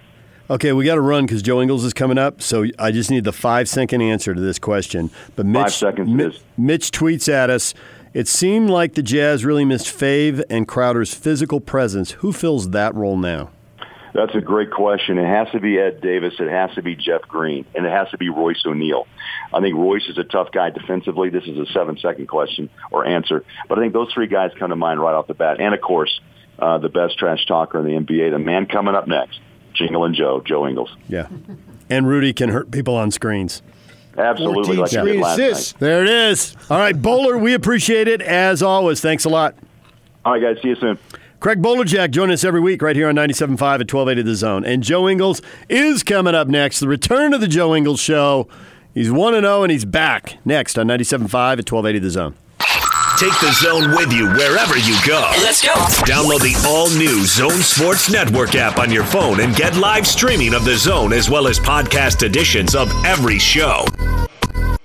Okay, 0.51 0.73
we 0.73 0.85
got 0.85 0.97
to 0.97 1.01
run 1.01 1.25
because 1.25 1.41
Joe 1.43 1.63
Ingles 1.63 1.85
is 1.85 1.95
coming 1.95 2.19
up. 2.19 2.43
So 2.43 2.67
I 2.79 2.91
just 2.91 3.11
need 3.11 3.25
the 3.25 3.33
five 3.33 3.69
second 3.69 4.03
answer 4.03 4.35
to 4.35 4.41
this 4.41 4.59
question. 4.59 5.11
But 5.37 5.47
Mitch, 5.47 5.63
Five 5.63 5.73
seconds 5.73 6.11
Mi- 6.11 6.25
is- 6.25 6.41
Mitch 6.59 6.91
tweets 6.91 7.33
at 7.33 7.49
us. 7.51 7.73
It 8.13 8.29
seemed 8.29 8.71
like 8.71 8.95
the 8.95 9.03
Jazz 9.03 9.45
really 9.45 9.65
missed 9.65 9.87
Fave 9.87 10.43
and 10.49 10.69
Crowder's 10.69 11.13
physical 11.15 11.61
presence. 11.61 12.13
Who 12.13 12.33
fills 12.33 12.71
that 12.71 12.95
role 12.95 13.17
now? 13.17 13.51
That's 14.15 14.35
a 14.37 14.41
great 14.41 14.71
question. 14.71 15.19
It 15.19 15.27
has 15.27 15.51
to 15.51 15.61
be 15.61 15.77
Ed 15.77 16.01
Davis. 16.01 16.35
It 16.39 16.49
has 16.49 16.73
to 16.77 16.83
be 16.83 16.95
Jeff 16.95 17.23
Green, 17.23 17.67
and 17.75 17.85
it 17.85 17.91
has 17.91 18.09
to 18.11 18.17
be 18.19 18.29
Royce 18.29 18.63
O'Neal. 18.65 19.09
I 19.53 19.61
think 19.61 19.75
Royce 19.75 20.09
is 20.09 20.17
a 20.19 20.25
tough 20.25 20.53
guy 20.53 20.71
defensively. 20.71 21.31
This 21.31 21.45
is 21.45 21.59
a 21.59 21.67
seven-second 21.73 22.29
question 22.29 22.71
or 22.93 23.05
answer, 23.05 23.45
but 23.69 23.77
I 23.77 23.83
think 23.83 23.93
those 23.93 24.13
three 24.13 24.29
guys 24.29 24.53
come 24.57 24.71
to 24.71 24.77
mind 24.77 25.01
right 25.01 25.15
off 25.15 25.27
the 25.27 25.35
bat. 25.35 25.61
And 25.61 25.75
of 25.75 25.81
course, 25.81 26.21
uh, 26.61 26.79
the 26.79 26.89
best 26.89 27.19
trash 27.19 27.45
talker 27.47 27.81
in 27.81 27.85
the 27.85 28.01
NBA, 28.01 28.31
the 28.31 28.39
man 28.39 28.67
coming 28.67 28.95
up 28.95 29.09
next, 29.09 29.41
Jingle 29.75 30.05
and 30.05 30.15
Joe, 30.15 30.41
Joe 30.47 30.67
Ingles. 30.69 30.95
Yeah. 31.09 31.27
And 31.91 32.07
Rudy 32.07 32.33
can 32.33 32.51
hurt 32.51 32.71
people 32.71 32.95
on 32.95 33.11
screens. 33.11 33.63
Absolutely, 34.17 34.77
like 34.77 34.91
he 34.91 34.97
screen 34.97 35.21
last 35.21 35.41
assists. 35.41 35.75
night. 35.75 35.81
There 35.81 36.03
it 36.05 36.09
is. 36.09 36.57
All 36.71 36.79
right, 36.79 37.01
Bowler, 37.01 37.37
we 37.37 37.55
appreciate 37.55 38.07
it 38.07 38.23
as 38.23 38.63
always. 38.63 39.01
Thanks 39.01 39.25
a 39.25 39.29
lot. 39.29 39.57
All 40.25 40.35
right, 40.35 40.41
guys, 40.41 40.63
see 40.63 40.69
you 40.69 40.77
soon. 40.77 40.99
Craig 41.45 41.61
Bolerjack 41.61 42.11
join 42.11 42.31
us 42.31 42.43
every 42.43 42.61
week 42.61 42.81
right 42.81 42.97
here 42.97 43.07
on 43.07 43.17
97.5 43.17 43.53
at 43.53 43.61
1280 43.61 44.23
The 44.23 44.35
Zone. 44.35 44.65
And 44.65 44.83
Joe 44.83 45.07
Ingles 45.11 45.43
is 45.69 46.03
coming 46.03 46.35
up 46.35 46.49
next. 46.49 46.81
The 46.81 46.89
return 46.89 47.35
of 47.35 47.43
the 47.43 47.47
Joe 47.47 47.75
Ingles 47.75 48.01
Show. 48.01 48.49
He's 48.95 49.11
1 49.11 49.35
0 49.35 49.63
and 49.63 49.71
he's 49.71 49.85
back 49.85 50.39
next 50.47 50.79
on 50.79 50.87
97.5 50.87 51.25
at 51.25 51.71
1280 51.71 51.99
The 51.99 52.09
Zone. 52.09 52.35
Take 53.19 53.39
the 53.41 53.53
zone 53.53 53.91
with 53.91 54.11
you 54.11 54.29
wherever 54.29 54.79
you 54.79 54.97
go. 55.07 55.21
Let's 55.43 55.63
go. 55.63 55.75
Download 56.07 56.41
the 56.41 56.57
all 56.67 56.89
new 56.89 57.27
Zone 57.27 57.61
Sports 57.61 58.11
Network 58.11 58.55
app 58.55 58.79
on 58.79 58.91
your 58.91 59.05
phone 59.05 59.41
and 59.41 59.55
get 59.55 59.77
live 59.77 60.07
streaming 60.07 60.55
of 60.55 60.65
the 60.65 60.77
zone 60.77 61.13
as 61.13 61.29
well 61.29 61.47
as 61.47 61.61
podcast 61.61 62.23
editions 62.23 62.75
of 62.75 62.91
every 63.05 63.39
show. 63.39 63.85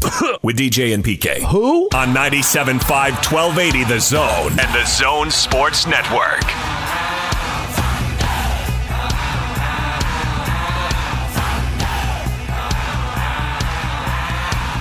with 0.42 0.56
DJ 0.56 0.94
and 0.94 1.04
PK. 1.04 1.42
Who? 1.50 1.88
On 1.94 2.14
97.5 2.14 2.80
1280 2.80 3.84
The 3.84 4.00
Zone 4.00 4.50
and 4.58 4.74
the 4.74 4.84
Zone 4.86 5.30
Sports 5.30 5.86
Network. 5.86 6.44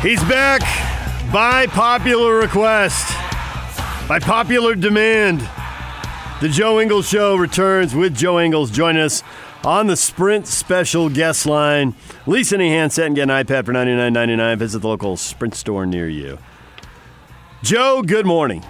He's 0.01 0.23
back 0.23 0.61
by 1.33 1.67
popular 1.67 2.35
request, 2.37 3.09
by 4.07 4.19
popular 4.19 4.73
demand. 4.73 5.41
The 6.39 6.47
Joe 6.47 6.79
Ingles 6.79 7.09
Show 7.09 7.35
returns 7.35 7.93
with 7.93 8.15
Joe 8.15 8.39
Ingles. 8.39 8.71
Join 8.71 8.95
us 8.95 9.23
on 9.65 9.87
the 9.87 9.97
Sprint 9.97 10.47
special 10.47 11.09
guest 11.09 11.45
line. 11.45 11.95
Lease 12.25 12.51
any 12.51 12.69
handset 12.69 13.07
and 13.07 13.15
get 13.15 13.23
an 13.23 13.29
iPad 13.29 13.65
for 13.65 13.73
$99.99. 13.73 14.57
Visit 14.57 14.79
the 14.79 14.87
local 14.87 15.17
Sprint 15.17 15.55
store 15.55 15.85
near 15.85 16.07
you. 16.07 16.37
Joe, 17.63 18.01
good 18.01 18.25
morning. 18.25 18.63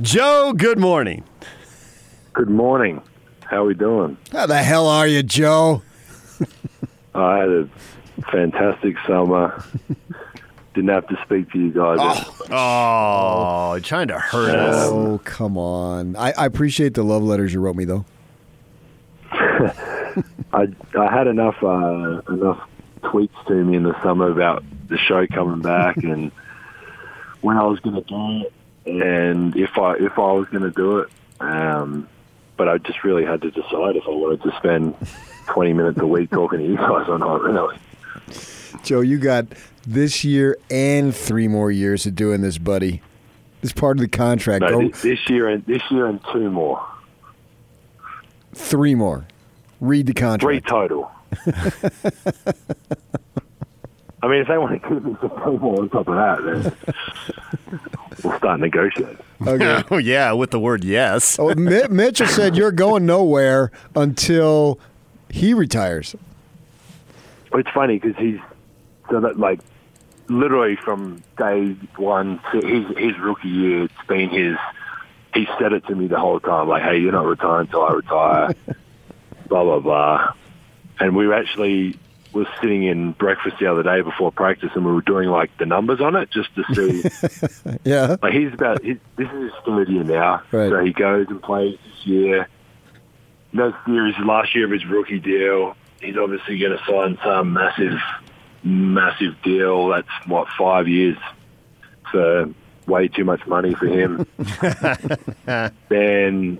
Joe, 0.00 0.54
good 0.56 0.78
morning. 0.78 1.24
Good 2.32 2.48
morning. 2.48 3.02
How 3.42 3.64
we 3.64 3.74
doing? 3.74 4.16
How 4.32 4.46
the 4.46 4.62
hell 4.62 4.86
are 4.86 5.06
you, 5.06 5.22
Joe? 5.22 5.82
I 7.14 7.38
had 7.38 7.48
a 7.50 7.68
fantastic 8.30 8.94
summer. 9.06 9.62
Didn't 10.80 10.94
have 10.94 11.08
to 11.08 11.22
speak 11.26 11.52
to 11.52 11.58
you 11.58 11.72
guys. 11.72 12.24
Oh, 12.50 13.78
trying 13.82 14.08
to 14.08 14.18
hurt 14.18 14.54
us. 14.54 14.88
Oh, 14.88 15.20
come 15.24 15.58
on. 15.58 16.16
I, 16.16 16.32
I 16.32 16.46
appreciate 16.46 16.94
the 16.94 17.02
love 17.02 17.22
letters 17.22 17.52
you 17.52 17.60
wrote 17.60 17.76
me, 17.76 17.84
though. 17.84 18.06
I 19.30 20.68
I 20.98 21.12
had 21.12 21.26
enough 21.26 21.62
uh, 21.62 22.22
enough 22.30 22.66
tweets 23.02 23.46
to 23.48 23.62
me 23.62 23.76
in 23.76 23.82
the 23.82 24.02
summer 24.02 24.30
about 24.30 24.64
the 24.88 24.96
show 24.96 25.26
coming 25.26 25.60
back 25.60 25.96
and 26.02 26.32
when 27.42 27.58
I 27.58 27.64
was 27.64 27.78
going 27.80 27.96
to 27.96 28.08
do 28.08 28.46
it 28.46 28.52
and 28.86 29.54
if 29.56 29.76
I 29.76 29.96
if 29.96 30.18
I 30.18 30.32
was 30.32 30.48
going 30.48 30.62
to 30.62 30.70
do 30.70 31.00
it. 31.00 31.10
Um, 31.40 32.08
but 32.56 32.70
I 32.70 32.78
just 32.78 33.04
really 33.04 33.26
had 33.26 33.42
to 33.42 33.50
decide 33.50 33.96
if 33.96 34.04
I 34.06 34.12
wanted 34.12 34.42
to 34.44 34.56
spend 34.56 34.94
20 35.48 35.74
minutes 35.74 35.98
a 36.00 36.06
week 36.06 36.30
talking 36.30 36.60
to 36.60 36.66
you 36.66 36.76
guys 36.76 37.06
or 37.06 37.18
not. 37.18 37.42
Really. 37.42 37.76
Joe, 38.82 39.00
you 39.02 39.18
got 39.18 39.46
this 39.86 40.24
year 40.24 40.56
and 40.70 41.14
three 41.14 41.48
more 41.48 41.70
years 41.70 42.06
of 42.06 42.14
doing 42.14 42.40
this, 42.42 42.58
buddy. 42.58 43.02
This 43.62 43.72
part 43.72 43.98
of 43.98 44.00
the 44.00 44.08
contract. 44.08 44.62
No, 44.62 44.88
this, 44.88 45.02
this 45.02 45.28
year 45.28 45.48
and 45.48 45.64
this 45.66 45.82
year 45.90 46.06
and 46.06 46.20
two 46.32 46.50
more, 46.50 46.82
three 48.54 48.94
more. 48.94 49.26
Read 49.80 50.06
the 50.06 50.14
contract. 50.14 50.42
three 50.42 50.60
total. 50.60 51.10
I 54.22 54.28
mean, 54.28 54.40
if 54.42 54.48
they 54.48 54.58
want 54.58 54.82
to 54.82 54.88
keep 54.88 55.02
me 55.02 55.14
for 55.20 55.28
three 55.42 55.56
more 55.58 55.80
on 55.80 55.88
top 55.88 56.08
of 56.08 56.14
that, 56.14 56.44
then 56.44 57.78
we'll 58.22 58.36
start 58.38 58.60
negotiating. 58.60 59.18
Okay. 59.46 59.82
Oh, 59.90 59.96
yeah, 59.96 60.32
with 60.32 60.50
the 60.50 60.60
word 60.60 60.84
yes. 60.84 61.38
oh, 61.38 61.54
Mi- 61.54 61.88
Mitchell 61.88 62.26
said 62.26 62.56
you're 62.56 62.72
going 62.72 63.06
nowhere 63.06 63.70
until 63.94 64.78
he 65.30 65.54
retires. 65.54 66.14
It's 67.54 67.70
funny 67.70 67.98
because 67.98 68.16
he's 68.16 68.38
so 69.10 69.20
that 69.20 69.38
like 69.38 69.60
literally 70.28 70.76
from 70.76 71.22
day 71.36 71.76
one 71.96 72.40
to 72.52 72.60
his 72.66 72.86
his 72.96 73.18
rookie 73.18 73.48
year, 73.48 73.84
it's 73.84 73.94
been 74.08 74.28
his. 74.30 74.56
He 75.34 75.46
said 75.60 75.72
it 75.72 75.86
to 75.86 75.94
me 75.94 76.08
the 76.08 76.18
whole 76.18 76.40
time, 76.40 76.68
like, 76.68 76.82
"Hey, 76.82 76.98
you're 76.98 77.12
not 77.12 77.26
retiring 77.26 77.66
until 77.66 77.82
I 77.82 77.92
retire." 77.92 78.54
blah 79.48 79.64
blah 79.64 79.78
blah. 79.80 80.32
And 80.98 81.16
we 81.16 81.26
were 81.26 81.34
actually 81.34 81.96
was 82.32 82.46
sitting 82.60 82.84
in 82.84 83.10
breakfast 83.12 83.56
the 83.58 83.66
other 83.66 83.82
day 83.82 84.02
before 84.02 84.30
practice, 84.30 84.70
and 84.76 84.84
we 84.86 84.92
were 84.92 85.00
doing 85.00 85.28
like 85.28 85.50
the 85.58 85.66
numbers 85.66 86.00
on 86.00 86.14
it 86.14 86.30
just 86.30 86.48
to 86.54 86.64
see. 86.74 87.78
Yeah. 87.84 88.16
like 88.22 88.32
he's 88.32 88.52
about 88.52 88.82
he, 88.84 88.94
this 89.16 89.26
is 89.28 89.42
his 89.44 89.52
third 89.64 89.88
year 89.88 90.04
now, 90.04 90.42
Right. 90.52 90.70
so 90.70 90.78
he 90.84 90.92
goes 90.92 91.26
and 91.28 91.42
plays 91.42 91.76
this 91.84 92.06
year. 92.06 92.48
Next 93.52 93.76
year 93.88 94.06
is 94.08 94.14
the 94.18 94.24
last 94.26 94.54
year 94.54 94.64
of 94.66 94.70
his 94.70 94.86
rookie 94.86 95.18
deal. 95.18 95.74
He's 96.00 96.16
obviously 96.16 96.58
going 96.58 96.78
to 96.78 96.84
sign 96.84 97.18
some 97.24 97.52
massive, 97.52 97.98
massive 98.62 99.40
deal. 99.42 99.88
That's 99.88 100.08
what 100.26 100.48
five 100.58 100.88
years 100.88 101.16
for 102.10 102.50
way 102.86 103.08
too 103.08 103.24
much 103.24 103.46
money 103.46 103.74
for 103.74 103.86
him. 103.86 104.26
then 105.88 106.58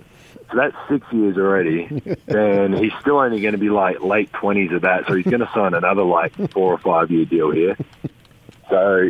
so 0.49 0.57
that's 0.57 0.75
six 0.89 1.05
years 1.11 1.37
already. 1.37 1.87
then 2.25 2.73
he's 2.73 2.91
still 2.99 3.19
only 3.19 3.41
going 3.41 3.53
to 3.53 3.57
be 3.57 3.69
like 3.69 4.01
late 4.01 4.31
twenties 4.33 4.71
of 4.71 4.81
that, 4.81 5.07
so 5.07 5.13
he's 5.15 5.25
going 5.25 5.39
to 5.39 5.49
sign 5.53 5.73
another 5.73 6.03
like 6.03 6.33
four 6.51 6.73
or 6.73 6.77
five 6.77 7.09
year 7.11 7.25
deal 7.25 7.51
here. 7.51 7.77
So 8.69 9.09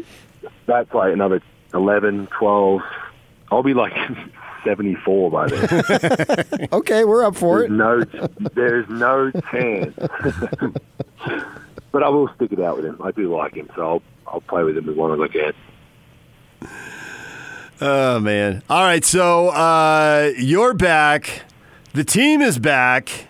that's 0.65 0.93
like 0.93 1.13
another 1.13 1.41
11, 1.73 2.27
12. 2.27 2.81
I'll 3.51 3.63
be 3.63 3.73
like 3.73 3.93
74 4.63 5.31
by 5.31 5.47
then. 5.47 6.69
Okay, 6.73 7.03
we're 7.03 7.23
up 7.23 7.35
for 7.35 7.59
There's 7.67 7.71
it. 7.71 7.73
no, 7.73 8.03
there's 8.53 8.89
no 8.89 9.31
chance. 9.51 9.95
But 11.91 12.03
I 12.03 12.09
will 12.09 12.29
stick 12.35 12.51
it 12.51 12.59
out 12.59 12.77
with 12.77 12.85
him. 12.85 12.99
I 13.03 13.11
do 13.11 13.35
like 13.35 13.55
him, 13.55 13.69
so 13.75 13.81
I'll 13.81 14.01
I'll 14.27 14.41
play 14.41 14.63
with 14.63 14.77
him 14.77 14.87
as 14.89 14.95
long 14.95 15.13
as 15.13 15.19
I 15.19 15.27
can. 15.27 15.53
Oh 17.81 18.19
man! 18.19 18.61
All 18.69 18.83
right, 18.83 19.03
so 19.03 19.49
uh, 19.49 20.31
you're 20.37 20.73
back. 20.73 21.43
The 21.93 22.03
team 22.03 22.41
is 22.41 22.59
back. 22.59 23.27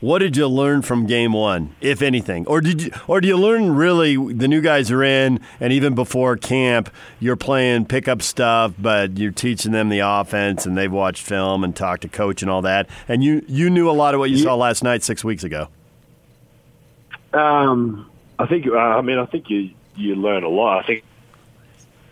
What 0.00 0.20
did 0.20 0.34
you 0.34 0.48
learn 0.48 0.80
from 0.80 1.04
game 1.06 1.34
one, 1.34 1.74
if 1.82 2.00
anything, 2.00 2.46
or 2.46 2.62
did 2.62 2.82
you, 2.82 2.90
or 3.06 3.20
do 3.20 3.28
you 3.28 3.36
learn 3.36 3.74
really 3.74 4.16
the 4.32 4.48
new 4.48 4.62
guys 4.62 4.90
are 4.90 5.02
in, 5.02 5.40
and 5.60 5.74
even 5.74 5.94
before 5.94 6.38
camp, 6.38 6.88
you're 7.18 7.36
playing 7.36 7.84
pickup 7.84 8.22
stuff, 8.22 8.72
but 8.78 9.18
you're 9.18 9.30
teaching 9.30 9.72
them 9.72 9.90
the 9.90 9.98
offense, 9.98 10.64
and 10.64 10.76
they've 10.76 10.90
watched 10.90 11.22
film 11.22 11.64
and 11.64 11.76
talked 11.76 12.00
to 12.02 12.08
coach 12.08 12.40
and 12.40 12.50
all 12.50 12.62
that, 12.62 12.88
and 13.08 13.22
you 13.22 13.44
you 13.46 13.68
knew 13.68 13.90
a 13.90 13.92
lot 13.92 14.14
of 14.14 14.20
what 14.20 14.30
you 14.30 14.38
saw 14.38 14.54
last 14.54 14.82
night 14.82 15.02
six 15.02 15.22
weeks 15.22 15.44
ago. 15.44 15.68
Um, 17.32 18.10
I 18.38 18.46
think. 18.46 18.66
Uh, 18.66 18.76
I 18.76 19.00
mean, 19.02 19.18
I 19.18 19.26
think 19.26 19.50
you 19.50 19.70
you 19.96 20.14
learn 20.16 20.44
a 20.44 20.48
lot. 20.48 20.82
I 20.82 20.86
think 20.86 21.04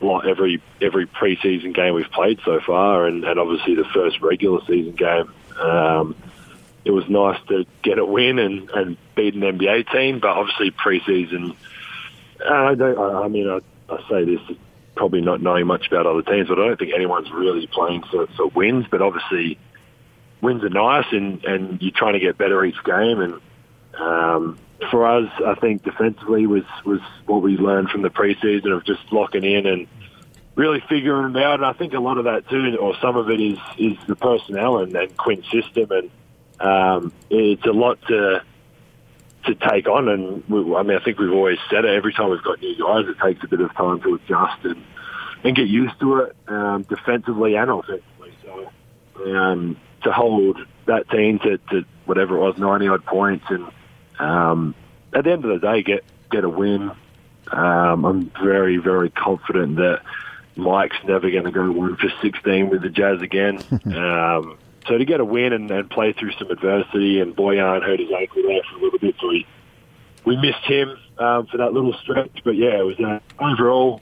lot 0.01 0.29
every 0.29 0.63
every 0.81 1.07
preseason 1.07 1.75
game 1.75 1.95
we've 1.95 2.11
played 2.11 2.41
so 2.45 2.61
far, 2.61 3.07
and, 3.07 3.25
and 3.25 3.39
obviously 3.39 3.75
the 3.75 3.85
first 3.85 4.21
regular 4.21 4.61
season 4.67 4.93
game. 4.93 5.33
Um, 5.59 6.15
it 6.85 6.93
was 6.93 7.09
nice 7.09 7.39
to 7.49 7.67
get 7.83 7.99
a 7.99 8.05
win 8.05 8.39
and, 8.39 8.71
and 8.71 8.97
beat 9.15 9.35
an 9.35 9.41
NBA 9.41 9.91
team, 9.93 10.21
but 10.21 10.31
obviously 10.31 10.71
preseason. 10.71 11.55
Uh, 12.41 12.53
I, 12.53 12.75
don't, 12.75 12.99
I 12.99 13.29
mean, 13.29 13.49
I, 13.49 13.61
I 13.93 14.09
say 14.09 14.25
this 14.25 14.41
probably 14.95 15.21
not 15.21 15.43
knowing 15.43 15.67
much 15.67 15.87
about 15.89 16.07
other 16.07 16.23
teams, 16.23 16.49
but 16.49 16.59
I 16.59 16.67
don't 16.67 16.79
think 16.79 16.95
anyone's 16.95 17.31
really 17.31 17.67
playing 17.67 18.05
for, 18.05 18.27
for 18.29 18.47
wins. 18.49 18.87
But 18.91 19.03
obviously, 19.03 19.59
wins 20.41 20.65
are 20.65 20.71
nice, 20.71 21.07
and, 21.13 21.45
and 21.45 21.83
you're 21.83 21.93
trying 21.93 22.15
to 22.15 22.21
get 22.21 22.39
better 22.39 22.65
each 22.65 22.83
game. 22.85 23.21
And 23.21 23.41
um, 24.01 24.59
for 24.91 25.07
us, 25.07 25.31
I 25.45 25.55
think 25.55 25.83
defensively 25.83 26.47
was 26.47 26.65
was 26.85 27.01
what 27.27 27.43
we 27.43 27.57
learned 27.57 27.91
from 27.91 28.03
the 28.03 28.11
preseason 28.11 28.75
of 28.77 28.85
just 28.85 29.01
locking 29.13 29.45
in 29.45 29.67
and 29.67 29.87
really 30.55 30.83
figuring 30.89 31.37
it 31.37 31.43
out. 31.43 31.55
And 31.55 31.67
I 31.67 31.73
think 31.73 31.95
a 31.95 32.01
lot 32.01 32.19
of 32.19 32.25
that 32.25 32.49
too, 32.49 32.77
or 32.77 32.95
some 33.01 33.17
of 33.17 33.31
it 33.31 33.41
is 33.41 33.59
is 33.77 33.97
the 34.07 34.17
personnel 34.17 34.79
and, 34.79 34.95
and 34.95 35.17
Quin's 35.17 35.49
system, 35.51 35.91
and 35.91 36.11
um, 36.61 37.13
it's 37.31 37.65
a 37.65 37.73
lot 37.73 38.01
to 38.09 38.43
to 39.47 39.55
take 39.55 39.89
on. 39.89 40.09
And 40.09 40.49
we, 40.49 40.75
I 40.75 40.83
mean, 40.83 40.97
I 40.97 41.03
think 41.03 41.19
we've 41.19 41.33
always 41.33 41.59
said 41.71 41.85
it. 41.85 41.95
Every 41.95 42.13
time 42.13 42.31
we've 42.31 42.43
got 42.43 42.61
new 42.61 42.77
guys, 42.77 43.07
it 43.09 43.19
takes 43.19 43.43
a 43.45 43.49
bit 43.49 43.61
of 43.61 43.75
time 43.75 44.01
to 44.03 44.15
adjust 44.15 44.65
and 44.65 44.85
and 45.45 45.55
get 45.55 45.69
used 45.69 45.99
to 46.01 46.17
it, 46.17 46.37
um, 46.49 46.83
defensively 46.83 47.55
and 47.57 47.71
offensively. 47.71 48.33
So 48.45 48.71
um, 49.25 49.77
to 50.03 50.13
hold 50.13 50.59
that 50.87 51.09
team 51.11 51.39
to, 51.41 51.59
to 51.71 51.85
whatever 52.07 52.37
it 52.37 52.41
was, 52.41 52.59
ninety 52.59 52.89
odd 52.89 53.05
points, 53.05 53.45
and 53.49 53.67
um, 54.19 54.75
at 55.13 55.25
the 55.25 55.33
end 55.33 55.45
of 55.45 55.61
the 55.61 55.67
day, 55.67 55.83
get 55.83 56.05
get 56.31 56.45
a 56.45 56.49
win. 56.49 56.91
Um, 57.51 58.05
I'm 58.05 58.33
very 58.43 58.77
very 58.77 59.11
confident 59.11 59.77
that 59.77 60.03
Mike's 60.57 60.97
never 61.05 61.31
going 61.31 61.45
to 61.45 61.51
go 61.51 61.71
one 61.71 61.97
for 61.97 62.11
sixteen 62.21 62.69
with 62.69 62.83
the 62.83 62.91
Jazz 62.91 63.23
again. 63.23 63.59
um, 63.97 64.59
so 64.87 64.97
to 64.97 65.05
get 65.05 65.21
a 65.21 65.25
win 65.25 65.53
and, 65.53 65.71
and 65.71 65.91
play 65.91 66.13
through 66.13 66.33
some 66.33 66.51
adversity, 66.51 67.21
and 67.21 67.37
Boyan 67.37 67.83
hurt 67.83 68.01
his 68.01 68.11
ankle 68.11 68.43
there 68.43 68.63
for 68.71 68.79
a 68.79 68.83
little 68.83 68.99
bit, 68.99 69.15
so 69.21 69.29
we 69.29 69.47
we 70.25 70.37
missed 70.37 70.65
him 70.65 70.97
um, 71.19 71.47
for 71.47 71.59
that 71.59 71.73
little 71.73 71.95
stretch. 72.03 72.41
But 72.45 72.57
yeah, 72.57 72.79
it 72.79 72.85
was 72.85 72.99
uh, 72.99 73.21
overall 73.39 74.01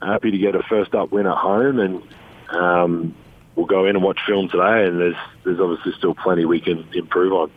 happy 0.00 0.30
to 0.30 0.38
get 0.38 0.54
a 0.54 0.62
first 0.62 0.94
up 0.94 1.12
win 1.12 1.26
at 1.26 1.36
home, 1.36 1.78
and 1.78 2.02
um, 2.50 3.14
we'll 3.56 3.66
go 3.66 3.86
in 3.86 3.96
and 3.96 4.04
watch 4.04 4.20
film 4.26 4.48
today. 4.48 4.86
And 4.86 5.00
there's 5.00 5.16
there's 5.44 5.60
obviously 5.60 5.92
still 5.98 6.14
plenty 6.14 6.44
we 6.44 6.60
can 6.60 6.88
improve 6.94 7.32
on. 7.32 7.50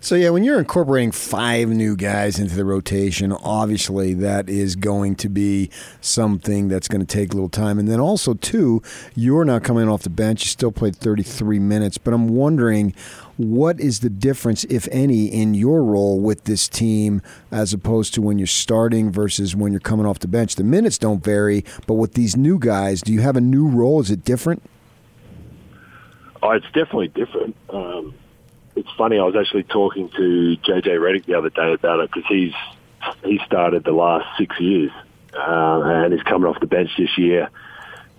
So 0.00 0.14
yeah, 0.14 0.30
when 0.30 0.44
you're 0.44 0.58
incorporating 0.58 1.10
five 1.10 1.68
new 1.68 1.96
guys 1.96 2.38
into 2.38 2.54
the 2.54 2.64
rotation, 2.64 3.32
obviously 3.32 4.14
that 4.14 4.48
is 4.48 4.76
going 4.76 5.16
to 5.16 5.28
be 5.28 5.70
something 6.00 6.68
that's 6.68 6.86
going 6.86 7.04
to 7.04 7.06
take 7.06 7.32
a 7.32 7.34
little 7.34 7.48
time. 7.48 7.78
And 7.78 7.88
then 7.88 7.98
also 7.98 8.34
too, 8.34 8.82
you're 9.16 9.44
not 9.44 9.64
coming 9.64 9.88
off 9.88 10.02
the 10.02 10.10
bench. 10.10 10.42
You 10.42 10.48
still 10.48 10.70
played 10.70 10.94
33 10.94 11.58
minutes, 11.58 11.98
but 11.98 12.14
I'm 12.14 12.28
wondering 12.28 12.94
what 13.36 13.80
is 13.80 14.00
the 14.00 14.08
difference, 14.08 14.64
if 14.64 14.88
any, 14.92 15.26
in 15.26 15.54
your 15.54 15.82
role 15.82 16.20
with 16.20 16.44
this 16.44 16.68
team 16.68 17.20
as 17.50 17.72
opposed 17.72 18.14
to 18.14 18.22
when 18.22 18.38
you're 18.38 18.46
starting 18.46 19.10
versus 19.10 19.56
when 19.56 19.72
you're 19.72 19.80
coming 19.80 20.06
off 20.06 20.20
the 20.20 20.28
bench? 20.28 20.54
The 20.54 20.64
minutes 20.64 20.98
don't 20.98 21.22
vary, 21.22 21.64
but 21.86 21.94
with 21.94 22.14
these 22.14 22.36
new 22.36 22.58
guys, 22.58 23.02
do 23.02 23.12
you 23.12 23.20
have 23.20 23.36
a 23.36 23.40
new 23.40 23.68
role? 23.68 24.00
Is 24.00 24.10
it 24.10 24.24
different? 24.24 24.62
Oh, 26.42 26.50
it's 26.52 26.66
definitely 26.66 27.08
different. 27.08 27.56
Um, 27.70 28.14
it's 28.76 28.90
funny. 28.96 29.18
I 29.18 29.24
was 29.24 29.34
actually 29.34 29.64
talking 29.64 30.10
to 30.10 30.56
JJ 30.58 30.84
Redick 30.84 31.24
the 31.24 31.34
other 31.34 31.50
day 31.50 31.72
about 31.72 32.00
it 32.00 32.10
because 32.12 32.28
he's 32.28 32.52
he 33.24 33.40
started 33.46 33.84
the 33.84 33.92
last 33.92 34.26
six 34.38 34.58
years 34.60 34.90
uh, 35.34 35.80
and 35.84 36.12
he's 36.12 36.22
coming 36.22 36.48
off 36.48 36.60
the 36.60 36.66
bench 36.66 36.90
this 36.98 37.16
year, 37.16 37.48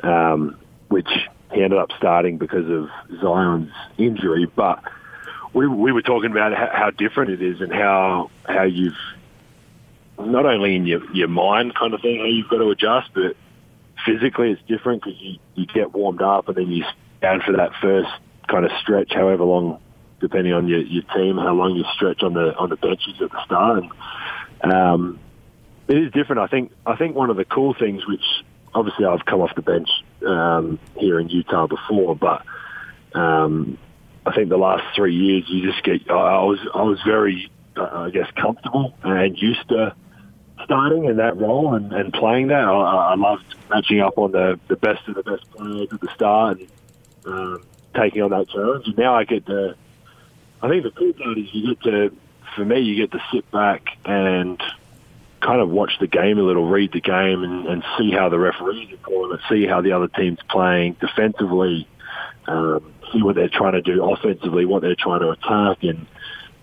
um, 0.01 0.57
which 0.89 1.09
he 1.53 1.63
ended 1.63 1.79
up 1.79 1.91
starting 1.97 2.37
because 2.37 2.69
of 2.69 2.89
Zion's 3.21 3.71
injury. 3.97 4.45
But 4.45 4.83
we 5.53 5.67
we 5.67 5.91
were 5.91 6.01
talking 6.01 6.31
about 6.31 6.53
how, 6.53 6.69
how 6.73 6.89
different 6.89 7.31
it 7.31 7.41
is 7.41 7.61
and 7.61 7.71
how 7.71 8.31
how 8.47 8.63
you've 8.63 8.97
not 10.19 10.45
only 10.45 10.75
in 10.75 10.87
your 10.87 11.09
your 11.13 11.27
mind 11.27 11.75
kind 11.75 11.93
of 11.93 12.01
thing 12.01 12.19
how 12.19 12.25
you've 12.25 12.49
got 12.49 12.57
to 12.57 12.69
adjust, 12.69 13.09
but 13.13 13.35
physically 14.05 14.51
it's 14.51 14.61
different 14.67 15.03
because 15.03 15.19
you 15.21 15.37
you 15.55 15.67
get 15.67 15.93
warmed 15.93 16.21
up 16.21 16.47
and 16.47 16.57
then 16.57 16.71
you 16.71 16.83
stand 17.19 17.43
for 17.43 17.53
that 17.53 17.73
first 17.79 18.09
kind 18.47 18.65
of 18.65 18.71
stretch, 18.81 19.13
however 19.13 19.43
long 19.43 19.79
depending 20.19 20.53
on 20.53 20.67
your, 20.67 20.79
your 20.79 21.03
team, 21.15 21.37
how 21.37 21.53
long 21.53 21.75
you 21.75 21.83
stretch 21.95 22.23
on 22.23 22.33
the 22.33 22.55
on 22.55 22.69
the 22.69 22.75
benches 22.77 23.21
at 23.21 23.31
the 23.31 23.43
start. 23.45 23.83
And, 24.63 24.73
um, 24.73 25.19
it 25.87 25.97
is 25.97 26.11
different. 26.11 26.41
I 26.41 26.47
think 26.47 26.71
I 26.85 26.95
think 26.95 27.15
one 27.15 27.29
of 27.29 27.37
the 27.37 27.45
cool 27.45 27.73
things, 27.73 28.05
which 28.07 28.23
obviously 28.73 29.05
I've 29.05 29.25
come 29.25 29.41
off 29.41 29.55
the 29.55 29.61
bench 29.61 29.89
um, 30.25 30.79
here 30.97 31.19
in 31.19 31.29
Utah 31.29 31.67
before, 31.67 32.15
but 32.15 32.43
um, 33.13 33.77
I 34.25 34.33
think 34.33 34.49
the 34.49 34.57
last 34.57 34.83
three 34.95 35.15
years 35.15 35.45
you 35.47 35.71
just 35.71 35.83
get. 35.83 36.09
I 36.09 36.43
was 36.43 36.59
I 36.73 36.81
was 36.83 36.99
very 37.05 37.49
uh, 37.77 37.89
I 37.93 38.09
guess 38.09 38.29
comfortable 38.35 38.93
and 39.03 39.37
used 39.37 39.67
to 39.69 39.95
starting 40.63 41.05
in 41.05 41.17
that 41.17 41.37
role 41.37 41.75
and, 41.75 41.93
and 41.93 42.11
playing 42.11 42.47
that. 42.47 42.63
I, 42.63 43.11
I 43.11 43.15
loved 43.15 43.55
matching 43.69 44.01
up 44.01 44.17
on 44.17 44.31
the, 44.31 44.59
the 44.67 44.75
best 44.75 45.07
of 45.07 45.15
the 45.15 45.23
best 45.23 45.49
players 45.51 45.87
at 45.91 46.01
the 46.01 46.09
start 46.13 46.59
and 46.59 46.67
um, 47.25 47.63
taking 47.95 48.21
on 48.21 48.31
that 48.31 48.49
challenge. 48.49 48.87
And 48.87 48.97
now 48.97 49.15
I 49.15 49.23
get 49.23 49.45
to 49.45 49.75
I 50.61 50.69
think 50.69 50.83
the 50.83 50.91
cool 50.91 51.13
part 51.13 51.37
is 51.37 51.53
you 51.53 51.75
get 51.75 51.83
to, 51.83 52.15
for 52.55 52.65
me, 52.65 52.79
you 52.79 52.95
get 52.95 53.11
to 53.11 53.23
sit 53.31 53.49
back 53.51 53.89
and 54.05 54.61
kind 55.41 55.61
of 55.61 55.69
watch 55.69 55.99
the 55.99 56.07
game 56.07 56.39
a 56.39 56.41
little, 56.41 56.67
read 56.67 56.91
the 56.91 57.01
game, 57.01 57.43
and, 57.43 57.67
and 57.67 57.83
see 57.97 58.11
how 58.11 58.29
the 58.29 58.39
referees 58.39 58.91
are 58.91 58.97
calling 58.97 59.37
it, 59.37 59.39
see 59.49 59.67
how 59.67 59.81
the 59.81 59.91
other 59.91 60.07
team's 60.07 60.39
playing 60.49 60.97
defensively, 60.99 61.87
um, 62.47 62.93
see 63.13 63.21
what 63.21 63.35
they're 63.35 63.49
trying 63.49 63.73
to 63.73 63.81
do 63.81 64.03
offensively, 64.03 64.65
what 64.65 64.81
they're 64.81 64.95
trying 64.95 65.19
to 65.19 65.29
attack, 65.29 65.83
and 65.83 66.07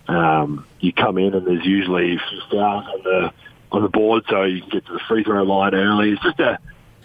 um, 0.07 0.65
you 0.79 0.91
come 0.91 1.17
in 1.17 1.33
and 1.33 1.47
there's 1.47 1.65
usually 1.65 2.19
fouls 2.51 2.85
on 2.85 3.03
the 3.03 3.33
on 3.71 3.81
the 3.81 3.89
board, 3.89 4.23
so 4.29 4.43
you 4.43 4.61
can 4.61 4.69
get 4.69 4.85
to 4.85 4.93
the 4.93 4.99
free 5.07 5.23
throw 5.23 5.43
line 5.43 5.73
early. 5.73 6.11
It's 6.11 6.21
just 6.21 6.39
a 6.39 6.59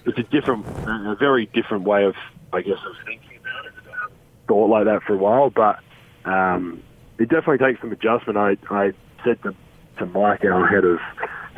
it's 0.05 0.19
a 0.19 0.23
different, 0.23 0.67
a 0.87 1.17
very 1.19 1.47
different 1.47 1.85
way 1.85 2.05
of, 2.05 2.15
I 2.53 2.63
guess, 2.63 2.79
of 2.85 2.97
thinking 3.05 3.39
about 3.41 3.67
it. 3.67 3.73
I 3.87 4.01
haven't 4.01 4.17
thought 4.49 4.67
like 4.67 4.85
that 4.87 5.03
for 5.03 5.15
a 5.15 5.19
while, 5.19 5.51
but 5.51 5.81
um, 6.25 6.83
it 7.19 7.29
definitely 7.29 7.59
takes 7.59 7.81
some 7.81 7.93
adjustment. 7.93 8.39
I, 8.39 8.57
I 8.71 8.93
said 9.25 9.43
to, 9.43 9.55
to 9.99 10.07
Mike, 10.07 10.45
our 10.45 10.67
head 10.67 10.85
of 10.85 11.01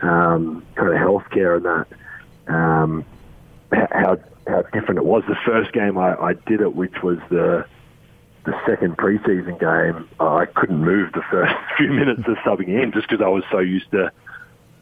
um, 0.02 0.64
kind 0.74 0.88
of 0.88 0.94
healthcare, 0.94 1.56
and 1.56 1.64
that 1.64 2.52
um, 2.52 3.04
how 3.72 4.18
how 4.46 4.62
different 4.72 4.98
it 4.98 5.04
was. 5.04 5.22
The 5.28 5.36
first 5.46 5.72
game 5.72 5.96
I, 5.98 6.14
I 6.14 6.32
did 6.34 6.60
it, 6.60 6.74
which 6.74 7.02
was 7.02 7.18
the 7.30 7.64
the 8.44 8.60
second 8.66 8.96
preseason 8.96 9.58
game, 9.60 10.08
I 10.18 10.46
couldn't 10.46 10.80
move 10.84 11.12
the 11.12 11.22
first 11.30 11.54
few 11.76 11.92
minutes 11.92 12.22
of 12.26 12.36
subbing 12.38 12.68
in 12.68 12.92
just 12.92 13.08
because 13.08 13.24
I 13.24 13.28
was 13.28 13.44
so 13.50 13.60
used 13.60 13.90
to 13.92 14.10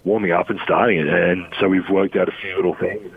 warming 0.04 0.32
up 0.32 0.48
and 0.48 0.58
starting 0.64 0.98
it. 0.98 1.08
And 1.08 1.46
so 1.60 1.68
we've 1.68 1.88
worked 1.90 2.16
out 2.16 2.28
a 2.28 2.32
few 2.32 2.56
little 2.56 2.74
things. 2.74 3.12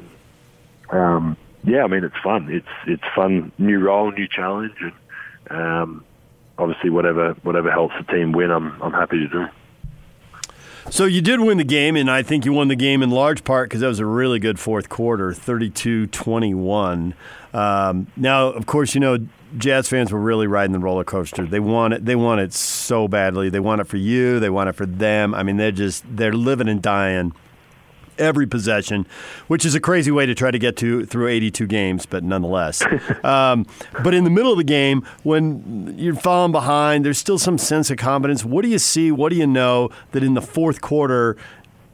Um, 0.89 1.37
yeah, 1.63 1.83
I 1.83 1.87
mean 1.87 2.03
it's 2.03 2.17
fun. 2.21 2.49
It's 2.51 2.67
it's 2.87 3.03
fun, 3.15 3.51
new 3.57 3.79
role, 3.79 4.11
new 4.11 4.27
challenge, 4.27 4.75
and 4.81 4.93
um, 5.49 6.05
obviously 6.57 6.89
whatever 6.89 7.33
whatever 7.43 7.71
helps 7.71 7.95
the 7.97 8.11
team 8.11 8.31
win, 8.31 8.51
I'm 8.51 8.81
I'm 8.81 8.93
happy 8.93 9.19
to 9.19 9.27
do. 9.27 9.45
So 10.89 11.05
you 11.05 11.21
did 11.21 11.39
win 11.39 11.57
the 11.57 11.63
game, 11.63 11.95
and 11.95 12.11
I 12.11 12.23
think 12.23 12.45
you 12.45 12.51
won 12.51 12.67
the 12.67 12.75
game 12.75 13.01
in 13.01 13.09
large 13.09 13.43
part 13.43 13.69
because 13.69 13.81
that 13.81 13.87
was 13.87 13.99
a 13.99 14.05
really 14.05 14.37
good 14.37 14.59
fourth 14.59 14.89
quarter, 14.89 15.31
32-21. 15.31 17.13
Um, 17.53 18.07
now, 18.17 18.47
of 18.47 18.65
course, 18.65 18.93
you 18.93 18.99
know 18.99 19.17
Jazz 19.57 19.87
fans 19.87 20.11
were 20.11 20.19
really 20.19 20.47
riding 20.47 20.73
the 20.73 20.79
roller 20.79 21.03
coaster. 21.03 21.45
They 21.45 21.59
want 21.59 21.93
it. 21.93 22.05
They 22.05 22.15
want 22.15 22.41
it 22.41 22.53
so 22.53 23.07
badly. 23.07 23.49
They 23.49 23.59
want 23.59 23.81
it 23.81 23.87
for 23.87 23.97
you. 23.97 24.39
They 24.39 24.49
want 24.49 24.69
it 24.69 24.73
for 24.73 24.85
them. 24.85 25.33
I 25.33 25.43
mean, 25.43 25.57
they're 25.57 25.71
just 25.71 26.03
they're 26.07 26.33
living 26.33 26.67
and 26.67 26.81
dying 26.81 27.33
every 28.17 28.47
possession, 28.47 29.05
which 29.47 29.65
is 29.65 29.75
a 29.75 29.79
crazy 29.79 30.11
way 30.11 30.25
to 30.25 30.35
try 30.35 30.51
to 30.51 30.59
get 30.59 30.77
to 30.77 31.05
through 31.05 31.27
82 31.27 31.67
games, 31.67 32.05
but 32.05 32.23
nonetheless. 32.23 32.83
um, 33.23 33.65
but 34.03 34.13
in 34.13 34.23
the 34.23 34.29
middle 34.29 34.51
of 34.51 34.57
the 34.57 34.63
game, 34.63 35.05
when 35.23 35.95
you're 35.97 36.15
falling 36.15 36.51
behind, 36.51 37.05
there's 37.05 37.17
still 37.17 37.37
some 37.37 37.57
sense 37.57 37.89
of 37.89 37.97
confidence. 37.97 38.45
What 38.45 38.63
do 38.63 38.69
you 38.69 38.79
see? 38.79 39.11
What 39.11 39.29
do 39.29 39.35
you 39.35 39.47
know 39.47 39.89
that 40.11 40.23
in 40.23 40.33
the 40.33 40.41
fourth 40.41 40.81
quarter? 40.81 41.37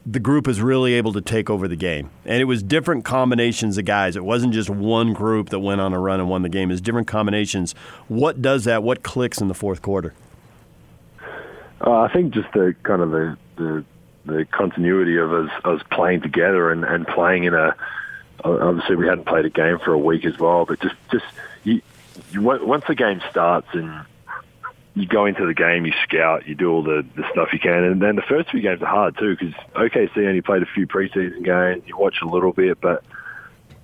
The 0.06 0.18
group 0.18 0.48
is 0.48 0.62
really 0.62 0.94
able 0.94 1.12
to 1.12 1.20
take 1.20 1.50
over 1.50 1.68
the 1.68 1.76
game, 1.76 2.10
and 2.24 2.40
it 2.40 2.46
was 2.46 2.62
different 2.62 3.04
combinations 3.04 3.76
of 3.76 3.84
guys. 3.84 4.16
It 4.16 4.24
wasn't 4.24 4.54
just 4.54 4.70
one 4.70 5.12
group 5.12 5.50
that 5.50 5.58
went 5.58 5.82
on 5.82 5.92
a 5.92 6.00
run 6.00 6.20
and 6.20 6.28
won 6.28 6.40
the 6.40 6.48
game. 6.48 6.70
It's 6.70 6.80
different 6.80 7.06
combinations. 7.06 7.74
What 8.08 8.40
does 8.40 8.64
that? 8.64 8.82
What 8.82 9.02
clicks 9.02 9.42
in 9.42 9.48
the 9.48 9.54
fourth 9.54 9.82
quarter? 9.82 10.14
Uh, 11.84 12.00
I 12.00 12.12
think 12.12 12.34
just 12.34 12.52
the 12.52 12.74
kind 12.82 13.02
of 13.02 13.10
the, 13.10 13.36
the 13.56 13.84
the 14.32 14.44
continuity 14.44 15.16
of 15.18 15.32
us, 15.32 15.50
us 15.64 15.82
playing 15.90 16.22
together 16.22 16.70
and, 16.70 16.84
and 16.84 17.06
playing 17.06 17.44
in 17.44 17.54
a 17.54 17.76
obviously 18.44 18.96
we 18.96 19.06
hadn't 19.06 19.26
played 19.26 19.44
a 19.44 19.50
game 19.50 19.78
for 19.78 19.92
a 19.92 19.98
week 19.98 20.24
as 20.24 20.38
well, 20.38 20.64
but 20.64 20.80
just 20.80 20.94
just 21.10 21.24
you, 21.64 21.82
you 22.30 22.42
once 22.42 22.84
the 22.86 22.94
game 22.94 23.20
starts 23.30 23.68
and 23.72 24.04
you 24.94 25.06
go 25.06 25.26
into 25.26 25.46
the 25.46 25.54
game, 25.54 25.86
you 25.86 25.92
scout, 26.02 26.46
you 26.48 26.54
do 26.54 26.70
all 26.70 26.82
the, 26.82 27.06
the 27.14 27.24
stuff 27.30 27.52
you 27.52 27.58
can, 27.58 27.84
and 27.84 28.02
then 28.02 28.16
the 28.16 28.22
first 28.22 28.50
few 28.50 28.60
games 28.60 28.82
are 28.82 28.86
hard 28.86 29.16
too 29.18 29.36
because 29.36 29.54
OKC 29.74 30.16
only 30.26 30.40
played 30.40 30.62
a 30.62 30.66
few 30.66 30.86
preseason 30.86 31.44
games. 31.44 31.84
You 31.86 31.96
watch 31.96 32.16
a 32.22 32.26
little 32.26 32.52
bit, 32.52 32.80
but 32.80 33.04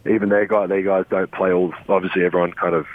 even 0.05 0.29
their 0.29 0.47
guys, 0.47 0.69
their 0.69 0.83
guys 0.83 1.05
don't 1.11 1.31
play 1.31 1.53
all. 1.53 1.73
Obviously, 1.89 2.25
everyone 2.25 2.53
kind 2.53 2.75
of 2.75 2.87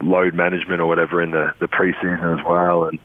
load 0.00 0.34
management 0.34 0.80
or 0.80 0.86
whatever 0.86 1.22
in 1.22 1.30
the 1.30 1.54
the 1.58 1.68
preseason 1.68 2.38
as 2.38 2.44
well, 2.44 2.84
and 2.84 2.98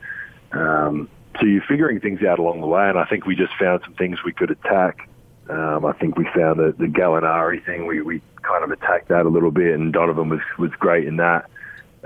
um, 0.51 1.09
so 1.39 1.45
you're 1.45 1.63
figuring 1.67 1.99
things 1.99 2.21
out 2.23 2.39
along 2.39 2.61
the 2.61 2.67
way, 2.67 2.88
and 2.89 2.97
I 2.97 3.05
think 3.05 3.25
we 3.25 3.36
just 3.36 3.53
found 3.59 3.81
some 3.84 3.93
things 3.93 4.23
we 4.23 4.34
could 4.34 4.51
attack. 4.51 5.09
Um, 5.49 5.86
I 5.86 5.93
think 5.93 6.17
we 6.17 6.25
found 6.36 6.59
the, 6.59 6.73
the 6.77 6.86
Gallinari 6.86 7.63
thing. 7.65 7.86
We, 7.86 8.01
we 8.01 8.21
kind 8.43 8.63
of 8.63 8.71
attacked 8.71 9.09
that 9.09 9.25
a 9.25 9.29
little 9.29 9.51
bit, 9.51 9.73
and 9.73 9.91
Donovan 9.91 10.29
was 10.29 10.41
was 10.57 10.71
great 10.71 11.07
in 11.07 11.17
that. 11.17 11.49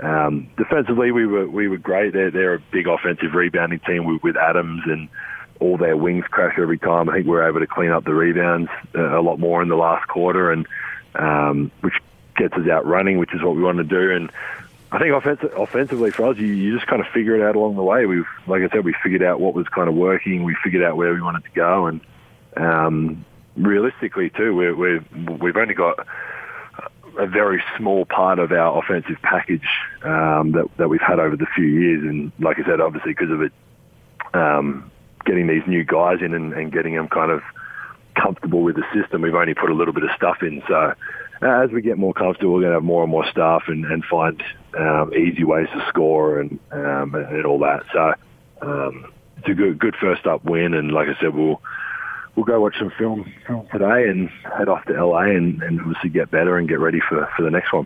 Um, 0.00 0.48
defensively, 0.56 1.12
we 1.12 1.26
were 1.26 1.48
we 1.48 1.68
were 1.68 1.78
great. 1.78 2.12
They're 2.12 2.30
they're 2.30 2.54
a 2.54 2.62
big 2.72 2.86
offensive 2.86 3.34
rebounding 3.34 3.80
team 3.80 4.04
with, 4.04 4.22
with 4.22 4.36
Adams 4.36 4.82
and 4.86 5.08
all 5.60 5.76
their 5.76 5.96
wings 5.96 6.24
crash 6.30 6.54
every 6.58 6.78
time. 6.78 7.08
I 7.08 7.14
think 7.14 7.26
we 7.26 7.36
are 7.36 7.48
able 7.48 7.60
to 7.60 7.66
clean 7.66 7.90
up 7.90 8.04
the 8.04 8.14
rebounds 8.14 8.70
uh, 8.94 9.18
a 9.18 9.22
lot 9.22 9.38
more 9.38 9.62
in 9.62 9.68
the 9.68 9.76
last 9.76 10.08
quarter, 10.08 10.52
and 10.52 10.66
um, 11.14 11.70
which 11.80 11.94
gets 12.36 12.54
us 12.54 12.68
out 12.68 12.86
running, 12.86 13.18
which 13.18 13.34
is 13.34 13.42
what 13.42 13.56
we 13.56 13.62
want 13.62 13.78
to 13.78 13.84
do. 13.84 14.12
And 14.12 14.30
I 14.90 14.98
think 14.98 15.14
offensive, 15.14 15.52
offensively 15.56 16.10
for 16.12 16.26
us, 16.30 16.38
you, 16.38 16.46
you 16.46 16.74
just 16.74 16.86
kind 16.86 17.00
of 17.00 17.08
figure 17.12 17.36
it 17.36 17.42
out 17.42 17.56
along 17.56 17.76
the 17.76 17.82
way. 17.82 18.06
We've, 18.06 18.26
like 18.46 18.62
I 18.62 18.68
said, 18.74 18.84
we 18.84 18.94
figured 19.02 19.22
out 19.22 19.38
what 19.38 19.54
was 19.54 19.68
kind 19.68 19.88
of 19.88 19.94
working. 19.94 20.44
We 20.44 20.56
figured 20.64 20.82
out 20.82 20.96
where 20.96 21.12
we 21.12 21.20
wanted 21.20 21.44
to 21.44 21.50
go, 21.50 21.86
and 21.86 22.00
um, 22.56 23.24
realistically 23.56 24.30
too, 24.30 24.54
we're, 24.54 24.74
we're, 24.74 25.04
we've 25.40 25.56
only 25.56 25.74
got 25.74 26.06
a 27.18 27.26
very 27.26 27.62
small 27.76 28.06
part 28.06 28.38
of 28.38 28.52
our 28.52 28.78
offensive 28.78 29.16
package 29.22 29.68
um, 30.02 30.52
that 30.52 30.68
that 30.76 30.88
we've 30.88 31.00
had 31.00 31.18
over 31.18 31.36
the 31.36 31.46
few 31.54 31.66
years. 31.66 32.02
And 32.04 32.32
like 32.38 32.58
I 32.58 32.64
said, 32.64 32.80
obviously 32.80 33.12
because 33.12 33.30
of 33.30 33.42
it, 33.42 33.52
um, 34.34 34.90
getting 35.26 35.48
these 35.48 35.66
new 35.66 35.84
guys 35.84 36.18
in 36.22 36.32
and, 36.32 36.52
and 36.52 36.72
getting 36.72 36.94
them 36.94 37.08
kind 37.08 37.30
of 37.30 37.42
comfortable 38.14 38.62
with 38.62 38.76
the 38.76 38.84
system, 38.94 39.22
we've 39.22 39.34
only 39.34 39.54
put 39.54 39.70
a 39.70 39.74
little 39.74 39.92
bit 39.92 40.04
of 40.04 40.10
stuff 40.16 40.42
in. 40.42 40.62
So 40.68 40.94
as 41.40 41.70
we 41.70 41.82
get 41.82 41.98
more 41.98 42.12
comfortable, 42.12 42.54
we're 42.54 42.60
going 42.60 42.72
to 42.72 42.76
have 42.76 42.84
more 42.84 43.02
and 43.02 43.10
more 43.10 43.26
stuff 43.30 43.64
and, 43.68 43.84
and 43.84 44.04
find 44.04 44.42
um, 44.76 45.12
easy 45.14 45.44
ways 45.44 45.68
to 45.72 45.86
score 45.88 46.40
and 46.40 46.58
um, 46.72 47.14
and 47.14 47.46
all 47.46 47.60
that. 47.60 47.84
So 47.92 48.14
um, 48.62 49.12
it's 49.38 49.48
a 49.48 49.54
good 49.54 49.78
good 49.78 49.96
first 50.00 50.26
up 50.26 50.44
win, 50.44 50.74
and 50.74 50.92
like 50.92 51.08
I 51.08 51.20
said, 51.20 51.34
we'll 51.34 51.60
we'll 52.38 52.44
go 52.44 52.60
watch 52.60 52.76
some 52.78 52.92
film, 52.96 53.32
film 53.46 53.66
today 53.72 54.08
and 54.08 54.28
head 54.56 54.68
off 54.68 54.84
to 54.84 54.92
LA 54.92 55.22
and, 55.22 55.60
and 55.60 55.80
obviously 55.80 56.08
get 56.08 56.30
better 56.30 56.56
and 56.56 56.68
get 56.68 56.78
ready 56.78 57.00
for, 57.08 57.28
for 57.36 57.42
the 57.42 57.50
next 57.50 57.72
one. 57.72 57.84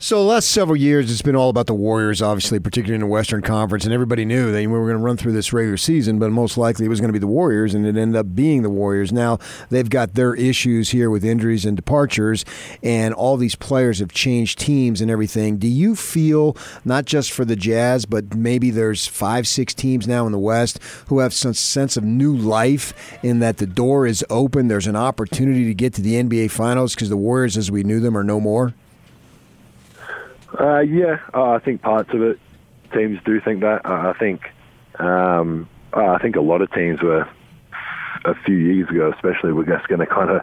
So 0.00 0.18
the 0.18 0.24
last 0.28 0.50
several 0.50 0.76
years, 0.76 1.10
it's 1.10 1.22
been 1.22 1.36
all 1.36 1.48
about 1.48 1.66
the 1.66 1.74
Warriors, 1.74 2.20
obviously, 2.20 2.58
particularly 2.58 2.96
in 2.96 3.00
the 3.00 3.06
Western 3.06 3.42
Conference, 3.42 3.84
and 3.84 3.94
everybody 3.94 4.24
knew 4.24 4.50
that 4.50 4.58
we 4.58 4.66
were 4.66 4.86
going 4.86 4.98
to 4.98 5.02
run 5.02 5.16
through 5.16 5.32
this 5.32 5.52
regular 5.52 5.76
season, 5.76 6.18
but 6.18 6.30
most 6.30 6.58
likely 6.58 6.84
it 6.84 6.88
was 6.88 7.00
going 7.00 7.08
to 7.08 7.12
be 7.12 7.20
the 7.20 7.28
Warriors, 7.28 7.74
and 7.74 7.86
it 7.86 7.96
ended 7.96 8.16
up 8.16 8.34
being 8.34 8.62
the 8.62 8.70
Warriors. 8.70 9.12
Now 9.12 9.38
they've 9.70 9.88
got 9.88 10.14
their 10.14 10.34
issues 10.34 10.90
here 10.90 11.10
with 11.10 11.24
injuries 11.24 11.64
and 11.64 11.76
departures, 11.76 12.44
and 12.82 13.14
all 13.14 13.36
these 13.36 13.54
players 13.54 14.00
have 14.00 14.12
changed 14.12 14.58
teams 14.58 15.00
and 15.00 15.10
everything. 15.10 15.58
Do 15.58 15.68
you 15.68 15.94
feel 15.94 16.56
not 16.84 17.04
just 17.04 17.30
for 17.30 17.44
the 17.44 17.56
Jazz, 17.56 18.04
but 18.04 18.34
maybe 18.34 18.70
there's 18.70 19.06
five, 19.06 19.46
six 19.46 19.72
teams 19.74 20.08
now 20.08 20.26
in 20.26 20.32
the 20.32 20.38
West 20.38 20.80
who 21.06 21.20
have 21.20 21.32
some 21.32 21.54
sense 21.54 21.96
of 21.96 22.02
new 22.02 22.36
life 22.36 22.92
in 23.22 23.38
that 23.38 23.58
the 23.58 23.66
door 23.66 24.06
is 24.06 24.24
open, 24.28 24.66
there's 24.66 24.88
an 24.88 24.96
opportunity 24.96 25.64
to 25.64 25.74
get 25.74 25.94
to 25.94 26.02
the 26.02 26.14
NBA 26.14 26.50
Finals 26.50 26.94
because 26.94 27.08
the 27.08 27.16
Warriors, 27.16 27.56
as 27.56 27.70
we 27.70 27.84
knew 27.84 28.00
them, 28.00 28.18
are 28.18 28.24
no 28.24 28.40
more? 28.40 28.74
Uh, 30.58 30.80
yeah, 30.80 31.18
uh, 31.32 31.50
I 31.50 31.58
think 31.58 31.82
parts 31.82 32.10
of 32.12 32.22
it 32.22 32.38
teams 32.92 33.18
do 33.24 33.40
think 33.40 33.60
that. 33.60 33.84
Uh, 33.84 34.12
I 34.14 34.18
think 34.18 34.42
um, 34.98 35.68
uh, 35.92 36.06
I 36.06 36.18
think 36.18 36.36
a 36.36 36.40
lot 36.40 36.62
of 36.62 36.72
teams 36.72 37.02
were 37.02 37.28
a 38.24 38.34
few 38.44 38.56
years 38.56 38.88
ago, 38.88 39.12
especially, 39.12 39.52
were 39.52 39.64
just 39.64 39.88
going 39.88 40.00
to 40.00 40.06
kind 40.06 40.30
of 40.30 40.42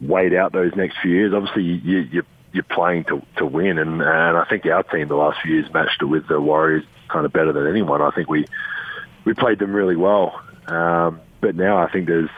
wait 0.00 0.34
out 0.34 0.52
those 0.52 0.74
next 0.76 0.98
few 1.02 1.12
years. 1.12 1.32
Obviously, 1.34 1.62
you, 1.62 1.98
you, 2.00 2.22
you're 2.52 2.62
playing 2.64 3.04
to 3.04 3.22
to 3.36 3.46
win, 3.46 3.78
and 3.78 4.02
and 4.02 4.36
I 4.36 4.44
think 4.48 4.66
our 4.66 4.82
team 4.82 5.08
the 5.08 5.16
last 5.16 5.38
few 5.42 5.54
years 5.54 5.72
matched 5.72 6.02
it 6.02 6.06
with 6.06 6.28
the 6.28 6.40
Warriors 6.40 6.84
kind 7.08 7.24
of 7.24 7.32
better 7.32 7.52
than 7.52 7.66
anyone. 7.66 8.02
I 8.02 8.10
think 8.10 8.28
we 8.28 8.46
we 9.24 9.34
played 9.34 9.58
them 9.58 9.72
really 9.72 9.96
well, 9.96 10.40
um, 10.66 11.20
but 11.40 11.56
now 11.56 11.78
I 11.78 11.90
think 11.90 12.06
there's 12.06 12.30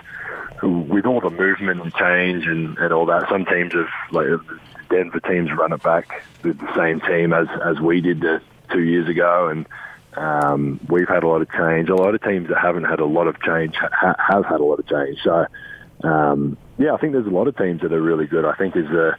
with 0.62 1.06
all 1.06 1.20
the 1.20 1.30
movement 1.30 1.82
and 1.82 1.92
change 1.94 2.46
and, 2.46 2.78
and 2.78 2.92
all 2.92 3.06
that, 3.06 3.28
some 3.28 3.44
teams 3.44 3.72
have 3.72 3.88
like 4.12 4.28
Denver 4.92 5.20
teams 5.20 5.50
run 5.52 5.72
it 5.72 5.82
back 5.82 6.22
with 6.44 6.58
the 6.58 6.74
same 6.76 7.00
team 7.00 7.32
as 7.32 7.48
as 7.64 7.80
we 7.80 8.00
did 8.00 8.20
the, 8.20 8.42
two 8.70 8.82
years 8.82 9.08
ago, 9.08 9.48
and 9.48 9.66
um, 10.16 10.80
we've 10.88 11.08
had 11.08 11.24
a 11.24 11.28
lot 11.28 11.40
of 11.40 11.50
change. 11.50 11.88
A 11.88 11.94
lot 11.94 12.14
of 12.14 12.22
teams 12.22 12.48
that 12.48 12.58
haven't 12.58 12.84
had 12.84 13.00
a 13.00 13.06
lot 13.06 13.26
of 13.26 13.40
change 13.40 13.74
ha- 13.76 14.16
have 14.18 14.44
had 14.44 14.60
a 14.60 14.64
lot 14.64 14.78
of 14.78 14.86
change. 14.86 15.18
So, 15.22 15.46
um, 16.04 16.58
yeah, 16.78 16.92
I 16.92 16.98
think 16.98 17.14
there's 17.14 17.26
a 17.26 17.30
lot 17.30 17.48
of 17.48 17.56
teams 17.56 17.80
that 17.80 17.92
are 17.92 18.02
really 18.02 18.26
good. 18.26 18.44
I 18.44 18.54
think 18.54 18.76
as 18.76 18.86
the 18.86 19.16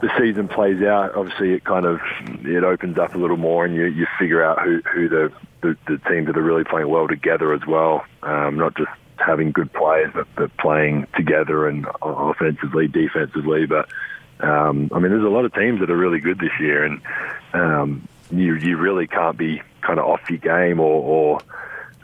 the 0.00 0.10
season 0.16 0.46
plays 0.46 0.80
out, 0.82 1.16
obviously 1.16 1.54
it 1.54 1.64
kind 1.64 1.84
of 1.84 1.98
it 2.44 2.62
opens 2.62 2.98
up 2.98 3.14
a 3.14 3.18
little 3.18 3.36
more, 3.36 3.64
and 3.64 3.74
you 3.74 3.86
you 3.86 4.06
figure 4.18 4.44
out 4.44 4.62
who 4.62 4.80
who 4.94 5.08
the 5.08 5.32
the, 5.60 5.76
the 5.88 5.98
teams 6.08 6.28
that 6.28 6.36
are 6.36 6.42
really 6.42 6.64
playing 6.64 6.88
well 6.88 7.08
together 7.08 7.52
as 7.52 7.66
well, 7.66 8.04
um, 8.22 8.56
not 8.56 8.76
just 8.76 8.90
having 9.16 9.50
good 9.50 9.72
players, 9.72 10.12
but, 10.14 10.28
but 10.36 10.56
playing 10.56 11.04
together 11.16 11.66
and 11.66 11.84
offensively, 12.00 12.86
defensively, 12.86 13.66
but 13.66 13.88
um, 14.40 14.90
I 14.92 14.98
mean, 14.98 15.10
there's 15.10 15.24
a 15.24 15.28
lot 15.28 15.44
of 15.44 15.54
teams 15.54 15.80
that 15.80 15.90
are 15.90 15.96
really 15.96 16.20
good 16.20 16.38
this 16.38 16.52
year, 16.60 16.84
and 16.84 17.00
um, 17.52 18.08
you 18.30 18.54
you 18.54 18.76
really 18.76 19.06
can't 19.06 19.36
be 19.36 19.62
kind 19.80 19.98
of 19.98 20.06
off 20.06 20.28
your 20.28 20.38
game 20.38 20.80
or, 20.80 21.40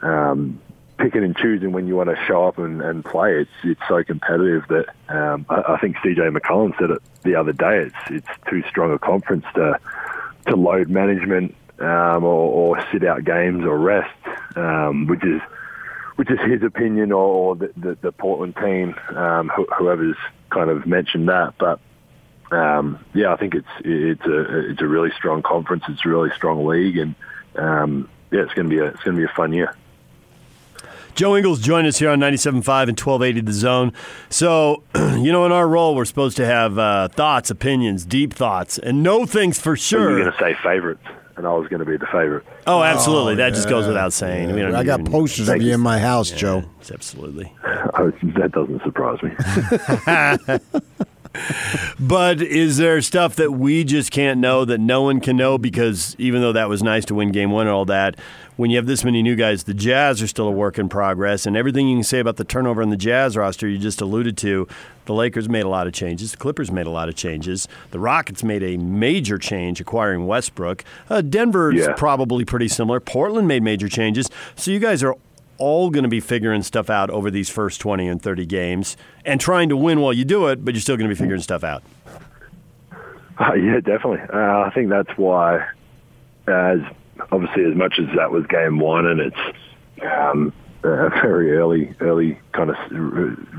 or 0.01 0.09
um, 0.09 0.59
picking 0.97 1.23
and 1.23 1.35
choosing 1.35 1.71
when 1.71 1.87
you 1.87 1.95
want 1.95 2.09
to 2.09 2.15
show 2.25 2.47
up 2.47 2.57
and, 2.57 2.81
and 2.81 3.03
play. 3.03 3.39
It's 3.39 3.51
it's 3.63 3.81
so 3.87 4.03
competitive 4.03 4.67
that 4.69 4.87
um, 5.09 5.45
I, 5.49 5.73
I 5.73 5.77
think 5.79 5.97
CJ 5.97 6.35
McCollum 6.35 6.77
said 6.79 6.91
it 6.91 7.01
the 7.23 7.35
other 7.35 7.53
day. 7.53 7.79
It's 7.79 8.11
it's 8.11 8.49
too 8.49 8.63
strong 8.69 8.93
a 8.93 8.99
conference 8.99 9.45
to 9.55 9.79
to 10.47 10.55
load 10.55 10.89
management 10.89 11.55
um, 11.79 12.23
or, 12.23 12.75
or 12.77 12.85
sit 12.91 13.03
out 13.03 13.23
games 13.23 13.65
or 13.65 13.77
rest, 13.77 14.13
um, 14.55 15.07
which 15.07 15.23
is 15.23 15.41
which 16.15 16.31
is 16.31 16.39
his 16.41 16.63
opinion 16.63 17.11
or 17.11 17.55
the, 17.55 17.71
the, 17.75 17.97
the 18.01 18.11
Portland 18.11 18.55
team, 18.55 18.95
um, 19.15 19.51
whoever's 19.77 20.15
kind 20.49 20.69
of 20.69 20.85
mentioned 20.87 21.27
that. 21.27 21.55
But 21.57 21.79
um, 22.51 23.03
yeah, 23.13 23.33
I 23.33 23.37
think 23.37 23.55
it's 23.55 23.67
it's 23.79 24.25
a 24.25 24.69
it's 24.69 24.81
a 24.81 24.87
really 24.87 25.11
strong 25.17 25.41
conference. 25.41 25.83
It's 25.89 26.05
a 26.05 26.09
really 26.09 26.31
strong 26.35 26.65
league, 26.65 26.97
and 26.97 27.15
um, 27.55 28.09
yeah, 28.31 28.41
it's 28.41 28.53
going 28.53 28.69
to 28.69 28.75
be 28.75 28.79
a 28.79 28.85
it's 28.85 29.03
going 29.03 29.15
to 29.15 29.21
be 29.21 29.25
a 29.25 29.35
fun 29.35 29.53
year. 29.53 29.75
Joe 31.15 31.37
Ingles 31.37 31.61
joined 31.61 31.87
us 31.87 31.97
here 31.97 32.09
on 32.09 32.19
97.5 32.19 32.55
and 32.57 32.65
1280 32.99 33.41
The 33.41 33.53
Zone. 33.53 33.93
So, 34.29 34.83
you 34.95 35.31
know, 35.31 35.45
in 35.45 35.53
our 35.53 35.65
role, 35.65 35.95
we're 35.95 36.03
supposed 36.03 36.35
to 36.37 36.45
have 36.45 36.77
uh, 36.77 37.07
thoughts, 37.07 37.49
opinions, 37.49 38.03
deep 38.03 38.33
thoughts, 38.33 38.77
and 38.77 39.01
know 39.01 39.25
things 39.25 39.57
for 39.57 39.77
sure. 39.77 40.09
You're 40.09 40.23
going 40.23 40.33
to 40.33 40.37
say 40.37 40.61
favorites, 40.61 41.05
and 41.37 41.47
I 41.47 41.53
was 41.53 41.69
going 41.69 41.79
to 41.79 41.85
be 41.85 41.95
the 41.95 42.05
favorite. 42.07 42.45
Oh, 42.67 42.83
absolutely. 42.83 43.33
Oh, 43.33 43.37
that 43.37 43.47
yeah. 43.47 43.55
just 43.55 43.69
goes 43.69 43.87
without 43.87 44.11
saying. 44.11 44.57
Yeah. 44.57 44.77
I 44.77 44.83
got 44.83 45.05
posters 45.05 45.47
of 45.47 45.61
you 45.61 45.73
in 45.73 45.79
my 45.79 45.99
house, 45.99 46.31
yeah, 46.31 46.37
Joe. 46.37 46.63
Absolutely. 46.93 47.49
that 47.63 48.51
doesn't 48.53 48.83
surprise 48.83 49.23
me. 49.23 49.31
but 51.99 52.41
is 52.41 52.77
there 52.77 53.01
stuff 53.01 53.35
that 53.35 53.51
we 53.51 53.83
just 53.83 54.11
can't 54.11 54.39
know 54.39 54.65
that 54.65 54.79
no 54.79 55.01
one 55.01 55.19
can 55.19 55.37
know? 55.37 55.57
Because 55.57 56.15
even 56.17 56.41
though 56.41 56.53
that 56.53 56.69
was 56.69 56.83
nice 56.83 57.05
to 57.05 57.15
win 57.15 57.31
game 57.31 57.51
one 57.51 57.67
and 57.67 57.73
all 57.73 57.85
that, 57.85 58.15
when 58.57 58.69
you 58.69 58.77
have 58.77 58.85
this 58.85 59.03
many 59.03 59.21
new 59.21 59.35
guys, 59.35 59.65
the 59.65 59.73
Jazz 59.73 60.21
are 60.21 60.27
still 60.27 60.47
a 60.47 60.51
work 60.51 60.79
in 60.79 60.87
progress. 60.87 61.45
And 61.45 61.57
everything 61.57 61.87
you 61.87 61.97
can 61.97 62.03
say 62.03 62.19
about 62.19 62.37
the 62.37 62.43
turnover 62.45 62.81
in 62.81 62.89
the 62.89 62.97
Jazz 62.97 63.35
roster, 63.35 63.67
you 63.67 63.77
just 63.77 64.01
alluded 64.01 64.37
to. 64.37 64.67
The 65.05 65.13
Lakers 65.13 65.47
made 65.49 65.65
a 65.65 65.69
lot 65.69 65.87
of 65.87 65.93
changes. 65.93 66.31
The 66.31 66.37
Clippers 66.37 66.71
made 66.71 66.87
a 66.87 66.91
lot 66.91 67.09
of 67.09 67.15
changes. 67.15 67.67
The 67.91 67.99
Rockets 67.99 68.43
made 68.43 68.63
a 68.63 68.77
major 68.77 69.37
change 69.37 69.79
acquiring 69.79 70.25
Westbrook. 70.25 70.83
Uh, 71.09 71.21
Denver's 71.21 71.75
yeah. 71.75 71.93
probably 71.93 72.45
pretty 72.45 72.67
similar. 72.67 72.99
Portland 72.99 73.47
made 73.47 73.61
major 73.61 73.89
changes. 73.89 74.29
So 74.55 74.71
you 74.71 74.79
guys 74.79 75.03
are 75.03 75.15
all 75.57 75.89
going 75.89 76.03
to 76.03 76.09
be 76.09 76.19
figuring 76.19 76.63
stuff 76.63 76.89
out 76.89 77.09
over 77.09 77.31
these 77.31 77.49
first 77.49 77.81
20 77.81 78.07
and 78.07 78.21
30 78.21 78.45
games 78.45 78.97
and 79.23 79.39
trying 79.39 79.69
to 79.69 79.77
win 79.77 80.01
while 80.01 80.13
you 80.13 80.25
do 80.25 80.47
it, 80.47 80.63
but 80.63 80.73
you're 80.73 80.81
still 80.81 80.97
going 80.97 81.09
to 81.09 81.15
be 81.15 81.19
figuring 81.19 81.41
stuff 81.41 81.63
out. 81.63 81.83
Uh, 83.39 83.53
yeah, 83.53 83.79
definitely. 83.79 84.21
Uh, 84.33 84.61
I 84.61 84.71
think 84.73 84.89
that's 84.89 85.17
why, 85.17 85.67
as 86.47 86.79
obviously 87.31 87.65
as 87.65 87.75
much 87.75 87.99
as 87.99 88.05
that 88.15 88.31
was 88.31 88.45
game 88.47 88.79
one, 88.79 89.05
and 89.05 89.19
it's 89.19 89.57
um, 90.03 90.53
a 90.83 91.09
very 91.09 91.57
early, 91.57 91.93
early 91.99 92.39
kind 92.53 92.69
of 92.69 92.77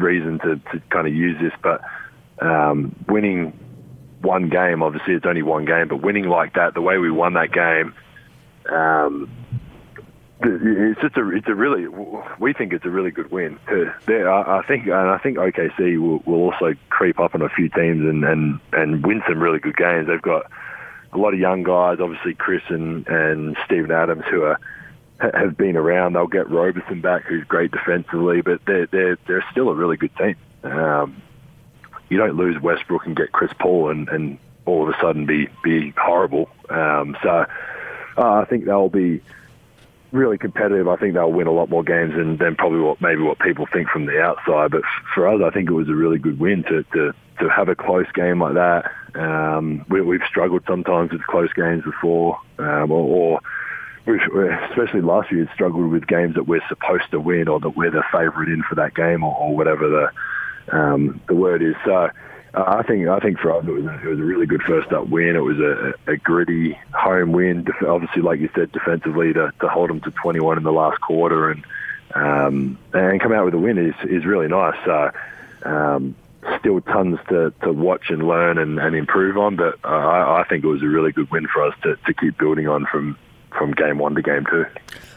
reason 0.00 0.38
to, 0.40 0.56
to 0.72 0.82
kind 0.90 1.06
of 1.06 1.14
use 1.14 1.40
this, 1.40 1.52
but 1.62 1.82
um, 2.40 2.94
winning 3.08 3.58
one 4.22 4.48
game, 4.48 4.82
obviously 4.82 5.14
it's 5.14 5.26
only 5.26 5.42
one 5.42 5.64
game, 5.64 5.88
but 5.88 6.02
winning 6.02 6.28
like 6.28 6.54
that, 6.54 6.74
the 6.74 6.80
way 6.80 6.98
we 6.98 7.10
won 7.10 7.34
that 7.34 7.52
game, 7.52 7.94
um, 8.70 9.30
it's 10.42 11.00
just 11.00 11.16
a 11.16 11.30
it's 11.30 11.48
a 11.48 11.54
really 11.54 11.88
we 12.38 12.52
think 12.52 12.72
it's 12.72 12.84
a 12.84 12.90
really 12.90 13.10
good 13.10 13.30
win. 13.30 13.58
There, 14.06 14.30
I 14.30 14.62
think 14.66 14.84
and 14.84 14.94
I 14.94 15.18
think 15.18 15.38
OKC 15.38 15.98
will, 15.98 16.18
will 16.26 16.50
also 16.50 16.74
creep 16.90 17.18
up 17.18 17.34
on 17.34 17.42
a 17.42 17.48
few 17.48 17.68
teams 17.68 18.04
and, 18.04 18.24
and 18.24 18.60
and 18.72 19.06
win 19.06 19.22
some 19.26 19.40
really 19.40 19.58
good 19.58 19.76
games. 19.76 20.08
They've 20.08 20.20
got 20.20 20.50
a 21.12 21.18
lot 21.18 21.32
of 21.32 21.40
young 21.40 21.62
guys, 21.62 21.98
obviously 22.00 22.34
Chris 22.34 22.62
and 22.68 23.06
and 23.08 23.56
Steven 23.64 23.90
Adams, 23.90 24.24
who 24.30 24.42
are 24.42 24.60
have 25.18 25.56
been 25.56 25.76
around. 25.76 26.12
They'll 26.12 26.26
get 26.26 26.50
Roberson 26.50 27.00
back, 27.00 27.24
who's 27.24 27.44
great 27.44 27.70
defensively, 27.70 28.42
but 28.42 28.60
they're 28.66 28.86
they're 28.86 29.18
they're 29.26 29.44
still 29.50 29.70
a 29.70 29.74
really 29.74 29.96
good 29.96 30.14
team. 30.16 30.36
Um, 30.64 31.22
you 32.10 32.18
don't 32.18 32.36
lose 32.36 32.60
Westbrook 32.60 33.06
and 33.06 33.16
get 33.16 33.32
Chris 33.32 33.52
Paul 33.58 33.90
and 33.90 34.08
and 34.10 34.38
all 34.66 34.82
of 34.82 34.94
a 34.94 35.00
sudden 35.00 35.24
be 35.24 35.48
be 35.64 35.94
horrible. 35.96 36.50
Um, 36.68 37.16
so 37.22 37.46
uh, 38.18 38.32
I 38.32 38.44
think 38.44 38.66
they'll 38.66 38.90
be 38.90 39.22
really 40.16 40.38
competitive. 40.38 40.88
I 40.88 40.96
think 40.96 41.14
they'll 41.14 41.30
win 41.30 41.46
a 41.46 41.52
lot 41.52 41.68
more 41.68 41.84
games 41.84 42.14
than, 42.16 42.38
than 42.38 42.56
probably 42.56 42.80
what 42.80 43.00
maybe 43.00 43.22
what 43.22 43.38
people 43.38 43.66
think 43.72 43.88
from 43.88 44.06
the 44.06 44.20
outside. 44.20 44.70
But 44.70 44.82
for 45.14 45.28
us, 45.28 45.40
I 45.44 45.50
think 45.50 45.68
it 45.68 45.74
was 45.74 45.88
a 45.88 45.94
really 45.94 46.18
good 46.18 46.40
win 46.40 46.64
to 46.64 46.82
to, 46.94 47.12
to 47.40 47.48
have 47.48 47.68
a 47.68 47.76
close 47.76 48.10
game 48.14 48.40
like 48.40 48.54
that. 48.54 48.90
Um, 49.14 49.84
we, 49.88 50.00
we've 50.00 50.22
struggled 50.28 50.62
sometimes 50.66 51.12
with 51.12 51.22
close 51.26 51.52
games 51.52 51.84
before, 51.84 52.38
um, 52.58 52.90
or, 52.90 53.40
or 54.06 54.50
especially 54.70 55.02
last 55.02 55.30
year, 55.30 55.48
struggled 55.54 55.90
with 55.90 56.06
games 56.06 56.34
that 56.34 56.44
we're 56.44 56.66
supposed 56.68 57.10
to 57.10 57.20
win 57.20 57.48
or 57.48 57.60
that 57.60 57.76
we're 57.76 57.90
the 57.90 58.04
favourite 58.12 58.48
in 58.48 58.62
for 58.68 58.74
that 58.74 58.94
game 58.94 59.22
or, 59.22 59.34
or 59.36 59.56
whatever 59.56 59.88
the 59.88 60.76
um, 60.76 61.20
the 61.28 61.34
word 61.34 61.62
is. 61.62 61.76
So 61.84 62.10
I 62.56 62.82
think 62.82 63.06
I 63.06 63.20
think 63.20 63.38
for 63.38 63.52
us 63.52 63.66
it 63.66 63.70
was 63.70 63.84
a, 63.84 64.00
it 64.00 64.06
was 64.06 64.18
a 64.18 64.24
really 64.24 64.46
good 64.46 64.62
first 64.62 64.90
up 64.90 65.08
win. 65.08 65.36
It 65.36 65.40
was 65.40 65.58
a, 65.58 65.92
a 66.06 66.16
gritty 66.16 66.78
home 66.94 67.32
win. 67.32 67.66
Obviously, 67.86 68.22
like 68.22 68.40
you 68.40 68.48
said, 68.54 68.72
defensively 68.72 69.34
to, 69.34 69.52
to 69.60 69.68
hold 69.68 69.90
them 69.90 70.00
to 70.00 70.10
21 70.10 70.56
in 70.56 70.64
the 70.64 70.72
last 70.72 71.00
quarter 71.00 71.50
and 71.50 71.64
um, 72.14 72.78
and 72.94 73.20
come 73.20 73.32
out 73.32 73.44
with 73.44 73.54
a 73.54 73.58
win 73.58 73.76
is 73.76 73.94
is 74.08 74.24
really 74.24 74.48
nice. 74.48 74.76
So, 74.86 75.10
um, 75.64 76.14
still 76.58 76.80
tons 76.80 77.18
to, 77.28 77.52
to 77.62 77.72
watch 77.72 78.08
and 78.08 78.26
learn 78.26 78.56
and, 78.58 78.78
and 78.78 78.96
improve 78.96 79.36
on, 79.36 79.56
but 79.56 79.78
uh, 79.84 79.88
I, 79.88 80.40
I 80.40 80.44
think 80.44 80.64
it 80.64 80.68
was 80.68 80.82
a 80.82 80.86
really 80.86 81.12
good 81.12 81.30
win 81.30 81.46
for 81.48 81.62
us 81.66 81.74
to, 81.82 81.96
to 82.06 82.14
keep 82.14 82.38
building 82.38 82.68
on 82.68 82.86
from 82.86 83.18
from 83.56 83.72
game 83.72 83.98
one 83.98 84.14
to 84.14 84.22
game 84.22 84.46
two. 84.50 84.66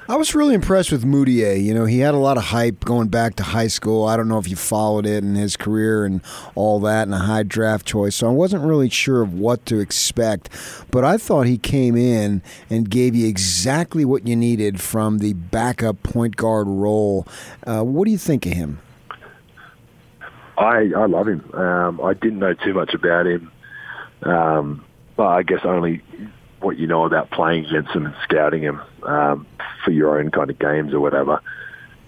I 0.10 0.16
was 0.16 0.34
really 0.34 0.56
impressed 0.56 0.92
with 0.92 1.06
Mudiay. 1.06 1.64
You 1.64 1.76
know, 1.76 1.86
he 1.86 2.00
had 2.00 2.16
a 2.16 2.18
lot 2.18 2.38
of 2.38 2.46
hype 2.46 2.84
going 2.84 3.10
back 3.10 3.36
to 3.36 3.44
high 3.44 3.68
school. 3.68 4.06
I 4.06 4.18
don't 4.18 4.28
know 4.28 4.40
if 4.40 4.50
you 4.50 4.56
followed 4.56 5.06
it 5.06 5.24
in 5.24 5.36
his 5.36 5.56
career 5.56 6.04
and 6.04 6.22
all 6.56 6.80
that, 6.80 7.04
and 7.04 7.14
a 7.14 7.20
high 7.20 7.44
draft 7.44 7.86
choice. 7.86 8.16
So 8.16 8.28
I 8.28 8.32
wasn't 8.32 8.66
really 8.66 8.90
sure 8.90 9.22
of 9.22 9.36
what 9.36 9.68
to 9.68 9.78
expect. 9.78 10.50
But 10.90 11.06
I 11.06 11.18
thought 11.18 11.46
he 11.46 11.60
came 11.60 11.96
in 11.96 12.42
and 12.72 12.90
gave 12.90 13.14
you 13.14 13.28
exactly 13.28 14.04
what 14.04 14.28
you 14.28 14.36
needed 14.36 14.82
from 14.82 15.20
the 15.20 15.34
backup 15.34 16.02
point 16.02 16.36
guard 16.36 16.66
role. 16.68 17.28
Uh, 17.68 17.84
what 17.84 18.06
do 18.06 18.12
you 18.12 18.18
think 18.18 18.48
of 18.48 18.54
him? 18.54 18.80
I 20.58 20.90
I 20.98 21.06
love 21.06 21.28
him. 21.28 21.48
Um, 21.54 22.02
I 22.02 22.16
didn't 22.16 22.40
know 22.40 22.56
too 22.56 22.74
much 22.74 22.96
about 22.96 23.28
him, 23.28 23.52
um, 24.24 24.84
but 25.16 25.28
I 25.28 25.44
guess 25.44 25.60
only 25.66 26.02
what 26.62 26.78
you 26.78 26.88
know 26.88 27.06
about 27.06 27.32
playing 27.32 27.66
against 27.66 27.92
him 27.92 28.06
and 28.06 28.16
scouting 28.24 28.62
him 28.62 28.82
um, 29.04 29.48
for 29.84 29.92
your 29.92 30.20
own 30.20 30.32
kind 30.32 30.50
of 30.50 30.60
games 30.60 30.94
or 30.94 31.00
whatever. 31.00 31.42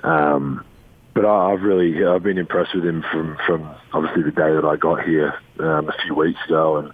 Um, 0.03 0.65
but 1.13 1.25
I, 1.25 1.53
I've 1.53 1.61
really 1.61 2.05
I've 2.05 2.23
been 2.23 2.37
impressed 2.37 2.75
with 2.75 2.85
him 2.85 3.03
from 3.11 3.37
from 3.45 3.69
obviously 3.93 4.23
the 4.23 4.31
day 4.31 4.53
that 4.53 4.65
I 4.65 4.75
got 4.77 5.03
here 5.03 5.33
um, 5.59 5.89
a 5.89 5.93
few 6.03 6.15
weeks 6.15 6.39
ago, 6.45 6.77
and 6.77 6.91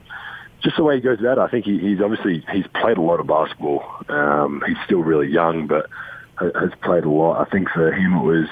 just 0.64 0.78
the 0.78 0.84
way 0.84 0.96
he 0.96 1.02
goes 1.02 1.20
about 1.20 1.38
it. 1.38 1.42
I 1.42 1.50
think 1.50 1.66
he, 1.66 1.80
he's 1.80 2.02
obviously 2.02 2.46
he's 2.52 2.68
played 2.82 2.98
a 2.98 3.02
lot 3.02 3.20
of 3.20 3.28
basketball. 3.28 3.84
Um, 4.10 4.64
he's 4.66 4.78
still 4.86 5.04
really 5.04 5.32
young, 5.32 5.68
but 5.68 5.88
ha- 6.36 6.60
has 6.60 6.72
played 6.82 7.04
a 7.04 7.10
lot. 7.10 7.46
I 7.46 7.50
think 7.50 7.70
for 7.70 7.92
him 7.92 8.14
it 8.14 8.24
was 8.24 8.50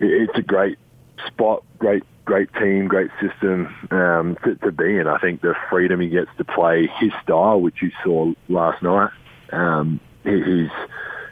it, 0.00 0.28
it's 0.28 0.38
a 0.38 0.42
great 0.42 0.78
spot, 1.26 1.64
great 1.78 2.04
great 2.24 2.52
team, 2.54 2.88
great 2.88 3.10
system 3.20 3.74
um, 3.90 4.36
to, 4.44 4.54
to 4.56 4.72
be 4.72 4.98
in. 4.98 5.06
I 5.06 5.18
think 5.18 5.40
the 5.40 5.54
freedom 5.70 6.00
he 6.00 6.08
gets 6.08 6.30
to 6.38 6.44
play 6.44 6.88
his 6.98 7.12
style, 7.22 7.60
which 7.60 7.82
you 7.82 7.90
saw 8.02 8.32
last 8.48 8.82
night, 8.82 9.10
um, 9.52 10.00
he, 10.24 10.42
he's 10.42 10.70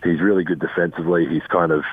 he's 0.04 0.20
really 0.20 0.44
good 0.44 0.60
defensively. 0.60 1.26
He's 1.26 1.46
kind 1.48 1.72
of 1.72 1.84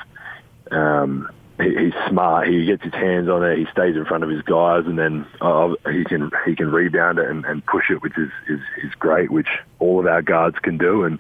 um, 0.72 1.30
he, 1.60 1.76
he's 1.76 1.94
smart. 2.10 2.48
He 2.48 2.66
gets 2.66 2.84
his 2.84 2.94
hands 2.94 3.30
on 3.30 3.44
it. 3.44 3.58
He 3.58 3.66
stays 3.72 3.96
in 3.96 4.06
front 4.06 4.24
of 4.24 4.30
his 4.30 4.42
guys, 4.42 4.86
and 4.86 4.98
then 4.98 5.26
uh, 5.42 5.74
he 5.92 6.04
can 6.04 6.32
he 6.46 6.56
can 6.56 6.72
rebound 6.72 7.20
it 7.20 7.30
and, 7.30 7.46
and 7.46 7.66
push 7.66 7.90
it, 7.90 8.02
which 8.02 8.18
is, 8.18 8.32
is 8.50 8.60
is 8.84 8.94
great. 8.96 9.32
Which 9.32 9.50
all 9.80 10.00
of 10.00 10.06
our 10.06 10.22
guards 10.22 10.58
can 10.60 10.78
do. 10.78 11.04
And 11.04 11.20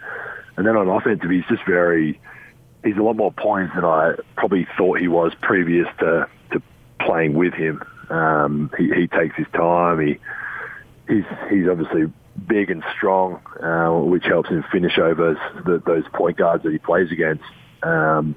and 0.58 0.68
then 0.68 0.76
on 0.76 0.90
offensive, 0.90 1.30
he's 1.30 1.46
just 1.50 1.66
very 1.66 2.20
he's 2.84 2.98
a 2.98 3.02
lot 3.02 3.16
more 3.16 3.32
points 3.32 3.74
than 3.76 3.86
I 3.86 4.16
probably 4.36 4.68
thought 4.78 5.00
he 5.00 5.08
was 5.08 5.34
previous 5.42 5.88
to 6.00 6.28
playing 7.00 7.34
with 7.34 7.54
him. 7.54 7.82
Um, 8.10 8.72
he, 8.78 8.90
he 8.94 9.08
takes 9.08 9.36
his 9.36 9.48
time. 9.54 10.00
He 10.00 10.20
he's 11.08 11.26
he's 11.50 11.68
obviously 11.68 12.12
big 12.48 12.70
and 12.70 12.84
strong, 12.96 13.42
uh, 13.62 13.92
which 14.06 14.26
helps 14.26 14.50
him 14.50 14.64
finish 14.72 14.98
over 14.98 15.34
the, 15.66 15.82
those 15.86 16.04
point 16.14 16.38
guards 16.38 16.64
that 16.64 16.72
he 16.72 16.78
plays 16.78 17.12
against. 17.12 17.44
Um, 17.84 18.36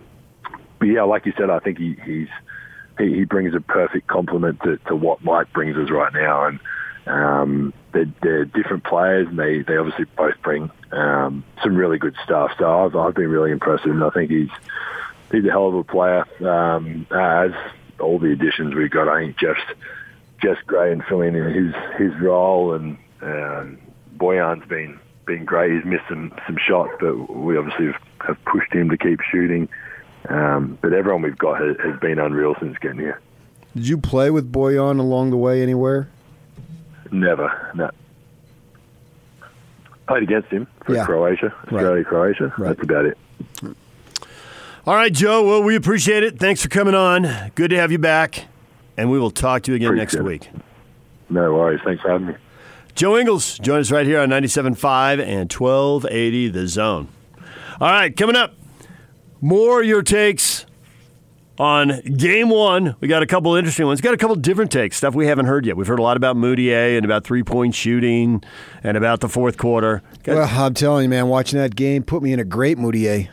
but 0.78 0.86
yeah, 0.86 1.02
like 1.02 1.26
you 1.26 1.32
said, 1.36 1.50
I 1.50 1.58
think 1.60 1.78
he, 1.78 1.96
he's 2.04 2.28
he, 2.98 3.14
he 3.14 3.24
brings 3.24 3.54
a 3.54 3.60
perfect 3.60 4.06
complement 4.06 4.60
to, 4.62 4.76
to 4.88 4.96
what 4.96 5.22
Mike 5.24 5.52
brings 5.52 5.76
us 5.76 5.90
right 5.90 6.12
now, 6.12 6.46
and 6.46 6.60
um, 7.06 7.72
they're, 7.92 8.12
they're 8.22 8.44
different 8.44 8.84
players, 8.84 9.28
and 9.28 9.38
they, 9.38 9.62
they 9.62 9.76
obviously 9.76 10.04
both 10.16 10.34
bring 10.42 10.70
um, 10.92 11.44
some 11.62 11.76
really 11.76 11.98
good 11.98 12.16
stuff. 12.24 12.52
So 12.58 12.84
I've 12.84 12.96
I've 12.96 13.14
been 13.14 13.30
really 13.30 13.50
impressed 13.50 13.84
him. 13.84 14.02
I 14.02 14.10
think 14.10 14.30
he's 14.30 14.50
he's 15.30 15.44
a 15.44 15.50
hell 15.50 15.68
of 15.68 15.74
a 15.74 15.84
player. 15.84 16.24
Um, 16.46 17.06
as 17.10 17.52
all 18.03 18.18
the 18.18 18.32
additions 18.32 18.74
we've 18.74 18.90
got, 18.90 19.09
I 19.09 19.20
think 19.24 19.38
Jeff's 19.38 19.61
Jeff's 20.42 20.61
great 20.66 20.92
and 20.92 21.05
filling 21.05 21.34
in 21.34 21.44
his 21.53 21.74
his 21.96 22.20
role, 22.20 22.74
and 22.74 22.98
um, 23.22 23.78
Boyan's 24.16 24.66
been 24.68 24.98
been 25.26 25.44
great. 25.44 25.72
He's 25.72 25.84
missed 25.84 26.05
some 26.09 26.32
some 26.46 26.57
shots, 26.59 26.92
but 27.00 27.14
we 27.34 27.57
obviously 27.57 27.86
have, 27.86 28.03
have 28.26 28.44
pushed 28.44 28.72
him 28.72 28.90
to 28.90 28.96
keep 28.98 29.20
shooting. 29.30 29.68
Um, 30.28 30.78
but 30.80 30.92
everyone 30.92 31.22
we've 31.22 31.38
got 31.38 31.61
has, 31.61 31.76
has 31.84 31.98
been 32.00 32.18
unreal 32.18 32.55
since 32.61 32.76
getting 32.78 32.98
here. 33.00 33.20
Did 33.74 33.88
you 33.88 33.98
play 33.98 34.30
with 34.30 34.53
Boyan 34.53 35.00
along 35.00 35.30
the 35.30 35.36
way 35.36 35.62
anywhere? 35.62 36.09
Never, 37.11 37.70
no. 37.74 37.90
Played 40.07 40.22
against 40.24 40.48
him 40.48 40.66
for 40.84 40.94
Yeah. 40.94 41.05
Croatia, 41.07 41.55
Australia, 41.64 42.05
Croatia. 42.05 42.53
Right. 42.59 42.68
That's 42.76 42.82
about 42.82 43.05
it. 43.07 43.18
All 44.85 44.97
right, 44.97 45.12
Joe. 45.12 45.45
Well, 45.45 45.62
we 45.62 45.76
appreciate 45.76 46.24
it. 46.24 46.39
Thanks 46.41 46.62
for 46.62 46.68
coming 46.68 46.95
on. 46.95 47.53
Good 47.55 47.70
to 47.70 47.76
have 47.76 47.93
you 47.93 47.99
back. 47.99 48.47
And 48.97 49.11
we 49.11 49.18
will 49.18 49.30
talk 49.30 49.62
to 49.62 49.70
you 49.72 49.76
again 49.76 49.95
next 49.95 50.14
Appreciate 50.14 50.49
it. 50.49 50.55
week. 50.55 50.62
No 51.30 51.55
worries. 51.55 51.80
Thanks 51.85 52.03
for 52.03 52.11
having 52.11 52.26
me. 52.28 52.35
Joe 52.95 53.16
Ingles, 53.16 53.59
join 53.59 53.80
us 53.80 53.91
right 53.91 54.05
here 54.05 54.20
on 54.20 54.28
97.5 54.28 55.20
and 55.24 55.51
1280 55.51 56.49
The 56.49 56.68
Zone. 56.68 57.09
All 57.80 57.91
right, 57.91 58.14
coming 58.14 58.37
up, 58.37 58.55
more 59.41 59.80
of 59.80 59.87
your 59.87 60.03
takes 60.03 60.66
on 61.59 62.01
game 62.01 62.51
one. 62.51 62.97
We 63.01 63.09
got 63.09 63.22
a 63.22 63.26
couple 63.26 63.55
interesting 63.55 63.87
ones. 63.87 64.01
Got 64.03 64.14
a 64.14 64.18
couple 64.18 64.37
different 64.37 64.70
takes, 64.72 64.97
stuff 64.97 65.14
we 65.14 65.26
haven't 65.26 65.47
heard 65.47 65.64
yet. 65.64 65.76
We've 65.76 65.87
heard 65.87 66.01
a 66.01 66.03
lot 66.03 66.16
about 66.18 66.37
Mudiay 66.37 66.97
and 66.97 67.05
about 67.05 67.24
three 67.24 67.43
point 67.43 67.74
shooting 67.74 68.43
and 68.83 68.97
about 68.97 69.20
the 69.20 69.28
fourth 69.28 69.57
quarter. 69.57 70.03
Got 70.22 70.37
Well, 70.37 70.64
I'm 70.64 70.74
telling 70.74 71.05
you, 71.05 71.09
man, 71.09 71.28
watching 71.28 71.59
that 71.61 71.74
game 71.74 72.03
put 72.03 72.22
me 72.22 72.33
in 72.33 72.41
a 72.41 72.45
great 72.45 72.76
Mudiay. 72.78 73.30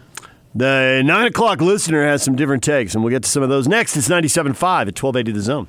The 0.56 1.02
nine 1.06 1.28
o'clock 1.28 1.62
listener 1.62 2.06
has 2.06 2.24
some 2.24 2.36
different 2.36 2.64
takes, 2.64 2.94
and 2.96 3.04
we'll 3.04 3.12
get 3.12 3.24
to 3.24 3.30
some 3.30 3.44
of 3.44 3.50
those 3.50 3.68
next. 3.68 3.96
It's 3.96 4.10
97.5 4.10 4.48
at 4.48 5.02
1280 5.02 5.32
The 5.32 5.42
Zone. 5.42 5.68